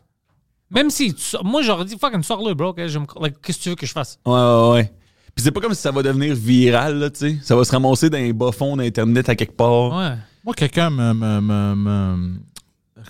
[0.70, 3.74] Même si tu moi j'aurais dit fucking sors-le bro, me- like, qu'est-ce que tu veux
[3.76, 4.18] que je fasse?
[4.24, 4.92] Ouais, ouais, ouais.
[5.34, 7.38] Puis c'est pas comme si ça va devenir viral, là, tu sais.
[7.42, 9.92] Ça va se ramasser dans les bas-fonds d'Internet à quelque part.
[9.96, 10.16] Ouais.
[10.44, 12.34] Moi, quelqu'un me, me, me- me-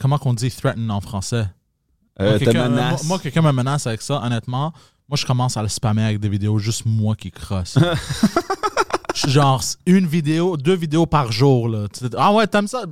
[0.01, 1.47] Comment qu'on dit threaten en français?
[2.21, 3.03] Euh, moi, quelqu'un, menace.
[3.05, 4.73] moi- moi, quelqu'un me menace avec ça, honnêtement.
[5.09, 7.77] Moi, je commence à le spammer avec des vidéos, juste moi qui crosse.
[9.15, 11.69] Genre, une vidéo, deux vidéos par jour.
[11.69, 11.87] Là.
[11.93, 12.85] Tu sais, Ah ouais, t'aimes ça?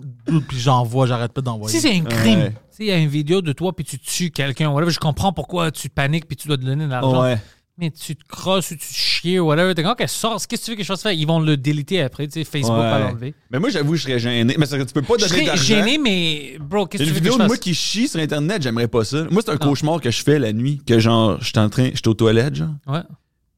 [0.49, 1.75] Puis j'envoie, j'arrête pas d'envoyer.
[1.75, 2.51] Si c'est un crime, Ouais.
[2.51, 4.99] tu sais, il y a une vidéo de toi puis tu tues quelqu'un, whatever, je
[4.99, 7.23] comprends pourquoi tu paniques puis tu dois te donner de l'argent.
[7.23, 7.39] ouais.
[7.79, 10.61] Mais tu te crosses ou tu te chies ou whatever, t'es comme, ok, sors, qu'est-ce
[10.61, 11.03] que tu veux que je fasse?
[11.03, 12.91] Faire Ils vont le déliter après, tu sais, Facebook Ouais.
[12.91, 13.33] va l'enlever.
[13.51, 14.55] Mais moi, j'avoue, je serais gêné.
[14.59, 15.63] Mais ça, tu peux pas Je donner serais d'argent.
[15.63, 17.49] gêné, mais bro, qu'est-ce que Une tu veux que vidéo je de fasse?
[17.49, 19.25] moi qui chie sur Internet, j'aimerais pas ça.
[19.31, 19.59] Moi, c'est un Non.
[19.61, 22.13] cauchemar que je fais la nuit, que genre, je suis en train, je suis aux
[22.13, 22.69] toilettes, genre.
[22.87, 23.01] Ouais.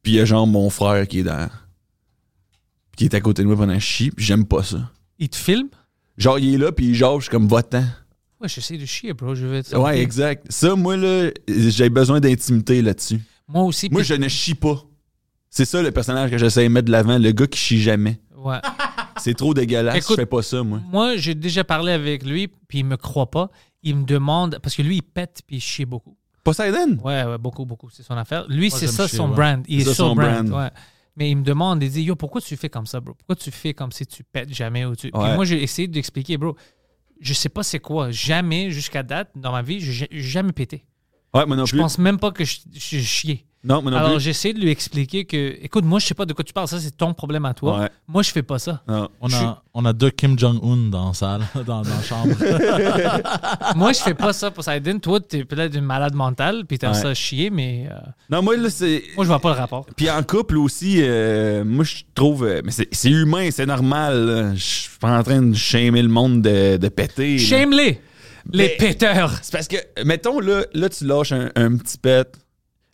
[0.04, 1.48] Puis il y a genre mon frère qui est dans.
[3.08, 4.78] Qui est à côté de moi pendant que je chie, puis j'aime pas ça.
[5.18, 5.68] Ils te filment
[6.18, 7.84] Genre, il est là, puis genre, je suis comme votant.
[8.40, 9.34] Ouais, j'essaie de chier, bro.
[9.34, 10.46] Je vais être Ouais, exact.
[10.50, 13.20] Ça, moi, là, j'ai besoin d'intimité là-dessus.
[13.48, 13.88] Moi aussi.
[13.90, 14.82] Moi, puis- je ne chie pas.
[15.50, 18.20] C'est ça le personnage que j'essaie de mettre de l'avant, le gars qui chie jamais.
[18.36, 18.58] Ouais.
[19.18, 20.80] C'est trop dégueulasse, Écoute- je fais pas ça, moi.
[20.90, 23.50] Moi, j'ai déjà parlé avec lui, puis il me croit pas.
[23.82, 26.16] Il me demande, parce que lui, il pète, puis il chie beaucoup.
[26.44, 26.98] Poseidon?
[27.04, 27.88] Ouais, ouais, beaucoup, beaucoup.
[27.90, 28.46] C'est son affaire.
[28.48, 29.36] Lui, Moi, c'est j'aime ça chier, son ouais.
[29.36, 29.64] brand.
[29.68, 30.46] Il C'est est ça sur son brand.
[30.48, 30.62] brand.
[30.64, 30.70] Ouais.
[31.16, 33.14] Mais il me demande, il dit, yo, pourquoi tu fais comme ça, bro?
[33.14, 34.84] Pourquoi tu fais comme si tu pètes jamais?
[34.86, 35.10] Ou tu...
[35.10, 35.34] Puis Ouais.
[35.34, 36.56] moi, j'ai essayé d'expliquer, bro.
[37.20, 38.10] Je sais pas c'est quoi.
[38.10, 40.84] Jamais, jusqu'à date, dans ma vie, j'ai jamais pété.
[41.34, 41.78] Ouais, moi non Je plus.
[41.80, 43.44] pense même pas que je, je chiais.
[43.64, 44.20] Non, moi non Alors, plus.
[44.22, 46.66] j'ai essayé de lui expliquer que, écoute, moi, je sais pas de quoi tu parles.
[46.66, 47.78] Ça, c'est ton problème à toi.
[47.78, 47.88] Ouais.
[48.08, 48.82] Moi, je fais pas ça.
[48.88, 49.08] Non.
[49.20, 52.34] On Je- a, on a deux Kim Jong-un dans la salle, dans, dans la chambre.
[53.76, 54.98] moi, je fais pas ça pour Poseidon.
[54.98, 57.00] Toi, t'es peut-être une malade mentale, puis t'aimes Ouais.
[57.00, 57.94] ça chier, mais euh,
[58.30, 59.02] Non, moi, là, c'est.
[59.16, 59.86] moi, je vois pas le rapport.
[59.96, 62.44] Puis en couple aussi, euh, moi, je trouve.
[62.44, 64.26] euh, mais c'est c'est humain, c'est normal.
[64.26, 64.54] là.
[64.54, 67.36] Je suis pas en train de shamer le monde de, de péter.
[67.38, 67.42] là.
[67.44, 68.00] Shame-les,
[68.52, 69.32] les Mais- péteurs.
[69.42, 72.24] C'est parce que, mettons, là, là tu lâches un, un petit pet.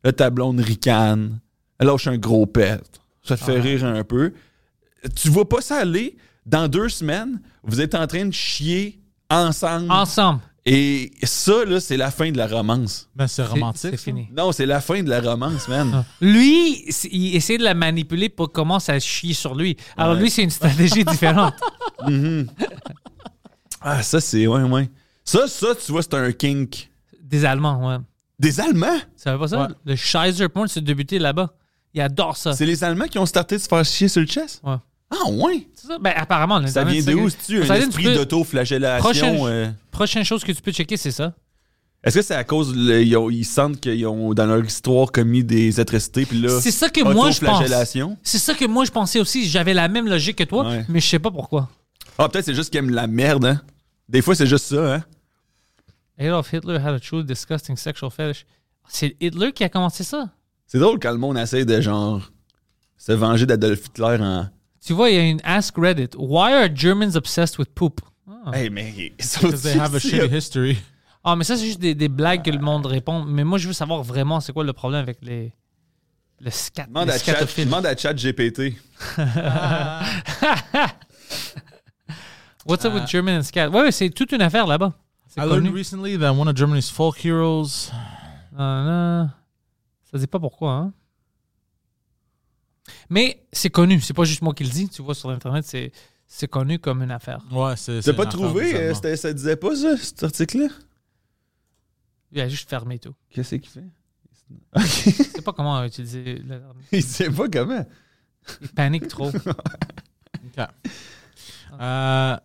[0.05, 1.41] Là, ta blonde ricane.
[1.79, 2.81] Elle lâche un gros pet.
[3.23, 4.33] Ça te fait rire un peu.
[5.15, 6.17] Tu vois pas ça aller.
[6.47, 9.91] Dans deux semaines, vous êtes en train de chier ensemble.
[9.91, 10.41] Ensemble.
[10.65, 13.09] Et ça, là, c'est la fin de la romance.
[13.17, 13.91] Mais c'est romantique.
[13.93, 14.29] C'est fini.
[14.37, 16.05] Non, c'est la fin de la romance, man.
[16.21, 19.77] Lui, c'est- il essaie de la manipuler pour commencer à chier sur lui.
[19.97, 20.21] Alors Ouais.
[20.23, 21.55] lui, c'est une stratégie différente.
[23.81, 24.47] Ah, ça, c'est.
[24.47, 24.91] Ouais, ouais.
[25.25, 26.91] Ça, ça, tu vois, c'est un kink.
[27.23, 27.97] Des Allemands, ouais.
[28.39, 28.97] Des Allemands?
[28.99, 29.63] Tu savais pas ça?
[29.63, 29.69] Ouais.
[29.85, 31.53] Le Scheiser Porn, c'est débuté là-bas.
[31.95, 32.53] Il adore ça.
[32.53, 34.61] C'est les Allemands qui ont starté de se faire chier sur le chest?
[34.63, 34.77] Ouais.
[35.11, 35.67] Ah, ouais?
[35.75, 35.99] C'est ça?
[35.99, 37.25] Ben, apparemment, Ça vient de ça où?
[37.25, 39.03] que- C'est-tu un esprit peux- d'auto-flagellation?
[39.03, 39.71] Prochaine- euh?
[39.91, 41.33] Prochaine chose que tu peux checker, c'est ça.
[42.05, 45.11] Est-ce que c'est à cause le- ils, ont- ils sentent qu'ils ont dans leur histoire
[45.11, 47.49] commis des atrocités puis là C'est ça que moi, je pense.
[47.49, 48.17] autoflagellation?
[48.23, 49.49] C'est ça que moi, je pensais aussi.
[49.49, 50.85] J'avais la même logique que toi, Ouais.
[50.89, 51.69] mais je sais pas pourquoi.
[52.19, 53.61] Ah peut-être c'est juste qu'ils aiment la merde hein?
[54.09, 55.05] Des fois c'est juste ça hein?
[56.19, 58.45] Adolf Hitler had a truly disgusting sexual fetish.
[58.89, 60.31] C'est Hitler qui a commencé ça?
[60.67, 62.21] C'est drôle quand le monde essaie de genre
[62.97, 64.49] se venger d'Adolf Hitler en
[64.85, 66.11] Tu vois, il y a une Ask Reddit.
[66.17, 68.01] Why are Germans obsessed with poop?
[68.29, 70.79] Ah, Hey mais Because they have a shitty history.
[71.25, 73.23] Ah, mais ça, c'est juste des, des blagues que le monde répond.
[73.25, 75.53] Mais moi, je veux savoir vraiment c'est quoi le problème avec les.
[76.41, 76.87] Le scat.
[76.87, 78.75] demande les à chat, demande à chat GPT.
[82.65, 83.69] What's up with German and scat?
[83.71, 84.93] Ouais, ouais, c'est toute une affaire là-bas.
[85.37, 85.75] I learned connu.
[85.75, 87.91] recently that one of Germany's folk heroes.
[88.57, 89.29] Ah.
[90.11, 90.93] Ça dit pas pourquoi, hein?
[93.11, 94.89] Mais c'est connu, c'est pas juste moi qui le dis.
[94.89, 95.93] Tu vois, sur Internet, c'est
[96.27, 97.41] c'est connu comme une affaire.
[97.53, 98.01] Ouais, c'est.
[98.01, 98.95] T'as pas trouvé, euh, d'isolement.
[98.95, 100.69] c'était- ça disait pas ça, cet article-là?
[102.33, 103.15] Il a juste fermé tout.
[103.31, 103.85] Qu'est-ce qu'il fait?
[104.75, 104.83] Ok.
[104.83, 106.63] Je sais pas comment utiliser le
[106.93, 107.85] Il sait pas comment.
[108.63, 109.31] Il panique trop.
[110.59, 110.67] Ok.
[111.81, 112.37] Euh,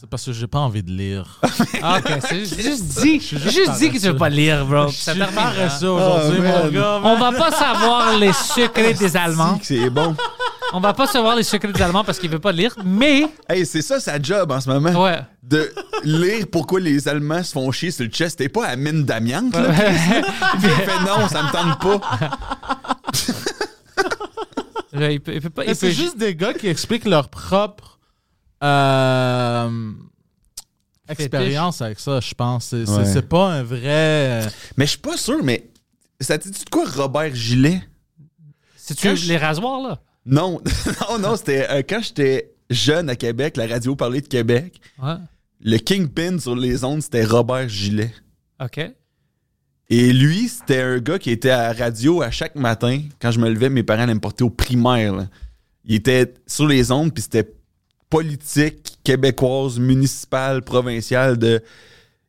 [0.00, 1.40] c'est parce que j'ai pas envie de lire.
[1.82, 3.20] Ah, ok, c'est juste, juste dit.
[3.20, 4.88] J'ai juste dit que tu veux pas lire, bro.
[4.88, 5.42] Ça suis termine, hein.
[5.54, 6.70] paresseux aujourd'hui, Oh, mon man.
[6.70, 7.00] gars.
[7.04, 9.58] On va pas savoir les secrets des Allemands.
[9.62, 10.14] C'est bon.
[10.74, 13.64] On va pas savoir les secrets des Allemands parce qu'il veut pas lire, mais Hey,
[13.64, 15.02] c'est ça sa job en ce moment.
[15.02, 15.20] ouais.
[15.42, 15.72] De
[16.04, 18.38] lire pourquoi les Allemands se font chier sur le chest.
[18.38, 19.68] T'es pas à mine d'amiante, là?
[19.72, 22.00] Puis il fait non, ça me tente pas.
[24.92, 25.62] Il peut, il peut pas.
[25.74, 27.98] C'est juste des gars qui expliquent leur propre
[28.62, 29.92] euh,
[31.08, 32.66] expérience avec ça, je pense.
[32.66, 33.22] C'est Ouais.
[33.22, 34.46] pas un vrai.
[34.76, 35.70] Mais je suis pas sûr, mais
[36.20, 37.82] ça te dit de quoi Robert Gilet?
[38.76, 40.00] C'est-tu les rasoirs, là?
[40.26, 40.60] Non,
[41.10, 44.80] non, non, c'était euh, quand j'étais jeune à Québec, la radio parlait de Québec.
[45.02, 45.14] Ouais.
[45.62, 48.12] Le kingpin sur les ondes, c'était Robert Gilet.
[48.62, 48.80] OK.
[49.92, 53.00] Et lui, c'était un gars qui était à la radio à chaque matin.
[53.20, 55.14] Quand je me levais, mes parents allaient me porter au primaire.
[55.14, 55.26] là.
[55.84, 57.50] Il était sur les ondes, puis c'était
[58.10, 61.62] politique québécoise, municipale, provinciale de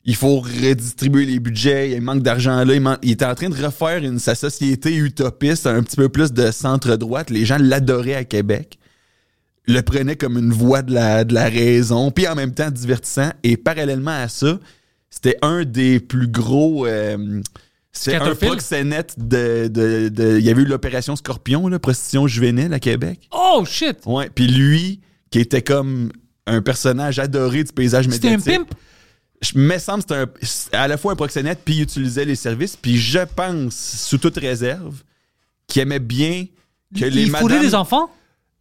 [0.03, 2.97] il faut redistribuer les budgets, il manque d'argent là.
[3.03, 6.49] Il, était en train de refaire une, sa société utopiste, un petit peu plus de
[6.49, 7.29] centre-droite.
[7.29, 8.79] Les gens l'adoraient à Québec.
[9.67, 13.29] Le prenaient comme une voix de la, de la raison, puis en même temps divertissant.
[13.43, 14.59] Et parallèlement à ça,
[15.11, 16.87] c'était un des plus gros.
[16.87, 17.41] euh,
[17.91, 22.73] c'est un proxénète de, de, de- Il y avait eu l'opération Scorpion, là, prostitution juvénile
[22.73, 23.19] à Québec.
[23.31, 23.97] Oh, shit!
[24.07, 24.31] Ouais.
[24.33, 24.99] Puis lui,
[25.31, 26.11] qui était comme
[26.45, 28.67] un personnage adoré du paysage C'était un médiatique.
[28.67, 28.73] pimp?
[29.41, 32.35] Je me semble que c'était un- à la fois un proxénète, puis il utilisait les
[32.35, 32.75] services.
[32.75, 35.01] Puis je pense, sous toute réserve,
[35.65, 36.45] qu'il aimait bien
[36.95, 38.11] que les il fourrait madames- des enfants?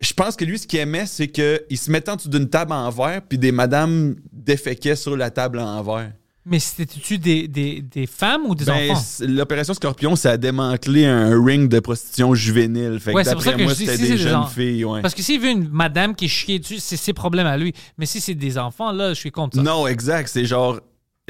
[0.01, 2.73] Je pense que lui, ce qu'il aimait, c'est qu'il se mettait en dessous d'une table
[2.73, 6.13] en verre, puis des madames déféquaient sur la table en verre.
[6.51, 9.25] Mais c'était-tu des, des, des femmes ou des Ben, enfants?
[9.27, 12.99] L'opération Scorpion, ça a démantelé un ring de prostitution juvénile.
[12.99, 14.47] Fait que Ouais, c'est pour d'après ça que moi, c'était si des c'est des jeunes
[14.53, 14.85] filles.
[14.85, 15.01] Ouais.
[15.01, 17.73] Parce que s'il veut une madame qui est chiée dessus, c'est ses problèmes à lui.
[17.99, 19.63] Mais si c'est des enfants, là, je suis contre ça.
[19.63, 20.29] Non, exact.
[20.29, 20.81] C'est genre,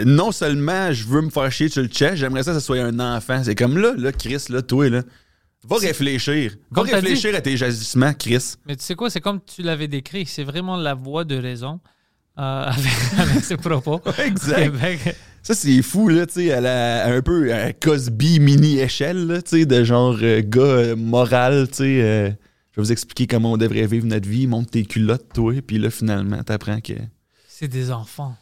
[0.03, 2.81] non seulement je veux me faire chier sur le chest, j'aimerais ça que ce soit
[2.81, 3.43] un enfant.
[3.45, 5.03] C'est comme là, là, Chris, là, toi, là.
[5.69, 6.57] Va réfléchir.
[6.71, 8.55] Va réfléchir à tes agissements, Chris.
[8.67, 10.25] Mais tu sais quoi, c'est comme tu l'avais décrit.
[10.25, 11.79] C'est vraiment la voix de raison
[12.41, 14.01] euh, avec, avec ses propos.
[14.25, 14.63] Exact.
[14.73, 15.17] Québec.
[15.43, 19.41] Ça, c'est fou, là, tu sais, à la- à un peu à Cosby mini-échelle, là,
[19.43, 22.03] tu sais, de genre euh, gars euh, moral, tu sais.
[22.03, 22.29] euh,
[22.73, 24.47] je vais vous expliquer comment on devrait vivre notre vie.
[24.47, 26.93] Monte tes culottes, toi, puis là, finalement, t'apprends que.
[27.49, 28.37] C'est des enfants.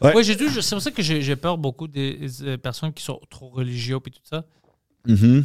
[0.00, 0.14] Ouais.
[0.16, 2.18] Ouais, j'ai c'est pour ça que j'ai peur beaucoup des
[2.60, 4.44] personnes qui sont trop religieux et tout ça.
[5.06, 5.44] Mhm.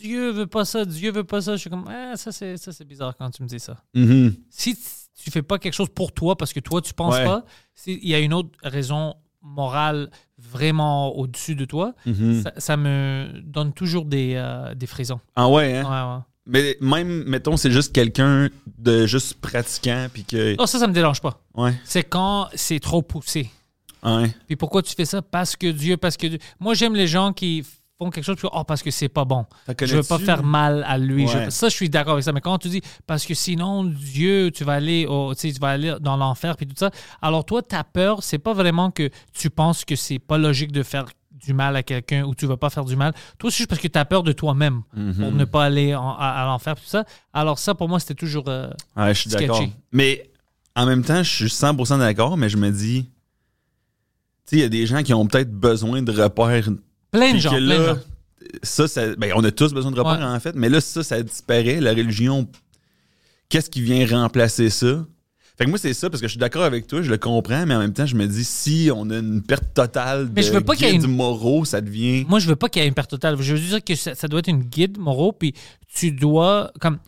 [0.00, 1.52] Dieu veut pas ça, Dieu veut pas ça.
[1.56, 3.82] Je suis comme, ah, ça c'est ça, c'est bizarre quand tu me dis ça.
[3.94, 4.34] Mhm.
[4.48, 4.74] Si
[5.22, 7.24] tu fais pas quelque chose pour toi parce que toi tu penses Ouais.
[7.24, 7.44] pas,
[7.86, 12.42] il y a une autre raison morale vraiment au-dessus de toi, Mhm.
[12.42, 15.20] ça, ça me donne toujours des, euh, des frissons.
[15.36, 15.84] Ah ouais, hein?
[15.84, 16.22] Ouais, ouais.
[16.46, 18.48] Mais même, mettons, c'est juste quelqu'un
[18.78, 20.56] de juste pratiquant, puis que.
[20.58, 21.40] Oh, ça, ça me dérange pas.
[21.54, 23.50] Ouais, C'est quand c'est trop poussé.
[24.02, 24.34] ouais.
[24.46, 25.22] Puis pourquoi tu fais ça?
[25.22, 26.38] Parce que Dieu, parce que Dieu.
[26.58, 27.64] Moi, j'aime les gens qui
[28.00, 29.44] font quelque chose, puis oh, parce que c'est pas bon.
[29.68, 31.26] Je veux pas faire mal à lui.
[31.28, 32.32] Je- ça, je suis d'accord avec ça.
[32.32, 35.60] Mais quand tu dis, parce que sinon, Dieu, tu vas aller, au- tu sais, tu
[35.60, 36.90] vas aller dans l'enfer, puis tout ça.
[37.20, 40.82] Alors, toi, ta peur, c'est pas vraiment que tu penses que c'est pas logique de
[40.82, 41.04] faire
[41.44, 43.12] du mal à quelqu'un ou tu vas pas faire du mal.
[43.38, 45.14] Toi, c'est juste parce que tu as peur de toi-même Mhm.
[45.14, 47.04] pour ne pas aller en- à, à l'enfer, tout ça.
[47.32, 48.44] Alors, ça, pour moi, c'était toujours.
[48.48, 49.62] euh, Ouais, je suis d'accord.
[49.92, 50.30] Mais
[50.76, 53.10] en même temps, je suis 100% d'accord, mais je me dis.
[54.46, 56.68] Tu sais, il y a des gens qui ont peut-être besoin de repères.
[57.10, 58.00] Plein de gens, plein de là, gens.
[58.62, 60.34] ça, ça- ben, on a tous besoin de repères, Ouais.
[60.34, 60.54] en fait.
[60.54, 61.80] Mais là, ça, ça disparaît.
[61.80, 62.48] La religion,
[63.48, 65.04] qu'est-ce qui vient remplacer ça?
[65.58, 67.66] Fait que moi, c'est ça, parce que je suis d'accord avec toi, je le comprends,
[67.66, 70.42] mais en même temps, je me dis, si on a une perte totale de Mais
[70.42, 72.24] je veux pas guides une- moraux, ça devient...
[72.28, 73.36] Moi, je veux pas qu'il y ait une perte totale.
[73.42, 75.52] Je veux dire que ça, ça doit être une guide moraux, puis
[75.94, 76.98] tu dois, comme,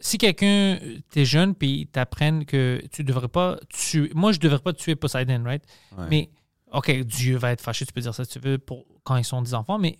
[0.00, 0.78] si quelqu'un,
[1.10, 5.44] t'es jeune, puis t'apprennes que tu devrais pas tuer, moi, je devrais pas tuer Poseidon,
[5.44, 5.62] right?
[5.96, 6.04] Ouais.
[6.10, 6.30] Mais,
[6.76, 9.24] OK, Dieu va être fâché, tu peux dire ça si tu veux, pour, quand ils
[9.24, 9.98] sont des enfants, mais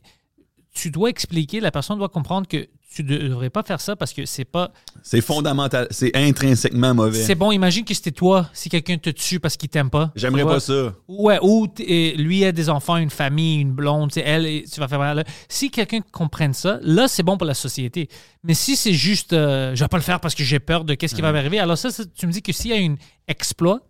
[0.74, 4.12] tu dois expliquer, la personne doit comprendre que tu ne devrais pas faire ça parce
[4.12, 4.70] que c'est pas.
[5.02, 7.22] C'est fondamental, c'est intrinsèquement mauvais.
[7.22, 10.12] C'est bon, imagine que c'était toi, si quelqu'un te tue parce qu'il t'aime pas.
[10.16, 10.94] J'aimerais pas ça.
[11.08, 14.88] Ouais, ou lui a des enfants, une famille, une blonde, tu sais, elle, tu vas
[14.88, 15.24] faire mal.
[15.48, 18.08] Si quelqu'un comprenne ça, là, c'est bon pour la société.
[18.44, 20.94] Mais si c'est juste, euh, je vais pas le faire parce que j'ai peur de
[20.94, 22.96] qu'est-ce qui va m'arriver, alors ça, ça, tu me dis que s'il y a un
[23.28, 23.80] exploit,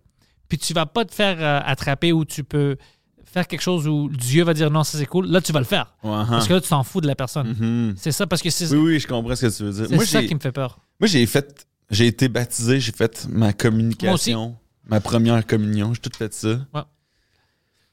[0.49, 2.77] puis tu vas pas te faire euh, attraper ou tu peux
[3.25, 5.67] faire quelque chose où Dieu va dire non, ça c'est cool, là tu vas le
[5.67, 5.95] faire.
[6.03, 6.27] Hein.
[6.31, 7.49] Parce que là, tu t'en fous de la personne.
[7.59, 7.95] Mhm.
[7.99, 9.87] C'est ça, parce que c'est Oui, oui, je comprends ce que tu veux dire.
[9.89, 10.79] c'est Moi, ça qui me fait peur.
[11.01, 11.67] Moi, j'ai fait.
[11.91, 14.57] J'ai été baptisé, j'ai fait ma communication,
[14.89, 16.49] ma première communion, j'ai tout fait ça.
[16.75, 16.81] Ouais.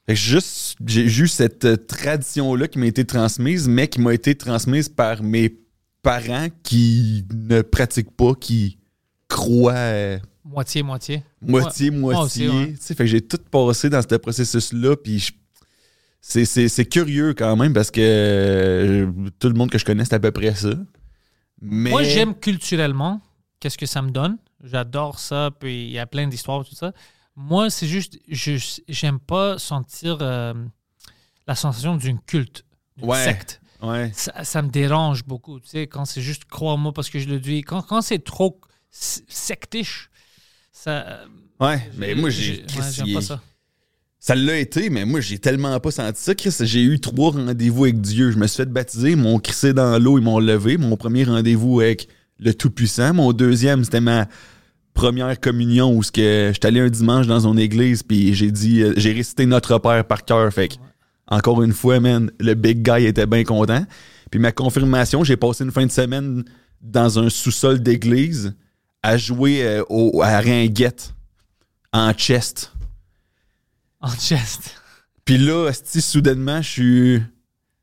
[0.06, 4.12] Fait que juste, j'ai eu cette euh, tradition-là qui m'a été transmise, mais qui m'a
[4.12, 5.56] été transmise par mes
[6.02, 8.78] parents qui ne pratiquent pas, qui
[9.28, 11.22] croient Moitié, moitié.
[11.40, 12.48] moitié, Ouais, moi moitié.
[12.48, 12.72] aussi, ouais.
[12.72, 15.32] Tu sais, Fait que j'ai tout passé dans ce processus-là, puis je-
[16.20, 19.06] c'est- curieux quand même parce que euh,
[19.38, 20.74] tout le monde que je connais, c'est à peu près ça.
[21.60, 21.90] Mais...
[21.90, 23.20] Moi, j'aime culturellement
[23.58, 24.36] qu'est-ce que ça me donne.
[24.62, 26.92] J'adore ça, puis il y a plein d'histoires, tout ça.
[27.36, 28.52] Moi, c'est juste, je
[28.88, 30.52] j'aime pas sentir euh,
[31.46, 32.64] la sensation d'une culte,
[32.96, 33.24] d'une Ouais.
[33.24, 33.60] secte.
[33.82, 34.10] Ouais.
[34.14, 37.40] Ça, ça me dérange beaucoup, tu sais, quand c'est juste crois-moi parce que je le
[37.40, 37.62] dis.
[37.62, 40.10] Quand, quand c'est trop sectiche,
[40.84, 41.20] ça.
[41.60, 42.64] Ouais, mais moi, j'ai.
[42.92, 43.40] j'aime pas ça.
[44.18, 46.34] Ça l'a été, mais moi, j'ai tellement pas senti ça.
[46.34, 48.30] Chris, j'ai eu trois rendez-vous avec Dieu.
[48.30, 50.78] Je me suis fait baptiser, ils m'ont crissé dans l'eau, ils m'ont levé.
[50.78, 52.08] Mon premier rendez-vous avec
[52.38, 53.12] le Tout-Puissant.
[53.12, 54.26] Mon deuxième, c'était ma
[54.94, 58.94] première communion où que j'étais allé un dimanche dans une église, puis j'ai dit, euh,
[58.96, 60.50] j'ai récité Notre Père par cœur.
[60.52, 60.74] Fait que,
[61.26, 63.84] encore une fois, man, le big guy était bien content.
[64.30, 66.44] Puis ma confirmation, j'ai passé une fin de semaine
[66.80, 68.54] dans un sous-sol d'église
[69.04, 71.14] à jouer euh, au, à Ringuette
[71.92, 72.72] en chest.
[74.00, 74.74] En chest.
[75.24, 77.22] Puis là, esti, soudainement, je suis.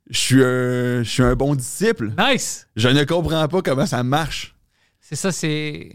[0.09, 2.11] Je suis un, je suis un bon disciple.
[2.17, 2.67] Nice!
[2.75, 4.55] Je ne comprends pas comment ça marche.
[4.99, 5.91] C'est ça, c'est.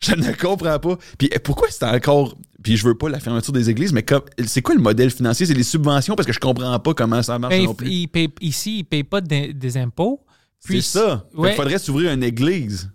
[0.00, 0.96] Je ne comprends pas.
[1.18, 2.36] Puis eh, pourquoi c'est encore.
[2.62, 4.04] Puis je veux pas la fermeture des églises, mais
[4.46, 5.44] c'est quoi le modèle financier?
[5.44, 7.90] C'est les subventions parce que je comprends pas comment ça marche Ben, non il- plus.
[7.90, 10.24] il paye- ici, ils ne payent pas des, des impôts.
[10.60, 11.26] C'est Puis- ça.
[11.34, 11.50] Ouais.
[11.50, 12.90] qu'il faudrait s'ouvrir une église.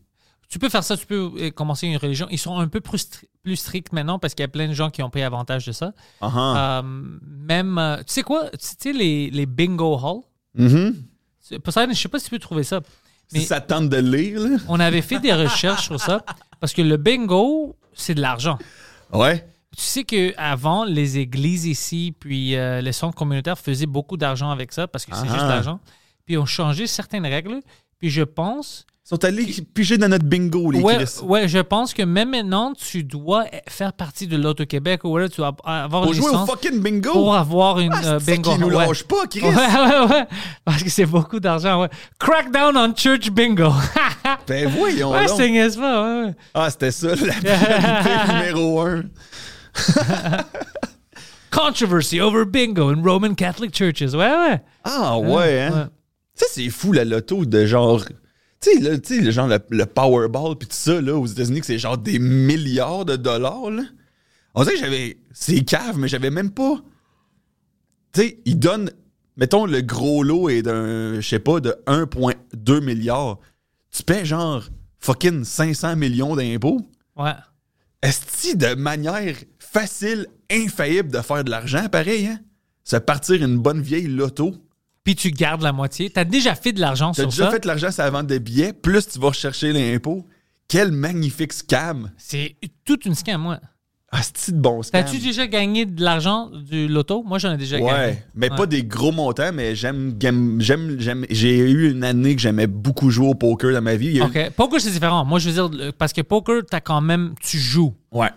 [0.53, 2.27] Tu peux faire ça, tu peux euh, commencer une religion.
[2.29, 4.73] Ils sont un peu plus, stri- plus stricts maintenant parce qu'il y a plein de
[4.73, 5.93] gens qui ont pris avantage de ça.
[6.21, 6.79] Ah.
[6.79, 10.21] Euh, même, euh, tu sais quoi, tu sais les, les bingo halls?
[10.53, 10.95] Mhm.
[11.39, 12.81] C'est- Poseidon, je sais pas si tu peux trouver ça.
[13.31, 14.57] Mais Si ça tente de lire, là.
[14.67, 16.23] on avait fait des recherches sur ça
[16.59, 18.59] parce que le bingo, c'est de l'argent.
[19.11, 19.43] Ouais.
[19.75, 24.71] Tu sais qu'avant, les églises ici, puis euh, les centres communautaires faisaient beaucoup d'argent avec
[24.71, 25.79] ça parce que c'est juste de l'argent.
[26.27, 27.59] Puis ont changé certaines règles.
[27.97, 31.19] Puis je pense Ils sont allés piger dans notre bingo, les Ouais, Chris.
[31.23, 35.37] ouais, je pense que même maintenant, tu dois faire partie de l'Auto-Québec ou voilà, tu
[35.41, 37.11] dois avoir Pour une jouer au fucking bingo?
[37.11, 38.53] pour avoir une Ah, euh, bingo.
[38.53, 38.87] qui nous ouais.
[38.87, 39.41] lâche pas, Chris.
[39.43, 40.25] Ouais, ouais, ouais.
[40.63, 41.89] Parce que c'est beaucoup d'argent, ouais.
[42.17, 43.71] Crackdown on church bingo.
[44.47, 46.33] Ben voyons ouais, ouais.
[46.53, 49.03] Ah, c'était ça, la priorité numéro un.
[51.51, 54.13] Controversy over bingo in Roman Catholic churches.
[54.13, 54.61] Ouais, ouais.
[54.83, 55.71] Ah ouais, hein?
[55.71, 55.85] Ouais.
[56.35, 58.03] Ça, c'est fou, la loto de genre...
[58.63, 58.71] Tu
[59.03, 61.97] sais, le genre, le, le Powerball puis tout ça, là, aux États-Unis, que c'est genre
[61.97, 63.83] des milliards de dollars, là.
[64.55, 65.17] On dirait que j'avais...
[65.33, 66.75] C'est cave, mais j'avais même pas...
[68.13, 68.91] Tu sais, ils donnent...
[69.35, 73.39] Mettons, le gros lot est d'un, je sais pas, de 1,2 milliard.
[73.89, 74.63] Tu paies genre
[74.99, 76.81] fucking 500 millions d'impôts.
[77.15, 77.33] Ouais.
[78.03, 82.39] Est-ce de manière facile, infaillible de faire de l'argent, pareil, hein?
[82.83, 84.53] Se partir une bonne vieille loto.
[85.03, 86.09] Puis tu gardes la moitié.
[86.09, 87.51] T'as déjà fait de l'argent T'as sur déjà ça.
[87.51, 90.25] fait de l'argent sur la vente de billets, plus tu vas rechercher l'impôt.
[90.67, 92.11] Quel magnifique scam!
[92.17, 93.59] C'est toute une scam, moi.
[94.15, 95.03] Ah, c'est de bon scam?
[95.03, 97.23] T'as-tu déjà gagné de l'argent du loto?
[97.23, 97.91] Moi, j'en ai déjà gagné.
[97.91, 98.55] Ouais, mais Ouais.
[98.55, 102.67] pas des gros montants, mais j'aime, j'aime, j'aime, j'aime- j'ai eu une année que j'aimais
[102.67, 104.21] beaucoup jouer au poker dans ma vie.
[104.21, 104.51] OK.
[104.55, 105.25] Poker, c'est différent.
[105.25, 107.33] Moi, je veux dire, parce que poker, t'as quand même...
[107.41, 107.95] Tu joues.
[108.11, 108.29] Ouais.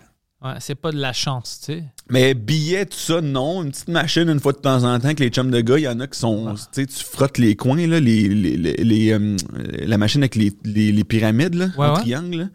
[0.43, 1.83] Ouais, c'est pas de la chance, tu sais.
[2.11, 3.63] Mais billets, tout ça, non.
[3.63, 5.83] Une petite machine une fois de temps en temps avec les chums de gars, il
[5.83, 6.53] y en a qui sont.
[6.71, 9.35] Tu sais, tu frottes les coins, là, les, les, les- les, euh,
[9.79, 12.01] la machine avec les, les, les pyramides, là, Ouais, en ouais.
[12.01, 12.37] triangle.
[12.37, 12.45] là.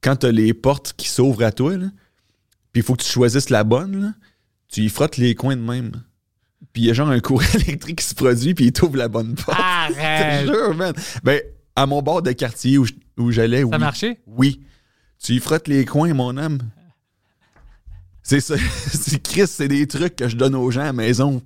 [0.00, 1.88] Quand t'as les portes qui s'ouvrent à toi, là,
[2.72, 4.12] puis il faut que tu choisisses la bonne, là,
[4.68, 5.90] tu y frottes les coins de même.
[6.72, 9.08] Puis il y a genre un courant électrique qui se produit, puis il t'ouvre la
[9.08, 9.58] bonne porte.
[9.60, 10.46] Arrête!
[10.46, 10.94] jure, man.
[11.24, 11.40] Ben,
[11.74, 12.86] à mon bord de quartier où,
[13.18, 13.74] où j'allais, Ça oui.
[13.74, 14.20] a marché?
[14.28, 14.60] Oui.
[15.22, 16.58] Tu y frottes les coins, mon homme.
[18.22, 18.54] C'est ça.
[18.92, 21.42] c'est Chris, c'est des trucs que je donne aux gens à la maison.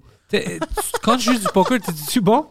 [1.03, 2.47] Quand tu joues du poker, t'es-tu bon?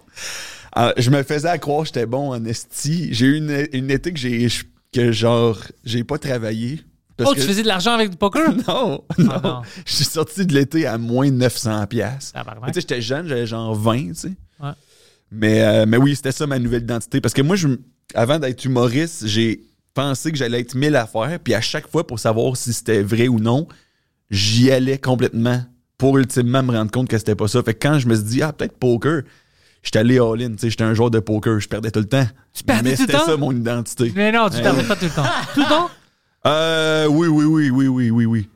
[0.74, 3.14] Ah, je me faisais à croire que j'étais bon en esti.
[3.14, 4.48] J'ai eu une, une été que j'ai
[4.94, 6.82] que genre j'ai pas travaillé.
[7.18, 8.52] Parce Oh, que- tu faisais de l'argent avec du poker?
[8.68, 9.30] Non, non.
[9.32, 9.62] Ah, non.
[9.86, 12.34] Je suis sorti de l'été à moins de 900 pièces.
[12.34, 12.42] Tu
[12.74, 14.32] sais, j'étais jeune, j'avais genre 20, tu sais.
[14.60, 14.72] Ouais.
[15.32, 17.22] Mais, euh, mais oui, c'était ça ma nouvelle identité.
[17.22, 17.68] Parce que moi, je,
[18.14, 19.62] avant d'être humoriste, j'ai
[19.94, 21.40] pensé que j'allais être mille affaires.
[21.42, 23.68] Puis à chaque fois, pour savoir si c'était vrai ou non,
[24.30, 25.62] j'y allais complètement
[25.98, 27.62] pour ultimement me rendre compte que c'était pas ça.
[27.64, 29.22] Fait que quand je me suis dit, ah, peut-être poker,
[29.82, 30.52] j'étais allé all-in.
[30.52, 32.26] Tu sais, j'étais un joueur de poker, je perdais tout le temps.
[32.54, 33.26] Tu perdais Mais tout le c'était temps?
[33.26, 34.12] ça mon identité.
[34.16, 35.24] Mais non, tu perdais pas tout le temps.
[35.54, 35.90] Tout le temps?
[36.46, 38.50] Euh, oui, oui, oui, oui, oui, oui, oui.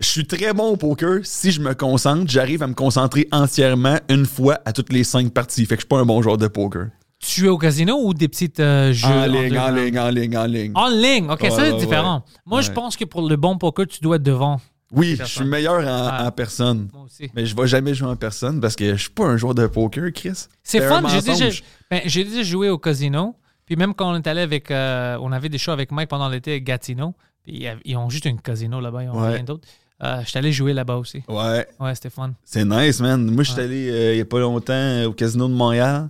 [0.00, 1.20] Je suis très bon au poker.
[1.22, 5.32] Si je me concentre, j'arrive à me concentrer entièrement une fois à toutes les cinq
[5.32, 5.64] parties.
[5.66, 6.86] Fait que je suis pas un bon joueur de poker.
[7.18, 10.36] Tu es au casino ou des petites euh, jeux En ligne, en ligne, en ligne,
[10.38, 10.72] en ligne.
[10.74, 12.24] En ligne, ok, ça c'est ouais, différent.
[12.46, 12.74] Moi, je Ouais.
[12.74, 14.58] pense que pour le bon poker, tu dois être devant.
[14.90, 16.26] Oui, je suis meilleur en, Ah.
[16.26, 16.88] en personne.
[16.92, 17.30] Moi aussi.
[17.34, 19.66] Mais je vais jamais jouer en personne parce que je suis pas un joueur de
[19.66, 20.46] poker, Chris.
[20.62, 21.08] C'est un fun.
[21.08, 21.46] J'ai déjà,
[21.90, 23.36] ben, j'ai déjà joué au casino.
[23.66, 24.70] Puis même quand on est allé avec.
[24.70, 27.14] euh, on avait des shows avec Mike pendant l'été avec Gatineau.
[27.44, 29.04] Puis ils, ont juste un casino là-bas.
[29.04, 29.34] Ils ont Ouais.
[29.34, 29.66] rien d'autre.
[30.02, 31.22] Euh, J'étais allé jouer là-bas aussi.
[31.28, 32.32] Ouais, Ouais, c'était fun.
[32.44, 33.30] c'est nice, man.
[33.30, 33.64] Moi, je suis Ouais.
[33.66, 36.08] allé euh, il y a pas longtemps au casino de Montréal.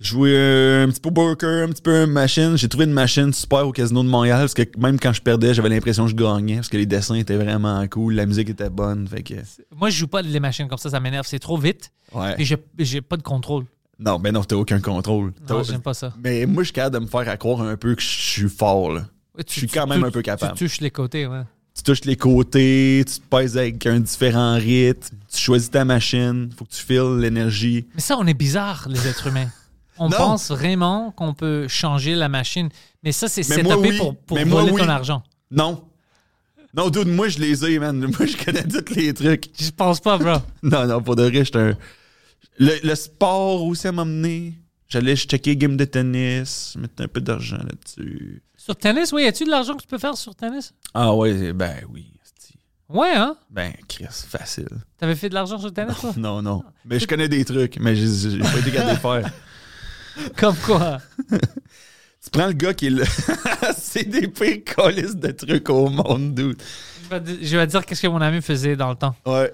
[0.00, 2.56] Jouer euh, un petit peu au poker, un petit peu une machine.
[2.56, 5.52] J'ai trouvé une machine super au casino de Montréal parce que même quand je perdais,
[5.52, 8.70] j'avais l'impression que je gagnais parce que les dessins étaient vraiment cool, la musique était
[8.70, 9.06] bonne.
[9.06, 9.34] Fait que,
[9.76, 10.88] Moi, je joue pas les machines comme ça.
[10.88, 11.26] Ça m'énerve.
[11.26, 11.92] C'est trop vite.
[12.14, 12.34] ouais.
[12.38, 12.44] Et
[12.84, 13.66] j'ai pas de contrôle.
[13.98, 15.34] Non, ben non, t'as aucun contrôle.
[15.46, 16.14] Non, j'aime pas ça.
[16.24, 18.48] Mais moi, je suis capable de me faire à croire un peu que je suis
[18.48, 19.00] fort, là.
[19.36, 20.54] Ouais, tu- Je suis tu quand même un peu capable.
[20.56, 21.42] Tu touches les côtés, ouais.
[21.76, 26.48] Tu touches les côtés, tu te pèses avec un différent rythme, tu choisis ta machine,
[26.56, 27.84] faut que tu files l'énergie.
[27.94, 29.48] Mais ça, on est bizarre, les êtres humains.
[30.00, 30.16] On Non.
[30.16, 32.70] pense vraiment qu'on peut changer la machine.
[33.04, 33.98] Mais ça, c'est setupé oui.
[33.98, 34.80] pour, pour moi, voler oui.
[34.80, 35.22] ton argent.
[35.50, 35.84] Non.
[36.74, 37.98] Non, dude, moi, je les ai, man.
[38.18, 39.50] Moi, je connais tous les trucs.
[39.60, 40.38] Je pense pas, bro.
[40.62, 41.76] Non, non, pour de vrai, j'étais un...
[42.58, 44.54] Le, le sport aussi à m'emmener.
[44.88, 48.42] J'allais checker game de tennis, mettre un peu d'argent là-dessus.
[48.56, 50.72] Sur tennis, oui, y a-tu de l'argent que tu peux faire sur tennis?
[50.94, 52.10] Ah ouais, ben oui.
[52.88, 53.36] Ouais, hein?
[53.50, 54.66] Ben, Chris, facile.
[54.98, 56.12] T'avais fait de l'argent sur tennis, toi?
[56.16, 56.64] Non, non.
[56.84, 59.32] Mais je connais des trucs, mais j'ai j'ai pas été capable de les faire.
[60.36, 60.98] Comme quoi?
[62.22, 63.04] Tu prends le gars qui est le...
[63.78, 66.62] C'est des pires colis de trucs au monde, dude.
[67.02, 69.16] Je vais, je dire qu'est-ce que mon ami faisait dans le temps.
[69.24, 69.50] Ouais.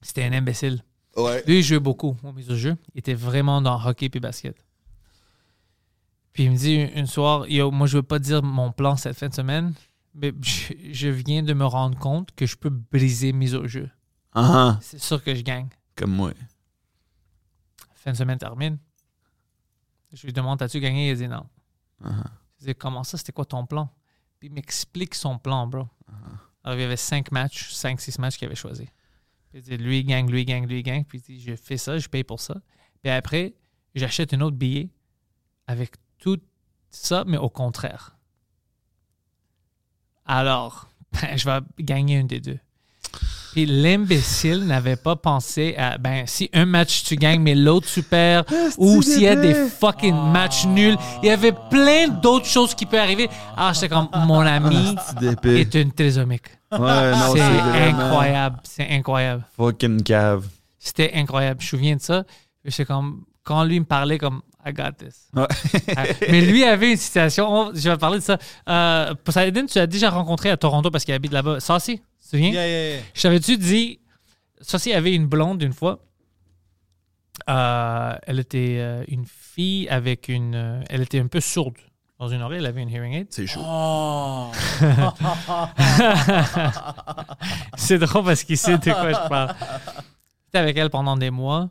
[0.00, 0.84] C'était un imbécile.
[1.16, 1.42] Ouais.
[1.48, 2.76] Lui, il jouait beaucoup au mise au jeu.
[2.94, 4.56] Il était vraiment dans hockey puis basket.
[6.32, 9.16] Puis il me dit une soir, Yo, moi je veux pas dire mon plan cette
[9.16, 9.74] fin de semaine,
[10.14, 13.90] mais je, je viens de me rendre compte que je peux briser mise au jeu.
[14.32, 15.68] Ah, ah, C'est sûr que je gagne.
[15.96, 16.32] comme moi.
[17.96, 18.78] Fin de semaine termine.
[20.12, 21.10] Je lui demande, as-tu gagné?
[21.10, 21.46] Il dit non.
[22.04, 22.24] Ah,
[22.60, 23.88] Je dis, comment ça, c'était quoi ton plan?
[24.38, 25.88] Puis il m'explique son plan, bro.
[26.64, 28.84] Alors, il y avait cinq matchs, cinq, six matchs qu'il avait choisi.
[29.50, 31.04] Puis il dit, lui, il gagne, lui, il gagne, lui, il gagne.
[31.04, 32.60] Puis il dit, je fais ça, je paye pour ça.
[33.02, 33.54] Puis après,
[33.94, 34.90] j'achète un autre billet
[35.66, 36.40] avec tout
[36.90, 38.16] ça, mais au contraire.
[40.26, 42.58] Alors, ben, je vais gagner un des deux.
[43.52, 48.02] Puis l'imbécile n'avait pas pensé à, ben, si un match tu gagnes, mais l'autre tu
[48.02, 48.44] perds,
[48.78, 50.96] ou s'il y a des fucking matchs nuls.
[51.22, 53.28] Il y avait plein d'autres choses qui peuvent arriver.
[53.56, 54.94] Ah, j'étais comme, mon ami
[55.44, 56.46] est une trisomique.
[56.72, 56.78] Ouais,
[57.10, 59.44] non, C'est c'est incroyable, c'est incroyable.
[59.56, 60.46] fucking cave.
[60.78, 61.60] C'était incroyable.
[61.60, 62.22] Je me souviens de ça.
[62.64, 65.28] J'étais comme, quand lui me parlait comme, I got this.
[65.34, 65.46] Ouais.
[65.96, 68.38] Ah, Mais lui avait une situation, on- je vais parler de ça.
[68.68, 71.60] Euh, Poseidon, tu l'as déjà rencontré à Toronto parce qu'il habite là-bas.
[71.60, 72.00] Saucy,
[72.30, 72.50] tu te souviens?
[72.52, 73.02] Yeah, yeah, yeah.
[73.14, 74.00] Je t'avais-tu dit,
[74.60, 76.04] Saucy avait une blonde une fois.
[77.48, 80.54] Euh, elle était euh, une fille avec une.
[80.54, 81.76] euh, elle était un peu sourde
[82.18, 83.28] dans une oreille, elle avait une hearing aid.
[83.30, 83.62] C'est chaud.
[83.64, 84.50] Oh.
[87.78, 89.54] C'est drôle parce qu'il sait de quoi je parle.
[90.44, 91.70] J'étais avec elle pendant des mois.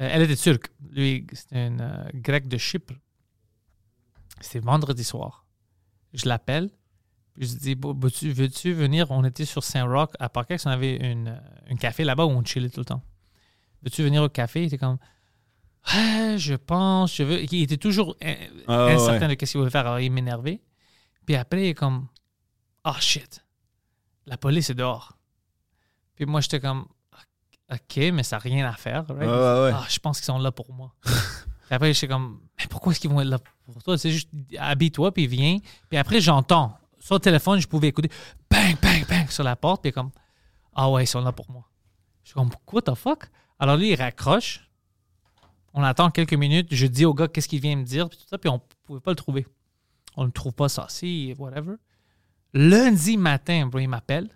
[0.00, 0.68] Euh, elle était turque.
[0.92, 2.94] Lui, c'était une euh, grecque de Chypre.
[4.40, 5.44] C'était vendredi soir.
[6.14, 6.70] Je l'appelle.
[7.40, 9.10] Je dis, veux-tu veux-tu venir?
[9.10, 10.10] On était sur Saint-Roch.
[10.18, 13.02] À Parkex, on avait une, un café là-bas où on chillait tout le temps.
[13.82, 14.62] Veux-tu venir au café?
[14.62, 14.98] Il était comme,
[15.84, 17.42] Ah, je pense, je veux.
[17.44, 18.16] Il était toujours
[18.66, 19.86] Ah, incertain de ce qu'il voulait faire.
[19.86, 20.60] Alors, il m'énervait.
[21.26, 22.08] Puis après, il est comme,
[22.84, 23.44] oh shit,
[24.26, 25.16] la police est dehors.
[26.16, 26.86] Puis moi, j'étais comme,
[27.70, 29.04] ok, mais ça n'a rien à faire.
[29.08, 29.20] right?
[29.20, 29.72] Ouais.
[29.74, 30.92] Ah, je pense qu'ils sont là pour moi.
[31.04, 31.12] puis
[31.70, 33.96] après, j'étais comme, mais pourquoi est-ce qu'ils vont être là pour toi?
[33.96, 34.28] C'est juste,
[34.58, 35.58] habille-toi, puis viens.
[35.88, 36.76] Puis après, j'entends.
[37.08, 38.10] Sur le téléphone, je pouvais écouter
[38.50, 40.10] bang, bang, bang sur la porte, puis comme,
[40.74, 41.64] ah ouais, ils sont là pour moi.
[42.22, 43.30] Je suis comme, what the fuck?
[43.58, 44.68] Alors lui, il raccroche.
[45.72, 46.68] On attend quelques minutes.
[46.70, 48.60] Je dis au gars qu'est-ce qu'il vient me dire, puis tout ça, puis on ne
[48.84, 49.46] pouvait pas le trouver.
[50.18, 51.76] On ne trouve pas, ça, si, whatever.
[52.52, 54.28] Lundi matin, il m'appelle.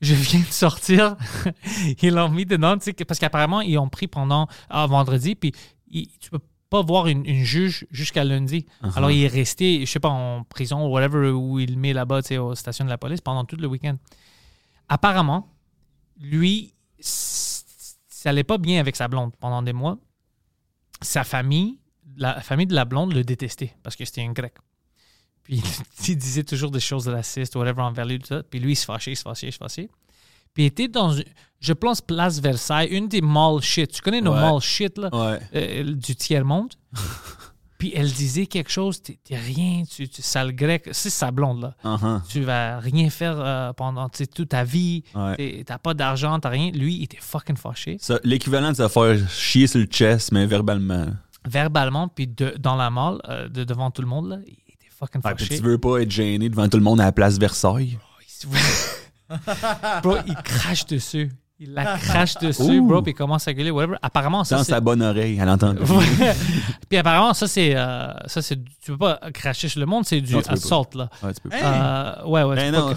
[0.00, 1.16] Je viens de sortir.
[2.02, 5.52] ils l'ont mis dedans, parce qu'apparemment, ils ont pris pendant ah, vendredi, puis
[5.86, 6.40] il- tu peux
[6.72, 8.64] pas voir une, une juge jusqu'à lundi.
[8.96, 12.22] Alors, il est resté, je sais pas, en prison ou whatever, où il met là-bas,
[12.22, 13.98] tu sais, aux stations de la police pendant tout le week-end.
[14.88, 15.54] Apparemment,
[16.18, 19.98] lui, ça allait pas bien avec sa blonde pendant des mois.
[21.02, 21.78] Sa famille,
[22.16, 24.54] la famille de la blonde le détestait parce que c'était un grec.
[25.42, 25.62] Puis
[26.08, 28.42] il disait toujours des choses racistes, whatever, envers lui, tout ça.
[28.44, 29.90] Puis lui, il se fâchait, il se fâchait, il se fâchait.
[30.54, 31.24] Puis il était dans, une-
[31.60, 33.90] je pense, Place Versailles, une des malls shit.
[33.92, 34.40] Tu connais nos Ouais.
[34.40, 35.08] malls shit, là?
[35.12, 35.38] Ouais.
[35.54, 36.72] euh, du tiers-monde?
[37.78, 41.74] Puis elle disait quelque chose, t'es rien, tu, tu sale grec, c'est sa blonde là.
[41.84, 42.20] Uh-huh.
[42.28, 45.64] Tu vas rien faire euh, pendant toute ta vie, Ouais.
[45.66, 46.70] T'as pas d'argent, t'as rien.
[46.70, 51.06] Lui, il était fucking fâché, L'équivalent de se faire chier sur le chest, mais verbalement.
[51.44, 52.28] verbalement, puis
[52.60, 55.46] dans la malle, euh, de, devant tout le monde, là, il était fucking Ouais, puis
[55.46, 55.58] fâché.
[55.60, 57.98] tu veux pas être gêné devant tout le monde à la place Versailles?
[60.02, 61.30] bro, il crache dessus.
[61.64, 62.86] Il la crache dessus, Ouh.
[62.88, 63.96] bro, puis il commence à gueuler, whatever.
[64.02, 64.72] Apparemment, ça, Dans c'est...
[64.72, 65.74] sa bonne oreille, elle entend.
[66.88, 67.76] Puis apparemment, ça, c'est...
[67.76, 68.56] euh, ça, c'est...
[68.56, 71.08] Tu peux pas cracher sur le monde, c'est du Non, assault, là.
[71.22, 72.18] Ouais, tu peux pas.
[72.22, 72.56] Euh, ouais, ouais.
[72.56, 72.94] tu Ben peux non,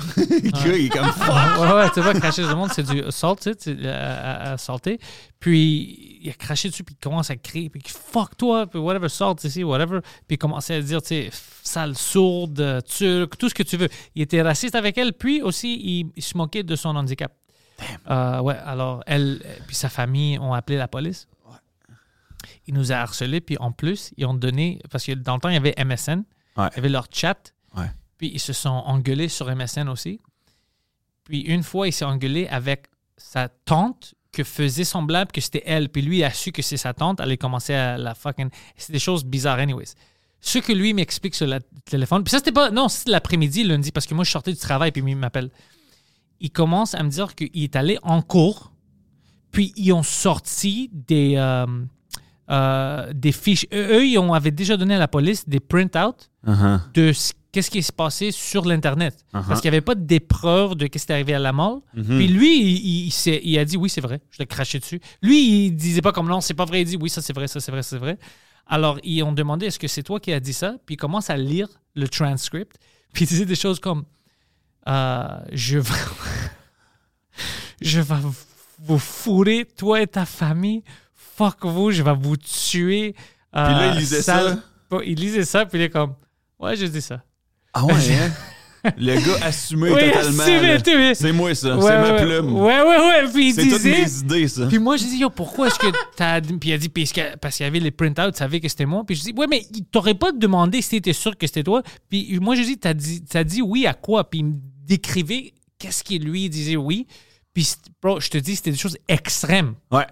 [0.75, 1.61] il est comme fuck.
[1.61, 4.53] ouais, ouais, tu peux pas cracher sur le monde, c'est du assault, tu sais, euh,
[4.55, 4.99] assaulter.
[5.39, 9.09] Puis il a craché dessus, puis il commence à crier, puis fuck toi, puis whatever,
[9.09, 9.99] sort ici, whatever.
[10.27, 11.29] Puis il commençait à dire, tu sais,
[11.61, 13.89] sale sourde, turc, tout ce que tu veux.
[14.15, 17.31] Il était raciste avec elle, puis aussi, il, il se moquait de son handicap.
[18.09, 21.27] Euh, ouais, alors elle, puis sa famille ont appelé la police.
[22.67, 25.49] Il nous a harcelés, puis en plus, ils ont donné, parce que dans le temps,
[25.49, 26.23] il y avait MSN,
[26.57, 26.67] Ouais.
[26.71, 27.89] il y avait leur chat, Ouais.
[28.17, 30.19] puis ils se sont engueulés sur MSN aussi.
[31.25, 35.89] Puis une fois, il s'est engueulé avec sa tante que faisait semblable que c'était elle.
[35.89, 37.19] Puis lui, il a su que c'est sa tante.
[37.19, 38.49] Elle a commencé à la fucking...
[38.75, 39.93] C'est des choses bizarres, anyways.
[40.41, 42.23] Ce que lui m'explique sur le téléphone...
[42.23, 42.69] Puis ça, c'était pas...
[42.69, 45.49] Non, c'était l'après-midi, lundi, parce que moi, je sortais du travail, puis il m'appelle.
[46.39, 48.71] Il commence à me dire qu'il est allé en cours,
[49.51, 51.35] puis ils ont sorti des...
[51.37, 51.65] euh,
[52.51, 53.65] euh, des fiches.
[53.73, 56.79] Eux, ils ont, avaient déjà donné à la police des print-out Uh-huh.
[56.93, 59.15] de ce- qu'est-ce qui s'est passé sur l'Internet.
[59.33, 59.47] Uh-huh.
[59.47, 61.81] Parce qu'il n'y avait pas d'épreuve de qu'est-ce qui est arrivé à la mort.
[61.95, 62.03] Mhm.
[62.19, 64.21] Puis lui, il, il s'est- il a dit oui, c'est vrai.
[64.29, 64.99] Je l'ai craché dessus.
[65.23, 66.81] Lui, il disait pas comme non, c'est pas vrai.
[66.81, 68.19] Il dit oui, ça c'est vrai, ça c'est vrai, c'est vrai.
[68.67, 70.75] Alors, ils ont demandé est-ce que c'est toi qui as dit ça?
[70.85, 72.77] Puis il commence à lire le transcript.
[73.11, 74.03] Puis il disait des choses comme
[74.87, 75.93] euh, Je vais.
[77.81, 78.15] je vais
[78.79, 80.83] vous fourrer, toi et ta famille.
[81.13, 83.13] Fuck vous, je vais vous tuer.
[83.13, 84.57] Puis là, il lisait ça.
[85.05, 86.13] Il lisait ça, puis il est comme
[86.59, 87.21] Ouais, je dis ça.
[87.73, 88.31] Ah ouais, hein?
[88.97, 90.43] Le gars assumé Oui, totalement.
[91.15, 91.75] C'est moi, ça.
[91.75, 92.53] Ouais, c'est ma plume.
[92.55, 93.31] Ouais, ouais, ouais.
[93.33, 94.01] Puis il C'est toutes disait.
[94.03, 94.67] mes idées, ça.
[94.67, 96.39] Puis moi, je dis, yo, pourquoi est-ce que t'as.
[96.41, 97.11] Puis il a dit, parce
[97.57, 99.03] qu'il y avait les print-outs, tu savais que c'était moi.
[99.05, 101.81] Puis je dis, ouais, mais il t'aurait pas demandé si t'étais sûr que c'était toi.
[102.09, 104.29] Puis moi, je dis, t'as dit, t'as dit oui à quoi?
[104.29, 104.53] Puis il me
[104.85, 107.07] décrivait qu'est-ce qu'il lui disait oui.
[107.53, 109.75] Puis, bro, je te dis, c'était des choses extrêmes.
[109.91, 110.05] Ouais.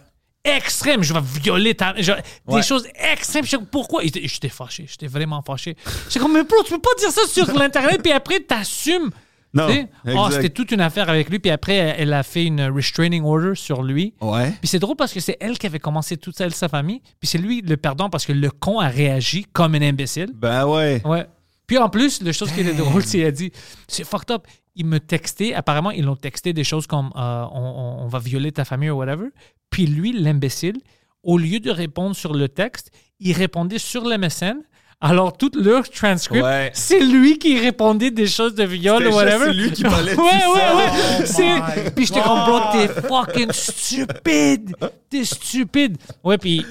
[0.45, 1.03] Extrêmes.
[1.03, 1.93] Je vais violer ta.
[1.97, 2.57] je- Ouais.
[2.59, 3.45] Des choses extrêmes.
[3.45, 4.01] Je sais pourquoi?
[4.03, 4.85] J'étais fâché.
[4.89, 5.75] J'étais vraiment fâché.
[6.07, 9.09] J'étais comme, mais bro, tu peux pas dire ça sur l'Internet, puis après, t'assumes.
[9.55, 9.67] Non.
[9.69, 10.31] Exact.
[10.31, 13.83] c'était toute une affaire avec lui, puis après, elle a fait une restraining order sur
[13.83, 14.15] lui.
[14.19, 14.49] Ouais.
[14.59, 17.27] Puis c'est drôle parce que c'est elle qui avait commencé toute seule sa famille, puis
[17.27, 20.31] c'est lui le perdant parce que le con a réagi comme un imbécile.
[20.33, 21.01] Ben ouais.
[21.05, 21.27] Ouais.
[21.67, 23.51] Puis en plus, la chose qui était drôle, c'est qu'il a dit
[23.87, 24.47] c'est fucked up.
[24.75, 28.65] Il me textait, apparemment, ils l'ont texté des choses comme euh, on, va violer ta
[28.65, 29.27] famille ou whatever.
[29.69, 30.77] Puis lui, l'imbécile,
[31.21, 34.55] au lieu de répondre sur le texte, il répondait sur le MSN.
[34.99, 36.71] Alors, tout leur transcript, Ouais.
[36.73, 39.53] c'est lui qui répondait des choses de viol ou whatever.
[39.53, 40.89] lui qui parlait de ouais, ouais, ouais.
[41.19, 44.75] Oh C'est- Puis j'étais comme, bro, t'es fucking stupide.
[45.09, 45.97] T'es stupide.
[46.23, 46.65] Ouais, puis.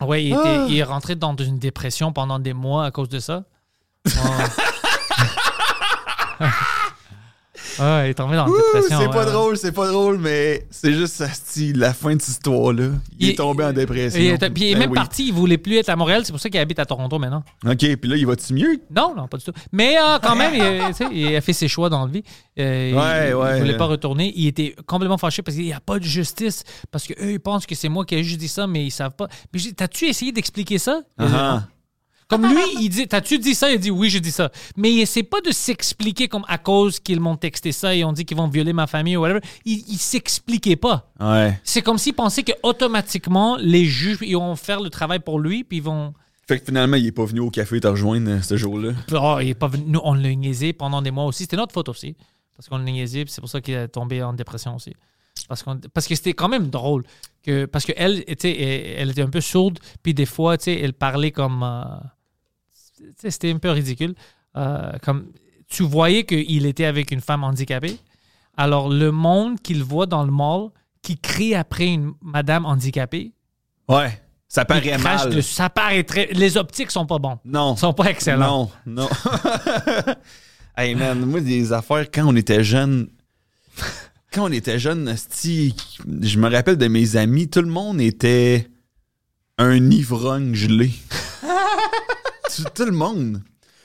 [0.00, 0.40] Ouais, il, Ah.
[0.40, 3.44] était- il est rentré dans une dépression pendant des mois à cause de ça.
[4.04, 4.12] Ouais.
[7.78, 8.98] Ouais, il est tombé dans Ouh, dépression.
[9.00, 9.32] c'est ouais, pas ouais.
[9.32, 12.88] drôle, c'est pas drôle, mais c'est juste asti, la fin de cette histoire-là.
[13.18, 14.20] Il, Il- est tombé en dépression.
[14.20, 14.94] Il est- puis il est Ben même oui.
[14.96, 17.42] parti, il voulait plus être à Montréal, c'est pour ça qu'il habite à Toronto maintenant.
[17.66, 18.80] OK, puis là, il va-tu mieux?
[18.94, 19.52] Non, non, pas du tout.
[19.72, 22.22] Mais euh, quand même, il, il a fait ses choix dans la vie.
[22.58, 23.58] Euh, il- Ouais, il, ouais.
[23.60, 24.32] voulait pas retourner.
[24.36, 26.62] Il était complètement fâché parce qu'il n'y a pas de justice.
[26.90, 29.14] Parce qu'eux, ils pensent que c'est moi qui ai juste dit ça, mais ils savent
[29.16, 29.28] pas.
[29.52, 31.00] Dit, t'as-tu essayé d'expliquer ça?
[31.18, 31.52] Il a dit, Ah.
[31.54, 31.62] Non.
[32.28, 33.70] Comme lui, il dit, t'as-tu dit ça?
[33.70, 34.50] Il dit, oui, j'ai dit ça.
[34.76, 38.12] Mais il essaie pas de s'expliquer comme à cause qu'ils m'ont texté ça et ont
[38.12, 39.40] dit qu'ils vont violer ma famille ou whatever.
[39.64, 41.12] Il, il s'expliquait pas.
[41.20, 41.60] Ouais.
[41.64, 45.64] C'est comme s'il pensait que automatiquement les juges ils vont faire le travail pour lui
[45.64, 46.14] puis ils vont
[46.48, 48.92] Fait que finalement, il est pas venu au café te rejoindre euh, ce jour-là.
[49.12, 49.84] Oh, il est pas venu.
[49.86, 51.44] Nous, on l'a niaisé pendant des mois aussi.
[51.44, 52.16] C'était notre faute aussi.
[52.56, 54.94] Parce qu'on l'a niaisé, c'est pour ça qu'il est tombé en dépression aussi.
[55.48, 57.04] Parce, parce que c'était quand même drôle.
[57.42, 61.30] Que, parce qu'elle, sais, elle, elle était un peu sourde, puis des fois, elle parlait
[61.30, 61.62] comme.
[61.62, 64.14] euh, c'était un peu ridicule.
[64.56, 65.32] Euh, comme,
[65.68, 67.98] tu voyais qu'il était avec une femme handicapée.
[68.56, 70.68] Alors, le monde qu'il voit dans le mall,
[71.02, 73.32] qui crie après une madame handicapée,
[73.88, 74.20] Ouais.
[74.48, 75.42] Ça paraît mal.
[75.42, 76.28] ça paraît très.
[76.32, 77.38] Les optiques sont pas bons.
[77.44, 77.74] Non.
[77.74, 78.70] Ils sont pas excellents.
[78.86, 79.08] Non, non.
[80.76, 83.08] hey man, moi, des affaires, quand on était jeune,
[84.34, 85.14] quand on était jeune,
[86.22, 88.68] je me rappelle de mes amis, tout le monde était
[89.58, 90.90] un ivrogne gelé.
[92.56, 93.40] tout, tout le monde.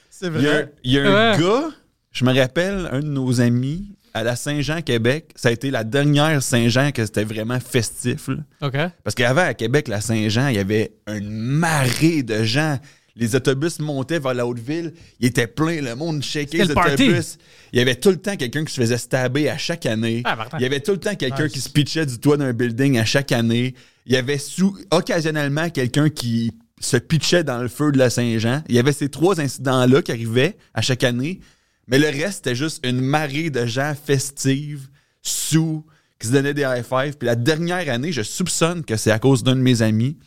[0.09, 0.73] C'est Il y a, vrai.
[0.83, 1.69] il y a un gars,
[2.11, 5.83] je me rappelle, un de nos amis, à la Saint-Jean, Québec, ça a été la
[5.83, 8.27] dernière Saint-Jean que c'était vraiment festif.
[8.27, 8.37] là.
[8.67, 8.91] OK.
[9.03, 12.79] Parce qu'avant, à Québec, la Saint-Jean, il y avait une marée de gens.
[13.19, 14.93] Les autobus montaient vers la haute ville.
[15.19, 17.37] Il était plein, le monde C'était les autobus.
[17.73, 20.21] Il y avait tout le temps quelqu'un qui se faisait stabber à chaque année.
[20.23, 20.47] Ah.
[20.57, 23.05] Il y avait tout le temps quelqu'un qui se pitchait du toit d'un building à
[23.05, 23.75] chaque année.
[24.05, 28.63] Il y avait sous, occasionnellement quelqu'un qui se pitchait dans le feu de la Saint-Jean.
[28.69, 31.41] Il y avait ces trois incidents-là qui arrivaient à chaque année.
[31.87, 34.87] Mais le reste, c'était juste une marée de gens festives,
[35.21, 35.85] sous,
[36.19, 37.17] qui se donnaient des high five.
[37.17, 40.17] Puis la dernière année, je soupçonne que c'est à cause d'un de mes amis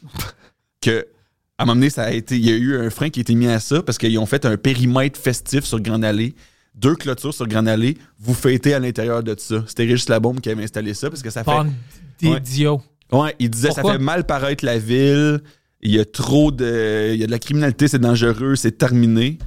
[0.83, 1.07] que,
[1.63, 3.23] à un moment donné, ça a été, il y a eu un frein qui a
[3.23, 6.35] été mis à ça parce qu'ils ont fait un périmètre festif sur Grande Allée.
[6.75, 7.97] Deux clôtures sur Grande Allée.
[8.19, 9.63] Vous fêtez à l'intérieur de ça.
[9.67, 11.51] C'était Régis Labombe qui avait installé ça parce que ça fait.
[11.51, 11.73] Bande
[12.21, 12.83] d'idiots.
[13.11, 13.93] Ouais, il disait Pourquoi?
[13.93, 15.41] ça fait mal paraître la ville.
[15.83, 17.11] Il y a trop de.
[17.13, 19.39] Il y a de la criminalité, c'est dangereux, c'est terminé.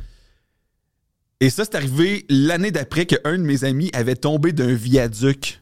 [1.41, 5.61] Et ça, c'est arrivé l'année d'après qu'un de mes amis avait tombé d'un viaduc.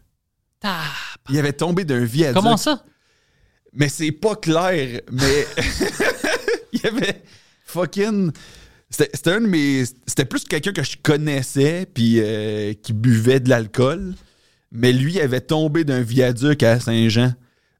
[0.64, 0.84] Ah,
[1.30, 2.36] Il avait tombé d'un viaduc.
[2.36, 2.84] Comment ça?
[3.74, 5.02] Mais c'est pas clair.
[5.12, 5.48] Mais
[6.84, 7.22] y avait
[7.66, 8.32] fucking.
[8.90, 9.84] C'était un de mes.
[10.06, 14.14] C'était plus quelqu'un que je connaissais puis euh, qui buvait de l'alcool.
[14.72, 17.34] Mais lui avait tombé d'un viaduc à Saint-Jean.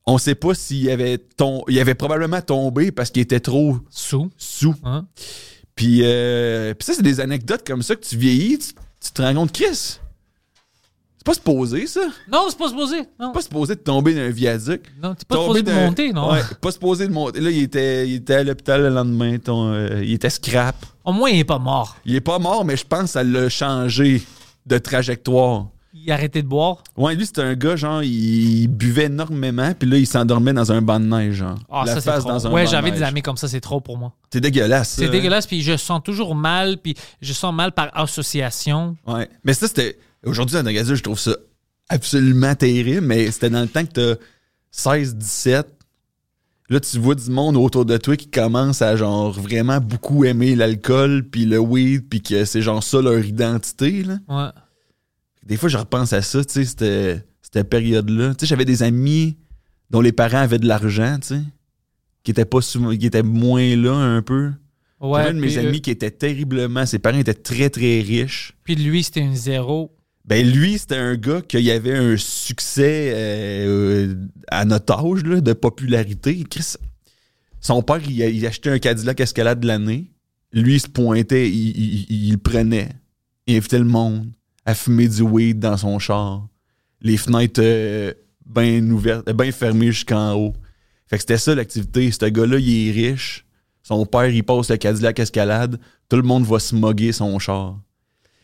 [0.06, 4.30] On sait pas s'il avait tom- il avait probablement tombé parce qu'il était trop Sous.
[4.38, 4.76] sous.
[4.84, 5.08] Hein?
[5.76, 8.74] Puis, euh, puis ça, c'est des anecdotes comme ça que tu vieillis, tu,
[9.04, 10.00] tu te rends compte, Chris.
[11.26, 12.02] C'est pas supposé, ça?
[12.30, 12.98] Non, c'est pas supposé.
[13.18, 14.82] Non, Pas supposé de tomber d'un viaduc.
[15.02, 16.32] non t'es pas supposé de d'un- monter, non?
[16.34, 17.40] Ouais, pas supposé de monter.
[17.40, 19.38] Là, il était, il était à l'hôpital le lendemain.
[19.38, 20.76] ton, euh, il était scrap.
[21.06, 21.96] Au moins, il est pas mort.
[22.06, 24.22] Il est pas mort, mais je pense que ça l'a changé
[24.66, 25.68] de trajectoire.
[25.94, 26.84] Il a arrêté de boire?
[26.98, 30.82] Ouais, lui, c'était un gars, genre, il buvait énormément, puis là, il s'endormait dans un
[30.82, 31.58] banc de neige, genre.
[31.72, 32.30] Ah, La ça, c'est face trop.
[32.34, 33.08] dans un ouais, banc de j'avais des neige.
[33.08, 34.12] amis comme ça, c'est trop pour moi.
[34.32, 35.10] C'est dégueulasse, C'est hein.
[35.10, 38.98] dégueulasse, puis je sens toujours mal, puis je sens mal par association.
[39.08, 39.30] Ouais.
[39.46, 39.98] Mais ça, c'était.
[40.26, 41.36] Aujourd'hui, en Agadez, je trouve ça
[41.90, 44.16] absolument terrible, mais c'était dans le temps que t'as
[44.72, 45.68] 16, 17.
[46.70, 50.56] Là, tu vois du monde autour de toi qui commence à, genre, vraiment beaucoup aimer
[50.56, 54.18] l'alcool, puis le weed, puis que c'est, genre, ça leur identité, là.
[54.30, 54.50] Ouais.
[55.46, 58.30] Des fois, je repense à ça, tu sais, cette, cette période-là.
[58.34, 59.38] Tu sais, j'avais des amis
[59.90, 61.42] dont les parents avaient de l'argent, tu sais,
[62.24, 64.52] qui étaient pas souvent- qui étaient moins là un peu.
[65.02, 65.20] Ouais.
[65.20, 68.00] J'avais un de mes puis, euh, amis qui était terriblement, ses parents étaient très, très
[68.00, 68.54] riches.
[68.64, 69.93] puis lui, c'était une zéro.
[70.26, 74.16] Ben lui, c'était un gars qui avait un succès euh, euh,
[74.48, 76.44] à notre âge de popularité.
[77.60, 80.12] Son père, il, achetait un Cadillac Escalade de l'année.
[80.54, 82.90] Lui, il se pointait, il, il- prenait.
[83.48, 84.28] Il invitait le monde
[84.66, 86.48] à fumer du weed dans son char.
[87.02, 88.16] Les fenêtres
[88.46, 90.54] bien ouvertes, bien fermées jusqu'en haut.
[91.08, 92.10] Fait que c'était ça l'activité.
[92.12, 93.46] Ce gars-là, il est riche.
[93.82, 95.80] Son père, il passe le Cadillac Escalade.
[96.08, 96.76] Tout le monde va se
[97.12, 97.82] son char.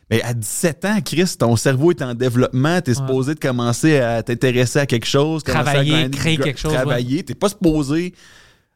[0.10, 2.82] Mais à 17 ans, Chris, ton cerveau est en développement.
[2.82, 5.44] T'es supposé de commencer à t'intéresser à quelque chose.
[5.46, 7.24] à Travailler, grinder, créer quelque chose, Travailler.
[7.24, 8.14] T'es pas supposé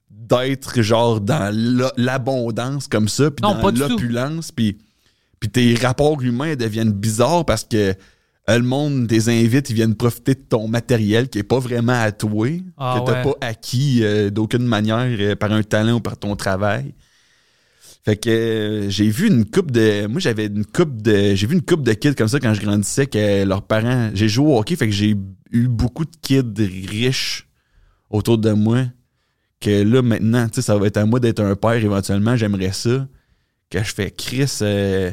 [0.10, 3.56] d'être genre dans la- l'abondance comme ça, puis dans
[3.90, 4.78] l'opulence, puis
[5.40, 7.76] puis tes rapports humains deviennent bizarres parce que
[8.50, 12.00] euh, le monde des invites, ils viennent profiter de ton matériel qui est pas vraiment
[12.02, 13.34] à toi, Ah que t'as ouais.
[13.40, 16.94] pas acquis euh, d'aucune manière euh, par un talent ou par ton travail.
[18.06, 20.08] Fait que euh, j'ai vu une coupe de.
[20.08, 21.36] Moi, j'avais une coupe de.
[21.36, 24.10] J'ai vu une coupe de kids comme ça quand je grandissais que leurs parents.
[24.14, 25.16] J'ai joué au hockey, fait que j'ai
[25.52, 26.54] eu beaucoup de kids
[26.90, 27.48] riches
[28.10, 28.84] autour de moi.
[29.62, 32.36] Que là, maintenant, tu sais, ça va être à moi d'être un père éventuellement.
[32.36, 33.08] J'aimerais ça.
[33.70, 34.52] Que je fais Chris.
[34.62, 35.12] euh,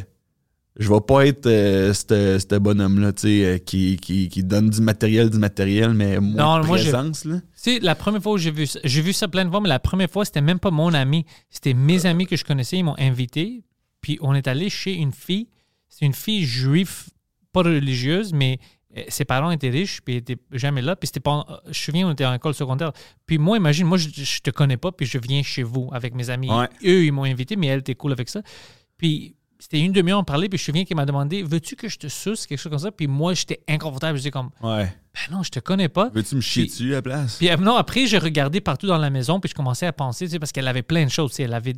[0.78, 4.80] je vais pas être euh, ce bonhomme-là, tu sais, euh, qui, qui, qui donne du
[4.80, 7.40] matériel, du matériel, mais moins Non, de moi, je- présence, là.
[7.62, 9.68] Tu la première fois où j'ai vu ça, j'ai vu ça plein de fois, mais
[9.68, 11.26] la première fois, c'était même pas mon ami.
[11.50, 13.64] C'était mes amis que je connaissais, ils m'ont invité.
[14.00, 15.48] Puis on est allé chez une fille.
[15.88, 17.06] C'est une fille juive,
[17.52, 18.58] pas religieuse, mais
[18.96, 20.96] euh, ses parents étaient riches, puis ils étaient jamais là.
[20.96, 21.44] Puis c'était pas.
[21.64, 22.92] Je me souviens, on était en école secondaire.
[23.26, 26.14] Puis moi, imagine, moi, je, je te connais pas, puis je viens chez vous avec
[26.14, 26.48] mes amis.
[26.50, 26.68] Ouais.
[26.84, 28.40] Eux, ils m'ont invité, mais elle était cool avec ça.
[28.96, 31.88] Puis c'était une demi-heure, on parlait, puis je me souviens qu'elle m'a demandé Veux-tu que
[31.88, 32.90] je te suce quelque chose comme ça?
[32.90, 34.16] Puis moi, j'étais inconfortable.
[34.16, 34.92] Je disais comme Ouais.
[35.14, 36.08] Ben non, je te connais pas.
[36.14, 37.36] Veux-tu me chier Puis- dessus à la place?
[37.36, 40.24] Puis euh, non, après, j'ai regardé partout dans la maison, puis je commençais à penser,
[40.26, 41.30] tu sais, parce qu'elle avait plein de choses.
[41.30, 41.74] tu sais, Elle avait,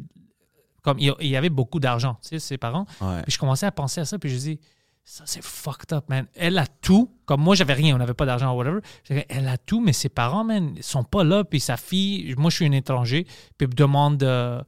[0.82, 2.86] comme, il y avait beaucoup d'argent, tu sais, ses parents.
[3.00, 3.22] Ouais.
[3.22, 4.60] Puis je commençais à penser à ça, puis je dis,
[5.04, 6.26] ça c'est fucked up, man.
[6.36, 7.10] Elle a tout.
[7.24, 8.80] Comme moi, j'avais rien, on n'avait pas d'argent, whatever.
[9.08, 11.42] Elle a tout, mais ses parents, man, ils sont pas là.
[11.42, 14.60] Puis sa fille, moi, je suis un étranger, puis elle me demande, Euh,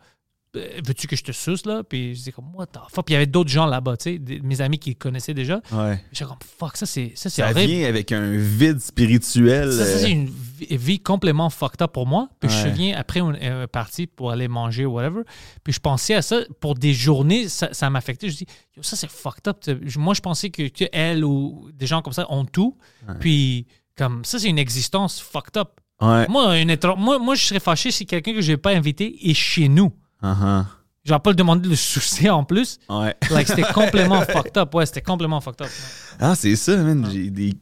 [0.55, 1.82] veux-tu que je te suce, là?
[1.82, 3.05] Puis je dis comme, what the fuck?
[3.07, 5.61] Puis il y avait d'autres gens là-bas, tu sais, des- mes amis qui connaissaient déjà.
[5.72, 6.02] Ouais.
[6.12, 7.72] J'étais comme, fuck, ça c'est ça, c'est Ça horrible.
[7.72, 9.72] vient avec un vide spirituel.
[9.72, 12.28] Ça, ça, euh, c'est une vie, vie complètement fucked up pour moi.
[12.40, 12.64] Puis je Ouais.
[12.64, 15.22] me souviens, après, on est parti pour aller manger, whatever.
[15.62, 18.28] Puis je pensais à ça pour des journées, ça, ça m'affectait.
[18.30, 18.46] Je dis,
[18.76, 19.59] Yo, ça, c'est fucked up.
[19.84, 22.76] Je- Moi, je pensais que, que elle ou des gens comme ça ont tout.
[23.20, 25.68] Puis, comme ça, c'est une existence fucked up.
[26.00, 29.34] Moi, une moi, moi, je serais fâché si quelqu'un que je n'ai pas invité est
[29.34, 29.92] chez nous.
[30.25, 30.64] Uh-huh.
[31.05, 32.79] Je vais pas le demander de le sucer en plus.
[32.89, 33.14] Ouais.
[33.31, 34.75] Like, c'était complètement fucked up.
[34.75, 35.70] Ouais, c'était complètement fucked up.
[36.18, 37.07] Ah, c'est ça, man.
[37.12, 37.53] J'ai des,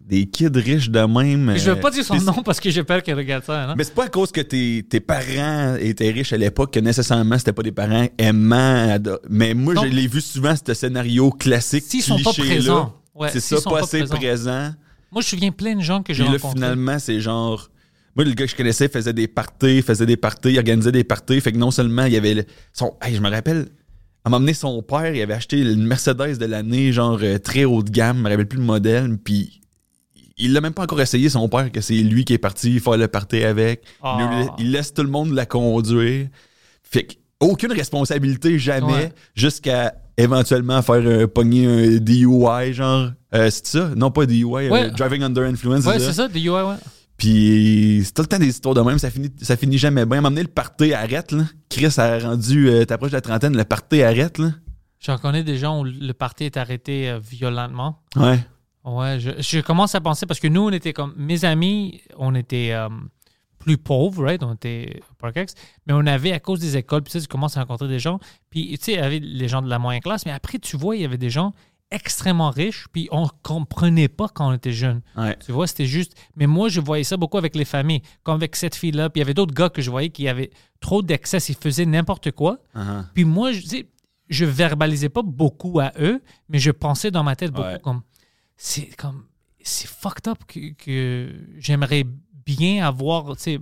[0.00, 1.56] des kids riches de même.
[1.58, 3.64] Je euh, veux pas dire son nom parce que j'ai peur qu'il regarde ça.
[3.70, 3.74] hein.
[3.76, 7.36] Mais c'est pas à cause que tes, tes parents étaient riches à l'époque que nécessairement
[7.38, 8.96] c'était pas des parents aimants.
[9.28, 11.84] Mais moi, je l'ai vu souvent, ce scénario classique.
[11.86, 12.94] S'ils sont pas présents.
[13.14, 14.16] Ouais, c'est ça, sont pas pas assez présents.
[14.16, 14.70] présent.
[15.12, 16.52] Moi, je me souviens plein de gens que j'ai rencontrés.
[16.54, 17.68] finalement, c'est genre.
[18.16, 21.40] Moi, le gars que je connaissais faisait des parties, faisait des parties, organisait des parties.
[21.40, 22.96] Fait que non seulement il y avait son.
[23.02, 23.68] Hey, je me rappelle,
[24.24, 27.64] à m'a amené son père, il avait acheté une Mercedes de l'année, genre euh, très
[27.64, 29.16] haut de gamme, je me rappelle plus le modèle.
[29.22, 29.60] Puis
[30.36, 32.96] il l'a même pas encore essayé, son père, que c'est lui qui est parti faire
[32.96, 33.82] le party avec.
[34.02, 34.52] Ah.
[34.58, 36.28] Il, il laisse tout le monde la conduire.
[36.82, 39.12] Fait que aucune responsabilité jamais, Ouais.
[39.34, 43.10] jusqu'à éventuellement faire un pogner un DUI, genre.
[43.34, 43.90] Euh, c'est ça?
[43.96, 44.90] Non, pas DUI, euh.
[44.90, 45.84] Driving Under Influence.
[45.86, 46.74] Ouais, c'est ça, des UI, ouais.
[47.20, 50.22] Puis c'est tout le temps des histoires de même, ça finit, ça finit jamais bien.
[50.22, 51.44] M'amener le party arrête, là.
[51.68, 54.52] Chris a rendu, euh, t'approches de la trentaine, le party arrête, là.
[55.00, 57.98] J'en connais des gens où le parti est arrêté euh, violemment.
[58.16, 58.40] Ouais.
[58.86, 61.12] Ouais, je, je commence à penser parce que nous, on était comme.
[61.18, 62.88] Mes amis, on était euh,
[63.58, 64.42] plus pauvres, right?
[64.42, 65.52] On était Parkex,
[65.86, 67.98] mais on avait, à cause des écoles, puis tu sais, tu commences à rencontrer des
[67.98, 68.18] gens,
[68.48, 70.78] puis tu sais, il y avait les gens de la moyenne classe, mais après, tu
[70.78, 71.52] vois, il y avait des gens
[71.90, 75.02] extrêmement riches, puis on comprenait pas quand on était jeune.
[75.16, 75.36] Ouais.
[75.44, 76.14] Tu vois, c'était juste.
[76.36, 79.22] Mais moi, je voyais ça beaucoup avec les familles, comme avec cette fille-là, puis il
[79.22, 82.58] y avait d'autres gars que je voyais qui avaient trop d'excès, ils faisaient n'importe quoi.
[82.76, 83.04] Uh-huh.
[83.14, 83.88] Puis moi, je, sais,
[84.28, 87.80] je verbalisais pas beaucoup à eux, mais je pensais dans ma tête beaucoup Ouais.
[87.82, 88.02] comme
[88.56, 89.24] c'est comme
[89.62, 92.04] c'est fucked up que, que j'aimerais
[92.46, 93.60] bien avoir tu sais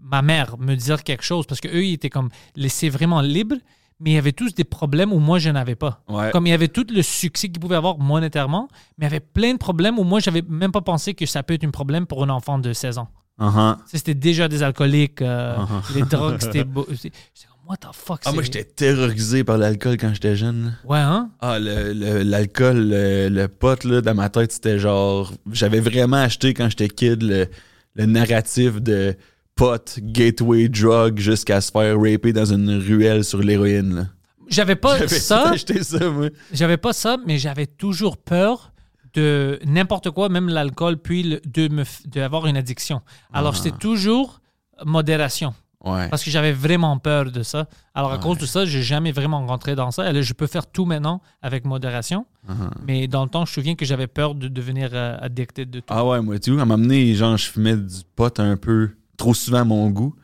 [0.00, 3.56] ma mère me dire quelque chose parce que eux ils étaient comme laissés vraiment libres
[4.00, 6.02] mais il y avait tous des problèmes où moi je n'avais pas.
[6.08, 6.30] Ouais.
[6.30, 9.20] Comme il y avait tout le succès qu'ils pouvaient avoir monétairement, mais il y avait
[9.20, 12.06] plein de problèmes où moi j'avais même pas pensé que ça peut être un problème
[12.06, 13.08] pour un enfant de 16 ans.
[13.40, 13.76] Uh-huh.
[13.86, 15.94] C'était déjà des alcooliques, euh, Uh-huh.
[15.94, 16.86] les drogues, c'était beau.
[16.90, 18.20] J'étais comme, what the fuck?
[18.24, 20.76] Ah, moi, j'étais terrorisé par l'alcool quand j'étais jeune.
[20.84, 21.30] Ouais, hein?
[21.40, 25.32] Ah, le- le- l'alcool, le, le pot, là, dans ma tête, c'était genre.
[25.52, 27.46] J'avais vraiment acheté quand j'étais kid le,
[27.94, 29.14] le narratif de
[29.58, 34.10] pot, gateway, drug, jusqu'à se faire raper dans une ruelle sur l'héroïne.
[34.48, 35.52] J'avais pas ça,
[36.52, 38.72] j'avais pas ça, mais j'avais toujours peur
[39.14, 43.00] de n'importe quoi, même l'alcool, puis le- de me d'avoir une addiction.
[43.32, 43.60] Alors Ah.
[43.62, 44.40] c'était toujours
[44.86, 45.54] modération,
[45.84, 46.08] Ouais.
[46.08, 47.68] parce que j'avais vraiment peur de ça.
[47.94, 50.12] Alors à cause de ça, j'ai jamais vraiment rentré dans ça.
[50.20, 52.70] Je peux faire tout maintenant avec modération, Uh-huh.
[52.86, 55.80] mais dans le temps, je me souviens que j'avais peur de devenir euh, addicted de
[55.80, 55.86] tout.
[55.88, 59.34] Ah ouais, moi, tu vois, à m'amener, genre, je fumais du pot un peu trop
[59.34, 60.14] souvent à mon goût.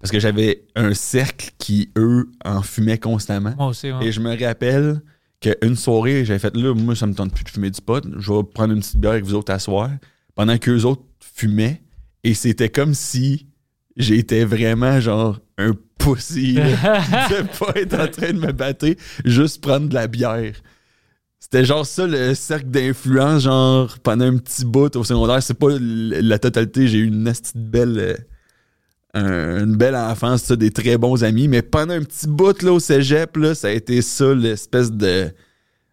[0.00, 3.54] Parce que j'avais un cercle qui, eux, en fumaient constamment.
[3.56, 4.06] Moi aussi, ouais.
[4.06, 5.00] Et je me rappelle
[5.40, 8.04] qu'une soirée, j'avais fait là, moi, ça me tente plus de fumer du pot.
[8.18, 9.90] Je vais prendre une petite bière avec vous autres à soir.
[10.34, 11.82] Pendant qu'eux autres fumaient.
[12.24, 13.46] Et c'était comme si
[13.96, 16.54] j'étais vraiment, genre, un pussy.
[16.54, 18.86] de pas être en train de me battre,
[19.24, 20.54] juste prendre de la bière.
[21.40, 25.42] C'était genre ça le cercle d'influence, genre pendant un petit bout au secondaire.
[25.42, 28.26] C'est pas la totalité, j'ai eu une esti de belle.
[29.18, 31.48] Un- une belle enfance, ça, des très bons amis.
[31.48, 35.30] Mais pendant un petit bout là, au cégep, là, ça a été ça, l'espèce de.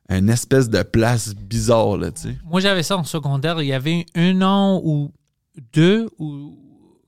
[0.07, 2.35] Une espèce de place bizarre, là, tu sais.
[2.45, 3.59] Moi, j'avais ça en secondaire.
[3.61, 5.11] Il y avait un an ou
[5.73, 6.59] deux où,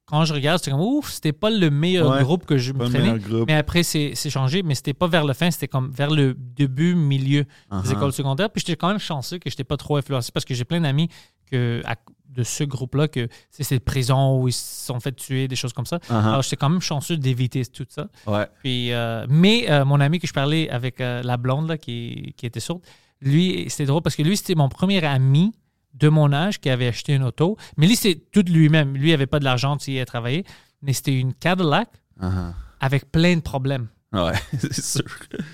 [0.07, 2.87] quand je regarde, c'était comme ouf, c'était pas le meilleur Ouais, groupe que je me
[2.89, 3.19] traînais.
[3.45, 4.63] Mais après, c'est c'est changé.
[4.63, 7.91] Mais c'était pas vers la fin, c'était comme vers le début, milieu des Uh-huh.
[7.93, 8.49] écoles secondaires.
[8.49, 11.07] Puis j'étais quand même chanceux que j'étais pas trop influencé parce que j'ai plein d'amis
[11.51, 11.95] que, à-
[12.29, 15.73] de ce groupe-là que c'est c'est prison où ils se sont fait tuer, des choses
[15.73, 15.97] comme ça.
[15.97, 16.27] Uh-huh.
[16.27, 18.07] Alors j'étais quand même chanceux d'éviter tout ça.
[18.25, 18.47] Ouais.
[18.61, 22.33] Puis, euh, mais euh, mon ami que je parlais avec euh, la blonde là, qui,
[22.37, 22.81] qui était sourde,
[23.21, 25.53] lui, c'était drôle parce que lui, c'était mon premier ami
[25.93, 27.57] de mon âge qui avait acheté une auto.
[27.75, 28.95] Mais lui, c'est tout lui-même.
[28.95, 30.45] Lui, il avait pas de l'argent s'il a travaillé.
[30.83, 31.89] Mais c'était une Cadillac
[32.19, 32.51] Uh-huh.
[32.79, 33.89] avec plein de problèmes.
[34.11, 35.03] Ouais, c'est sûr.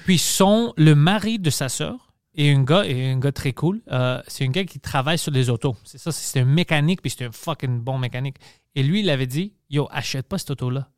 [0.05, 3.81] Puis son, le mari de sa sœur est un gars, et un gars très cool.
[3.91, 5.75] Euh, c'est un gars qui travaille sur les autos.
[5.83, 8.37] C'est ça, c'est un mécanique, puis c'est un fucking bon mécanique.
[8.75, 10.89] Et lui, il avait dit, yo, achète pas cette auto-là.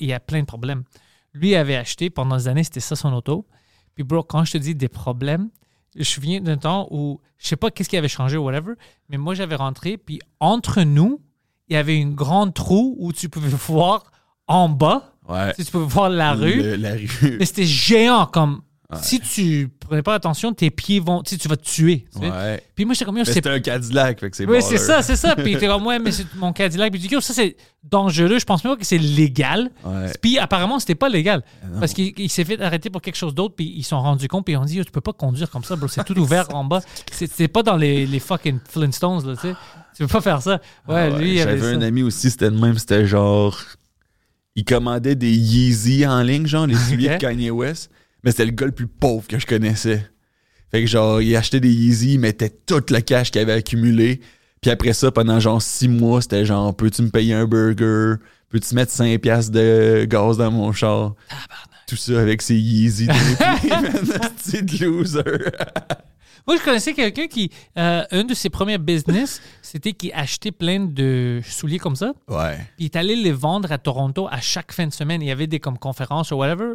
[0.00, 0.84] Il y a plein de problèmes.
[1.34, 3.46] Lui avait acheté pendant des années, c'était ça son auto.
[3.94, 5.50] Puis bro, quand je te dis des problèmes,
[5.94, 8.72] je me souviens d'un temps où, je sais pas qu'est-ce qui avait changé ou whatever,
[9.10, 11.20] mais moi j'avais rentré, puis entre nous,
[11.68, 14.04] il y avait une grande trou où tu pouvais voir
[14.46, 15.50] en bas, Ouais.
[15.54, 16.62] tu sais, tu pouvais voir la rue.
[16.62, 17.36] Le- la rue.
[17.38, 18.62] Mais c'était géant comme
[19.00, 22.06] si tu prenais pas attention, tes pieds vont, tu sais, tu vas te tuer.
[22.12, 22.30] tu sais.
[22.30, 22.62] Ouais.
[22.74, 25.02] Puis moi j'étais comme yo, c'est C'était un Cadillac, fait que c'est oui, c'est ça,
[25.02, 25.34] c'est ça.
[25.36, 26.90] Puis t'es comme ouais, mais c'est mon Cadillac.
[26.92, 28.38] Puis tu dis yo, ça c'est dangereux.
[28.38, 29.70] Je pense même pas que c'est légal.
[29.84, 30.12] Ouais.
[30.20, 31.42] Puis apparemment c'était pas légal
[31.72, 31.80] non.
[31.80, 33.54] parce qu'il il s'est fait arrêter pour quelque chose d'autre.
[33.56, 34.44] Puis ils se sont rendus compte.
[34.44, 35.88] Puis ils ont dit yo, tu peux pas conduire comme ça, bro.
[35.88, 36.80] C'est tout ouvert en bas.
[37.12, 39.54] C'est pas dans les, les fucking Flintstones là, tu sais.
[39.96, 40.60] Tu peux pas faire ça.
[40.88, 43.58] Ouais, Ah lui J'avais un ami aussi, c'était le même, c'était genre.
[44.54, 47.90] il commandait des Yeezy en ligne, genre les souliers de Kanye West.
[48.24, 50.08] Mais c'était le gars le plus pauvre que je connaissais.
[50.70, 54.20] Fait que genre, il achetait des Yeezy, il mettait tout le cash qu'il avait accumulé.
[54.60, 58.14] Puis après ça, pendant genre six mois, c'était genre, peux-tu me payer un burger?
[58.48, 61.14] Peux-tu mettre 5 piastres de gaz dans mon char?
[61.88, 63.08] Tout ça avec ses Yeezy.
[64.36, 65.22] C'est de loser.
[66.46, 70.80] Moi, je connaissais quelqu'un qui, euh, un de ses premiers business, c'était qu'il achetait plein
[70.80, 72.12] de souliers comme ça.
[72.28, 72.56] Ouais.
[72.76, 75.22] Puis il est allé les vendre à Toronto à chaque fin de semaine.
[75.22, 76.74] Il y avait des comme conférences ou whatever.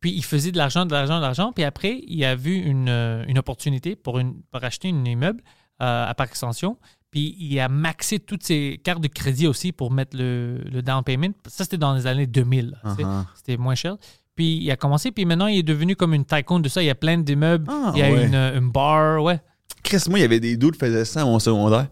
[0.00, 1.52] Puis il faisait de l'argent, de l'argent, de l'argent.
[1.52, 5.42] Puis après, il a vu une, euh, une opportunité pour, une, pour acheter un immeuble
[5.82, 6.78] euh, à Parc Extension.
[7.10, 11.02] Puis il a maxé toutes ses cartes de crédit aussi pour mettre le, le down
[11.04, 11.32] payment.
[11.46, 12.70] Ça, c'était dans les années 2000.
[12.70, 13.08] là, tu sais.
[13.08, 13.24] Uh-huh.
[13.34, 13.96] C'était moins cher.
[14.36, 16.82] Puis il a commencé, puis maintenant, il est devenu comme une tycoon de ça.
[16.82, 17.66] Il y a plein d'immeubles.
[17.68, 18.24] Ah, il y a ouais.
[18.24, 19.40] une, euh, une bar, ouais.
[19.82, 21.88] Chris, moi, il y avait des doutes qui faisaient ça à mon secondaire.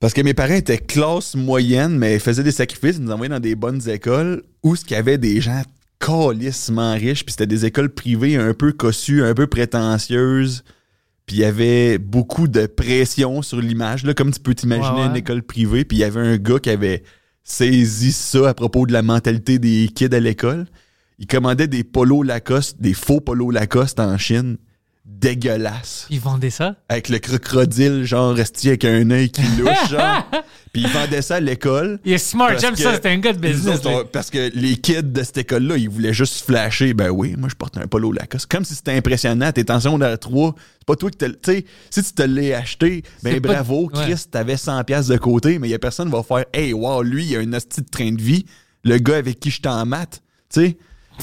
[0.00, 3.30] Parce que mes parents étaient classe moyenne, mais ils faisaient des sacrifices, ils nous envoyaient
[3.30, 5.62] dans des bonnes écoles où ce qu'il y avait des gens
[5.98, 10.64] calissement riches, puis c'était des écoles privées un peu cossues, un peu prétentieuses.
[11.26, 15.00] Puis il y avait beaucoup de pression sur l'image, là, comme tu peux t'imaginer Ouais,
[15.02, 15.06] ouais.
[15.08, 15.84] une école privée.
[15.84, 17.02] Puis il y avait un gars qui avait
[17.44, 20.66] saisi ça à propos de la mentalité des kids à l'école.
[21.18, 24.56] Il commandait des polos Lacoste, des faux polos Lacoste en Chine.
[25.10, 26.76] Dégueulasse ils vendaient ça?
[26.88, 30.30] avec le crocodile, genre resté avec un œil qui louche, genre.
[30.72, 31.98] Puis il vendait ça à l'école.
[32.04, 32.94] Il est smart, j'aime ça.
[32.94, 33.78] C'était un gars de business.
[33.86, 36.94] autres, parce que les kids de cette école-là, ils voulaient juste flasher.
[36.94, 38.46] Ben oui, moi, je porte un polo Lacoste.
[38.46, 39.50] Comme si c'était impressionnant.
[39.50, 40.54] T'es en secondaire 3.
[40.78, 41.24] C'est pas toi qui te.
[41.26, 44.04] Tu sais, si tu te l'es acheté, ben pas- bravo, ouais.
[44.04, 46.72] Chris, t'avais 100$ piastres de côté, mais il y a personne qui va faire Hey,
[46.74, 48.44] wow, lui, il a un hostie de train de vie.
[48.84, 50.22] Le gars avec qui j'étais en maths.
[50.52, 50.78] Tu sais.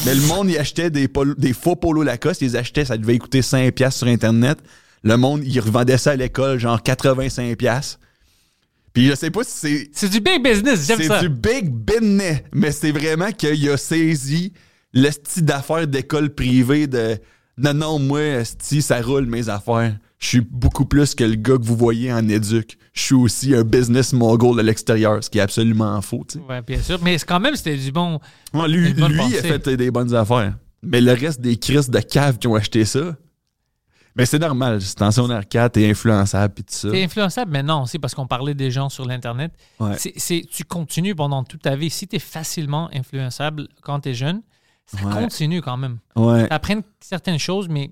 [0.06, 2.42] Mais le monde, il achetait des, polo- des faux polos Lacoste.
[2.42, 4.58] Ils achetaient, ça devait coûter 5$ piastres sur Internet.
[5.04, 7.56] Le monde, il revendait ça à l'école, genre 85$.
[7.56, 8.00] piastres.
[8.94, 11.20] Puis je sais pas si c'est C'est du big business, j'aime ça.
[11.20, 14.54] c'est du big business, mais c'est vraiment qu'il a saisi
[14.94, 17.18] le style d'affaires d'école privée de
[17.58, 19.98] non, non, moi, sti, ça roule mes affaires.
[20.26, 22.80] Je suis beaucoup plus que le gars que vous voyez en éduc.
[22.93, 26.26] Je suis aussi un business mogul de l'extérieur, ce qui est absolument faux.
[26.49, 26.97] Ouais, bien sûr.
[27.03, 28.19] Mais c'est quand même, c'était du bon.
[28.52, 30.57] Ouais, lui, lui il a fait des bonnes affaires.
[30.81, 33.15] Mais le reste des Chris de cave qui ont acheté ça,
[34.15, 34.81] mais c'est normal.
[34.81, 36.89] C'est en secondaire 4, t'es influençable pis tout ça.
[36.89, 39.52] C'est influençable maintenant aussi parce qu'on parlait des gens sur l'Internet.
[39.80, 39.95] Ouais.
[39.99, 41.91] C'est, c'est- tu continues pendant toute ta vie.
[41.91, 44.41] Si tu es facilement influençable quand tu es jeune,
[44.88, 45.14] ça Ouais.
[45.14, 45.99] continue quand même.
[46.15, 46.47] Ouais.
[46.47, 47.91] Tu apprends certaines choses, mais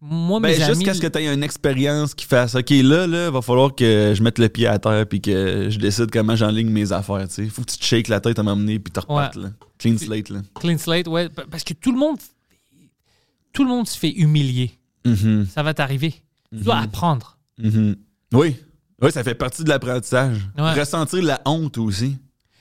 [0.00, 0.74] moi, Ben, mes amis.
[0.76, 4.12] jusqu'à ce que tu aies une expérience qui fasse OK, là, là, va falloir que
[4.16, 7.26] je mette le pied à terre puis que je décide comment j'enligne mes affaires.
[7.38, 9.36] Il faut que tu te shakes la tête à m'emmener puis tu repartes.
[9.36, 9.42] Ouais.
[9.42, 9.48] Là.
[9.78, 10.28] Clean slate.
[10.30, 10.40] Là.
[10.54, 11.28] Clean slate, ouais.
[11.50, 12.16] Parce que tout le monde.
[13.52, 14.70] Tout le monde se fait humilier.
[15.04, 16.14] Mhm, Ça va t'arriver.
[16.56, 17.38] Tu dois apprendre.
[17.58, 17.96] mhm.
[18.32, 18.56] Oui.
[19.00, 20.38] Oui, ça fait partie de l'apprentissage.
[20.58, 20.72] Ouais.
[20.78, 22.16] Ressentir la honte aussi.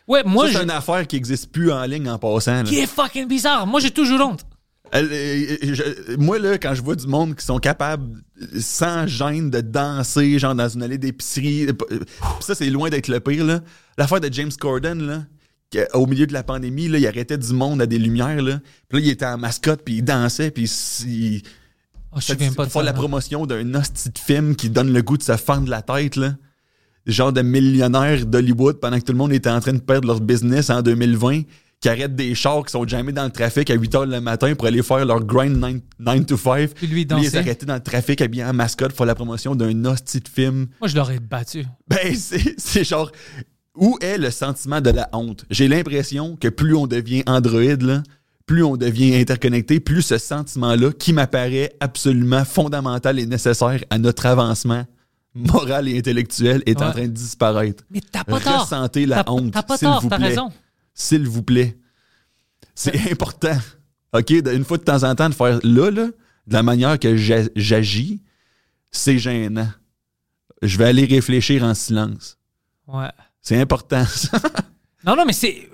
[0.07, 2.57] Ouais, moi, c'est je- une affaire qui n'existe plus en ligne en passant.
[2.57, 2.63] là.
[2.63, 3.67] qui est fucking bizarre.
[3.67, 4.45] Moi, j'ai toujours honte.
[4.95, 9.49] Euh, je- moi, là, quand je vois du monde qui sont capables, euh, sans gêne,
[9.49, 11.99] de danser, genre dans une allée d'épicerie, euh,
[12.39, 13.61] ça, c'est loin d'être le pire, là.
[13.97, 15.23] L'affaire de James Corden, là,
[15.93, 18.59] au milieu de la pandémie, là, il arrêtait du monde à des lumières, là.
[18.87, 20.63] Puis là, il était en mascotte, puis il dansait, puis
[21.05, 21.41] il...
[22.15, 22.83] Oh, je pas de ça.
[22.83, 26.15] la promotion d'un hostie de film qui donne le goût de se fendre la tête,
[26.15, 26.35] là.
[27.05, 30.19] Genre de millionnaires d'Hollywood pendant que tout le monde était en train de perdre leur
[30.19, 31.43] business en 2020,
[31.79, 34.55] qui arrêtent des chars qui sont jamais dans le trafic à 8 h le matin
[34.55, 35.57] pour aller faire leur grind
[35.99, 36.71] 9, to 5.
[36.73, 37.23] Puis lui, danser.
[37.29, 40.67] les arrêter dans le trafic habillés en mascotte pour la promotion d'un hostie de film.
[40.81, 41.65] Moi, je l'aurais battu.
[41.87, 42.15] Ben,
[42.57, 43.11] c'est genre.
[43.75, 45.45] Où est le sentiment de la honte?
[45.51, 48.01] J'ai l'impression que plus on devient Android, là,
[48.47, 54.25] plus on devient interconnecté, plus ce sentiment-là, qui m'apparaît absolument fondamental et nécessaire à notre
[54.25, 54.83] avancement
[55.35, 57.83] moral et intellectuel, est en train de disparaître.
[57.91, 58.61] Mais t'as pas tort.
[58.61, 59.51] Ressentez la T'as- honte.
[59.53, 60.49] T'as pas tort, t'as raison.
[60.99, 61.77] S'il vous plaît.
[62.73, 63.55] C'est important.
[64.13, 64.31] OK?
[64.31, 66.07] Une fois de temps en temps, de faire là, là,
[66.47, 68.23] de la manière que j'a- j'agis,
[68.89, 69.69] c'est gênant.
[70.63, 72.39] Je vais aller réfléchir en silence.
[72.87, 73.11] Ouais.
[73.43, 74.03] C'est important.
[74.09, 74.39] ça.
[75.05, 75.69] Non, non, mais c'est.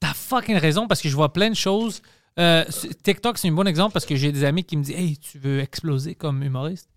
[0.00, 2.02] T'as fucking raison parce que je vois plein de choses.
[2.38, 2.64] Euh,
[3.04, 5.38] TikTok, c'est un bon exemple parce que j'ai des amis qui me disent Hey, tu
[5.38, 6.88] veux exploser comme humoriste?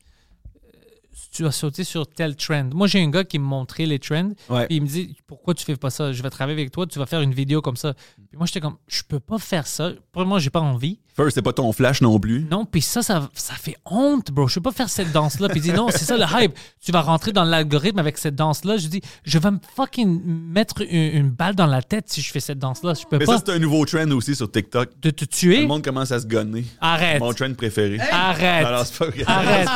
[1.32, 2.70] Tu vas sauter sur tel trend.
[2.74, 4.30] Moi, j'ai un gars qui me montrait les trends.
[4.50, 4.68] Ouais.
[4.68, 6.12] Puis il me dit Pourquoi tu fais pas ça?
[6.12, 7.94] Je vais travailler avec toi, tu vas faire une vidéo comme ça.
[7.94, 9.92] Puis moi, j'étais comme Je peux pas faire ça.
[10.12, 11.00] Pour moi, j'ai pas envie.
[11.14, 12.46] First, c'est pas ton flash non plus.
[12.50, 14.48] Non, puis ça, ça, ça fait honte, bro.
[14.48, 15.50] Je peux pas faire cette danse-là.
[15.50, 16.54] Puis il dit, non, c'est ça le hype.
[16.82, 18.78] Tu vas rentrer dans l'algorithme avec cette danse-là.
[18.78, 22.32] Je dis, je vais me fucking mettre une, une balle dans la tête si je
[22.32, 22.94] fais cette danse-là.
[22.94, 24.90] Je peux Mais pas ça, c'est un nouveau trend aussi sur TikTok.
[25.02, 25.62] de te tuer?
[25.64, 26.64] Le monde commence à se gonner.
[26.80, 27.20] Arrête.
[27.20, 28.00] Mon trend préféré.
[28.10, 28.66] Arrête.
[28.66, 29.24] Alors, c'est pas vrai.
[29.28, 29.68] Arrête.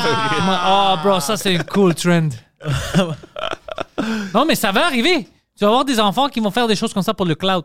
[0.46, 2.30] Moi- oh, bro, ça, c'est une cool trend.
[4.34, 5.28] non, mais ça va arriver.
[5.58, 7.64] Tu vas avoir des enfants qui vont faire des choses comme ça pour le clout.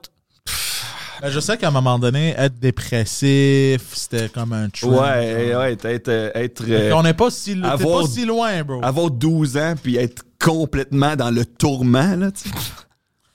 [1.20, 4.89] Ben, je sais qu'à un moment donné, être dépressif, c'était comme un trend.
[4.89, 6.09] Ouais, ouais, être.
[6.09, 8.82] euh, être euh, On n'est pas si, t'es avoir- pas si loin, bro.
[8.82, 12.55] avoir 12 ans puis être complètement dans le tourment, là, tu sais.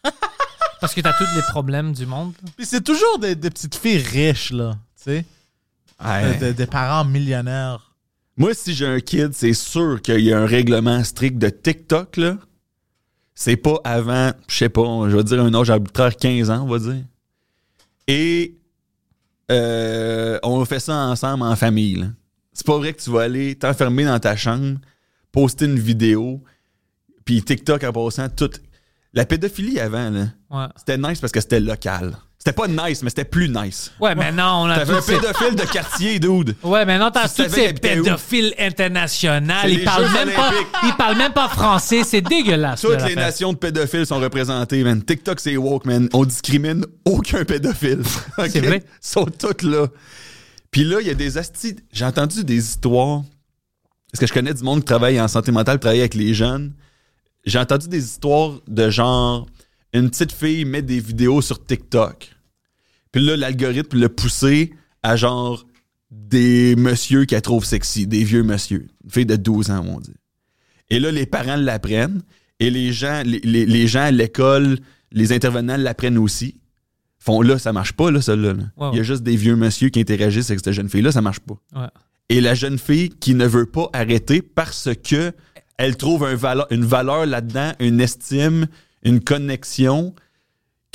[0.82, 2.34] Parce que t'as tous les problèmes du monde.
[2.58, 4.74] Puis c'est toujours des, des petites filles riches, là.
[4.98, 5.26] Tu sais?
[6.04, 6.36] Ouais.
[6.38, 7.85] Des, des parents millionnaires.
[8.38, 12.18] Moi, si j'ai un kid, c'est sûr qu'il y a un règlement strict de TikTok,
[12.18, 12.38] là.
[13.34, 16.68] C'est pas avant, je sais pas, je vais dire un âge arbitraire 15 ans, on
[16.70, 17.04] va dire.
[18.08, 18.56] Et
[19.52, 21.96] euh, on fait ça ensemble en famille.
[21.96, 22.08] là.
[22.54, 24.80] C'est pas vrai que tu vas aller t'enfermer dans ta chambre,
[25.34, 26.42] poster une vidéo,
[27.26, 28.52] puis TikTok en passant tout.
[29.14, 30.68] La pédophilie avant, là, Ouais.
[30.78, 32.16] c'était nice parce que c'était local.
[32.48, 33.92] C'était pas nice, mais c'était plus nice.
[34.00, 35.18] Ouais, maintenant, on a T'avais un tous ces...
[35.20, 36.56] pédophile de quartier, dude.
[36.62, 38.04] Ouais, maintenant, t'as Tu tous savais ces qu'il habitait où?
[38.04, 39.54] pédophiles internationaux.
[39.64, 40.68] C'est Ils parlent, Jeux même pas, olympiques.
[40.84, 42.04] ils parlent même pas français.
[42.04, 42.82] C'est dégueulasse.
[42.82, 43.26] Toutes là, les l'affaire.
[43.26, 45.02] nations de pédophiles sont représentées, man.
[45.04, 46.08] TikTok, c'est woke, man.
[46.14, 48.04] On discrimine aucun pédophile.
[48.38, 48.50] Ok?
[48.52, 48.84] C'est vrai.
[48.86, 49.88] Ils sont toutes là.
[50.70, 51.78] Puis là, il y a des astis.
[51.92, 53.24] J'ai entendu des histoires.
[54.12, 56.74] Parce que je connais du monde qui travaille en santé mentale, travaille avec les jeunes?
[57.44, 59.48] J'ai entendu des histoires de genre
[59.94, 62.35] une petite fille met des vidéos sur TikTok.
[63.16, 65.66] Puis là, l'algorithme l'a poussé à genre
[66.12, 68.88] des messieurs qu'elle trouve sexy, des vieux messieurs.
[69.06, 70.12] Une fille de 12 ans, on dit.
[70.90, 72.24] Et là, les parents l'apprennent.
[72.60, 74.80] Et les gens, les, les- les gens à l'école,
[75.14, 76.56] les intervenants l'apprennent aussi.
[77.18, 78.52] Font là, ça marche pas, là, celle-là.
[78.54, 78.64] là.
[78.94, 81.40] Il y a juste des vieux messieurs qui interagissent avec cette jeune fille-là, ça marche
[81.40, 81.56] pas.
[81.74, 81.88] Ouais.
[82.28, 85.32] Et la jeune fille qui ne veut pas arrêter parce que
[85.78, 88.68] elle trouve un valeur, une valeur là-dedans, une estime,
[89.04, 90.14] une connexion,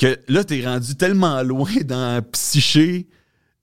[0.01, 3.07] que là, t'es rendu tellement loin dans la psyché.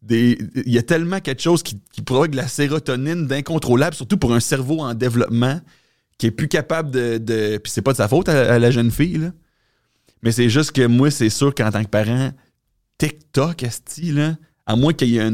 [0.09, 4.39] Il y a tellement quelque chose qui, provoque de la sérotonine d'incontrôlable, surtout pour un
[4.39, 5.61] cerveau en développement
[6.17, 7.59] qui est plus capable de.
[7.59, 9.33] puis c'est pas de sa faute à, la jeune fille, là.
[10.23, 12.31] Mais c'est juste que moi, c'est sûr qu'en tant que parent,
[12.99, 14.37] TikTok, esti, là,
[14.67, 15.31] à moins qu'il y ait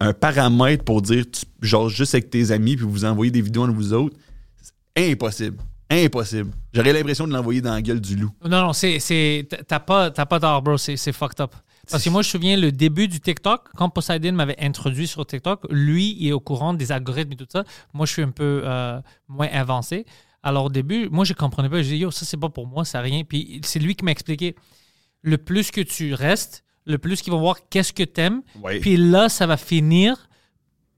[0.00, 3.64] un paramètre pour dire, tu, genre, juste avec tes amis, puis vous envoyez des vidéos
[3.64, 4.16] entre vous autres,
[4.62, 5.58] c'est impossible.
[5.90, 6.50] Impossible.
[6.72, 8.30] J'aurais l'impression de l'envoyer dans la gueule du loup.
[8.44, 10.76] Non, non, c'est, t'as pas, t'as pas tort, bro.
[10.76, 11.54] C'est, c'est fucked up.
[11.90, 15.24] Parce que moi, je me souviens, le début du TikTok, quand Poseidon m'avait introduit sur
[15.24, 17.64] TikTok, lui, il est au courant des algorithmes et tout ça.
[17.94, 20.04] Moi, je suis un peu euh, moins avancé.
[20.42, 21.82] Alors, au début, moi, je comprenais pas.
[21.82, 23.24] Je dis, yo, ça, c'est pas pour moi, ça rien.
[23.24, 24.54] Puis, c'est lui qui m'a expliqué.
[25.22, 28.42] Le plus que tu restes, le plus qu'ils vont voir qu'est-ce que t'aimes.
[28.62, 28.80] Ouais.
[28.80, 30.27] Puis là, ça va finir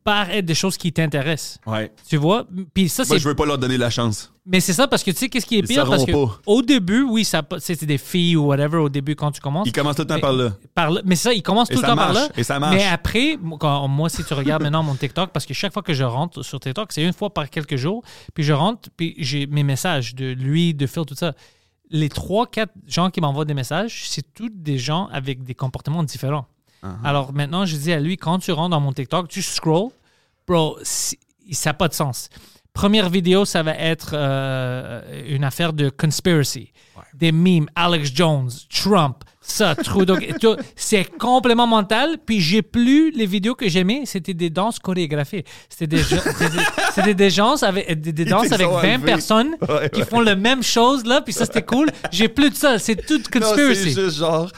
[0.03, 1.59] par être des choses qui t'intéressent.
[1.67, 1.93] Ouais.
[2.09, 2.47] Tu vois?
[2.73, 4.33] Puis ça, Moi, c'est je veux pas leur donner la chance.
[4.47, 5.87] mais c'est ça parce que tu sais qu'est-ce qui est Ils pire?
[5.87, 6.41] Parce que pas.
[6.47, 9.73] au début oui ça c'était des filles ou whatever au début quand tu commences Ils
[9.73, 10.51] commencent tout le temps Mais- par là.
[10.75, 12.59] par là- mais ça ils commencent Et tout le temps par là marche, et ça
[12.59, 12.75] marche.
[12.77, 15.83] mais après moi, quand- moi si tu regardes maintenant mon TikTok parce que chaque fois
[15.83, 18.03] que je rentre sur TikTok c'est une fois par quelques jours
[18.35, 21.35] puis je rentre puis j'ai mes messages de lui de Phil tout ça
[21.91, 26.03] les trois quatre gens qui m'envoient des messages c'est tous des gens avec des comportements
[26.03, 26.47] différents
[26.83, 26.89] Uh-huh.
[27.05, 29.91] alors maintenant je dis à lui quand tu rentres dans mon TikTok tu scrolls
[30.47, 31.15] bro, ça
[31.71, 32.29] n'a pas de sens.
[32.73, 36.73] Première vidéo, ça va être euh, une affaire de conspiracy.
[37.15, 40.17] Des memes, Alex Jones, Trump, ça, Trudeau.
[40.77, 42.17] C'est complètement mental.
[42.25, 45.45] Puis j'ai plus les vidéos que j'aimais, c'était des danses chorégraphiées.
[45.69, 46.03] C'était des,
[46.95, 49.05] c'était des gens avec, des, des danses avec sont 20 enlevés.
[49.05, 50.07] personnes Ouais, qui ouais.
[50.07, 51.21] font la même chose, là.
[51.21, 51.91] Puis ça, c'était cool.
[52.13, 52.79] J'ai plus de ça.
[52.79, 53.93] C'est tout Non, c'est conspiracy.
[53.93, 54.45] juste genre.
[54.45, 54.51] Ouais.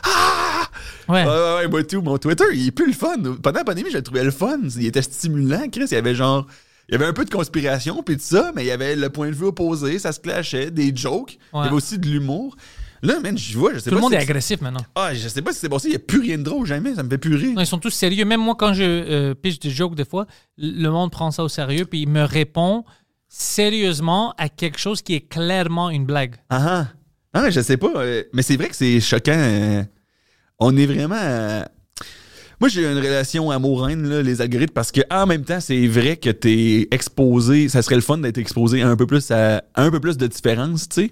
[1.08, 2.02] Ouais, ouais, ouais, moi tout.
[2.02, 3.16] Mon Twitter, il est plus le fun.
[3.42, 4.58] Pendant la pandémie, je le trouvais le fun.
[4.76, 5.84] Il était stimulant, Chris.
[5.90, 6.46] Il y avait genre.
[6.88, 9.08] Il y avait un peu de conspiration puis de ça, mais il y avait le
[9.08, 11.38] point de vue opposé, ça se clashait, des jokes.
[11.54, 12.56] Il y avait aussi de l'humour.
[13.04, 14.84] Là, man, je vois, je sais Tout pas le monde si est agressif maintenant.
[14.94, 15.78] Ah, je sais pas si c'est bon.
[15.78, 16.94] Il n'y a plus rien de drôle, jamais.
[16.94, 17.52] Ça me fait plus rire.
[17.54, 18.24] Non, ils sont tous sérieux.
[18.24, 20.26] Même moi, quand je euh, pitch des jokes, des fois,
[20.58, 22.84] le monde prend ça au sérieux, puis il me répond
[23.28, 26.36] sérieusement à quelque chose qui est clairement une blague.
[26.50, 26.86] Ah ah.
[27.34, 27.90] Ah, je sais pas.
[27.96, 29.32] euh, mais c'est vrai que c'est choquant.
[29.34, 29.82] euh,
[30.62, 31.16] on est vraiment.
[31.18, 31.62] euh,
[32.60, 36.16] Moi, j'ai une relation amour-haine, là, les algorithmes, parce que en même temps, c'est vrai
[36.16, 37.68] que t'es exposé.
[37.68, 40.26] Ça serait le fun d'être exposé à un peu plus à un peu plus de
[40.26, 41.10] différence, tu sais.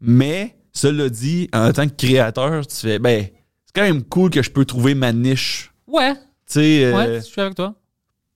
[0.00, 3.24] Mais, cela dit, en tant que créateur, tu fais, ben,
[3.66, 5.72] c'est quand même cool que je peux trouver ma niche.
[5.86, 7.74] Ouais, Tu sais, euh, ouais, je suis avec toi.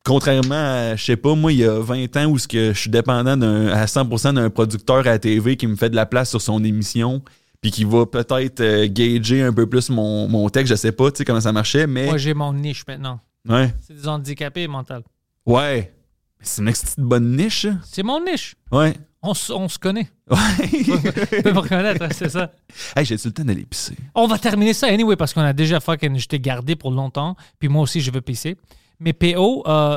[0.04, 2.78] contrairement à, je sais pas, moi, il y a 20 ans où ce que je
[2.78, 3.40] suis dépendant
[3.70, 6.62] à 100% d'un producteur à la TV qui me fait de la place sur son
[6.64, 7.22] émission,
[7.62, 11.10] puis qui va peut-être euh, gager un peu plus mon, mon texte, je sais pas,
[11.10, 12.06] tu sais, comment ça marchait, mais...
[12.06, 13.20] Moi, j'ai mon niche maintenant.
[13.48, 13.72] ouais.
[13.80, 15.04] C'est des handicapés mentaux.
[15.46, 15.94] Ouais.
[16.40, 17.74] C'est une petite bonne niche, ça.
[17.84, 18.56] C'est mon niche.
[18.72, 18.94] Ouais.
[19.22, 20.10] On, on se connaît.
[20.28, 20.68] Ouais.
[20.68, 22.52] Tu peux me reconnaître, hein, c'est ça.
[22.96, 23.94] hey, j'ai-tu le temps d'aller pisser?
[24.16, 26.18] On va terminer ça anyway parce qu'on a déjà fucking.
[26.18, 27.36] Je t'ai gardé pour longtemps.
[27.60, 28.56] Puis moi aussi, je veux pisser.
[28.98, 29.96] Mais PO, euh,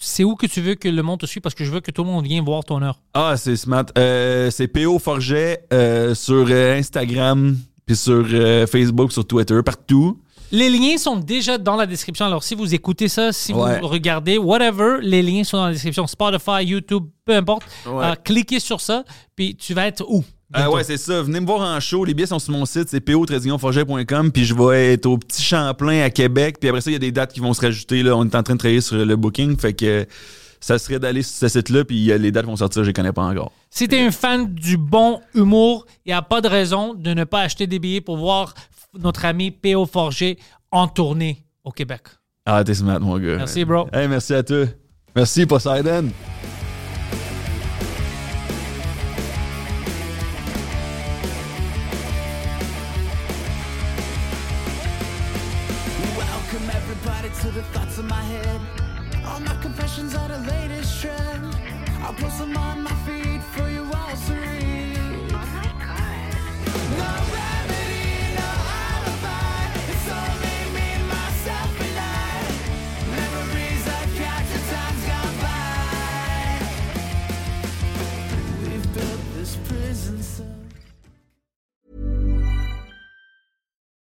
[0.00, 1.90] c'est où que tu veux que le monde te suive parce que je veux que
[1.90, 3.00] tout le monde vienne voir ton heure.
[3.14, 3.84] Ah, c'est smart.
[3.96, 7.56] Euh, c'est PO Forget euh, sur euh, Instagram,
[7.86, 8.26] puis sur
[8.70, 10.18] Facebook, sur Twitter, partout.
[10.50, 12.24] Les liens sont déjà dans la description.
[12.24, 13.80] Alors, si vous écoutez ça, si Ouais.
[13.80, 16.06] vous regardez, whatever, les liens sont dans la description.
[16.06, 17.64] Spotify, YouTube, peu importe.
[17.86, 18.14] Ouais.
[18.24, 19.04] Cliquez sur ça,
[19.36, 20.24] puis tu vas être où?
[20.52, 20.76] Ah bientôt?
[20.76, 21.22] ouais, c'est ça.
[21.22, 22.04] Venez me voir en show.
[22.04, 24.32] Les billets sont sur mon site, c'est po-forget.com.
[24.32, 26.56] Puis je vais être au Petit Champlain à Québec.
[26.58, 28.02] Puis après ça, il y a des dates qui vont se rajouter.
[28.02, 28.16] Là.
[28.16, 29.58] On est en train de travailler sur le booking.
[29.58, 30.06] Fait que
[30.60, 31.84] ça serait d'aller sur ce site-là.
[31.84, 33.52] Puis euh, les dates vont sortir, je les connais pas encore.
[33.70, 37.24] Si t'es un fan du bon humour, il n'y a pas de raison de ne
[37.24, 38.54] pas acheter des billets pour voir
[38.98, 39.84] notre ami P.O.
[39.84, 40.38] Forger
[40.70, 42.02] en tournée au Québec.
[42.46, 43.36] Ah, t'es smart, mon gars.
[43.36, 43.86] Merci, bro.
[43.92, 44.64] Hey, merci à toi.
[45.14, 46.08] Merci, Poseidon.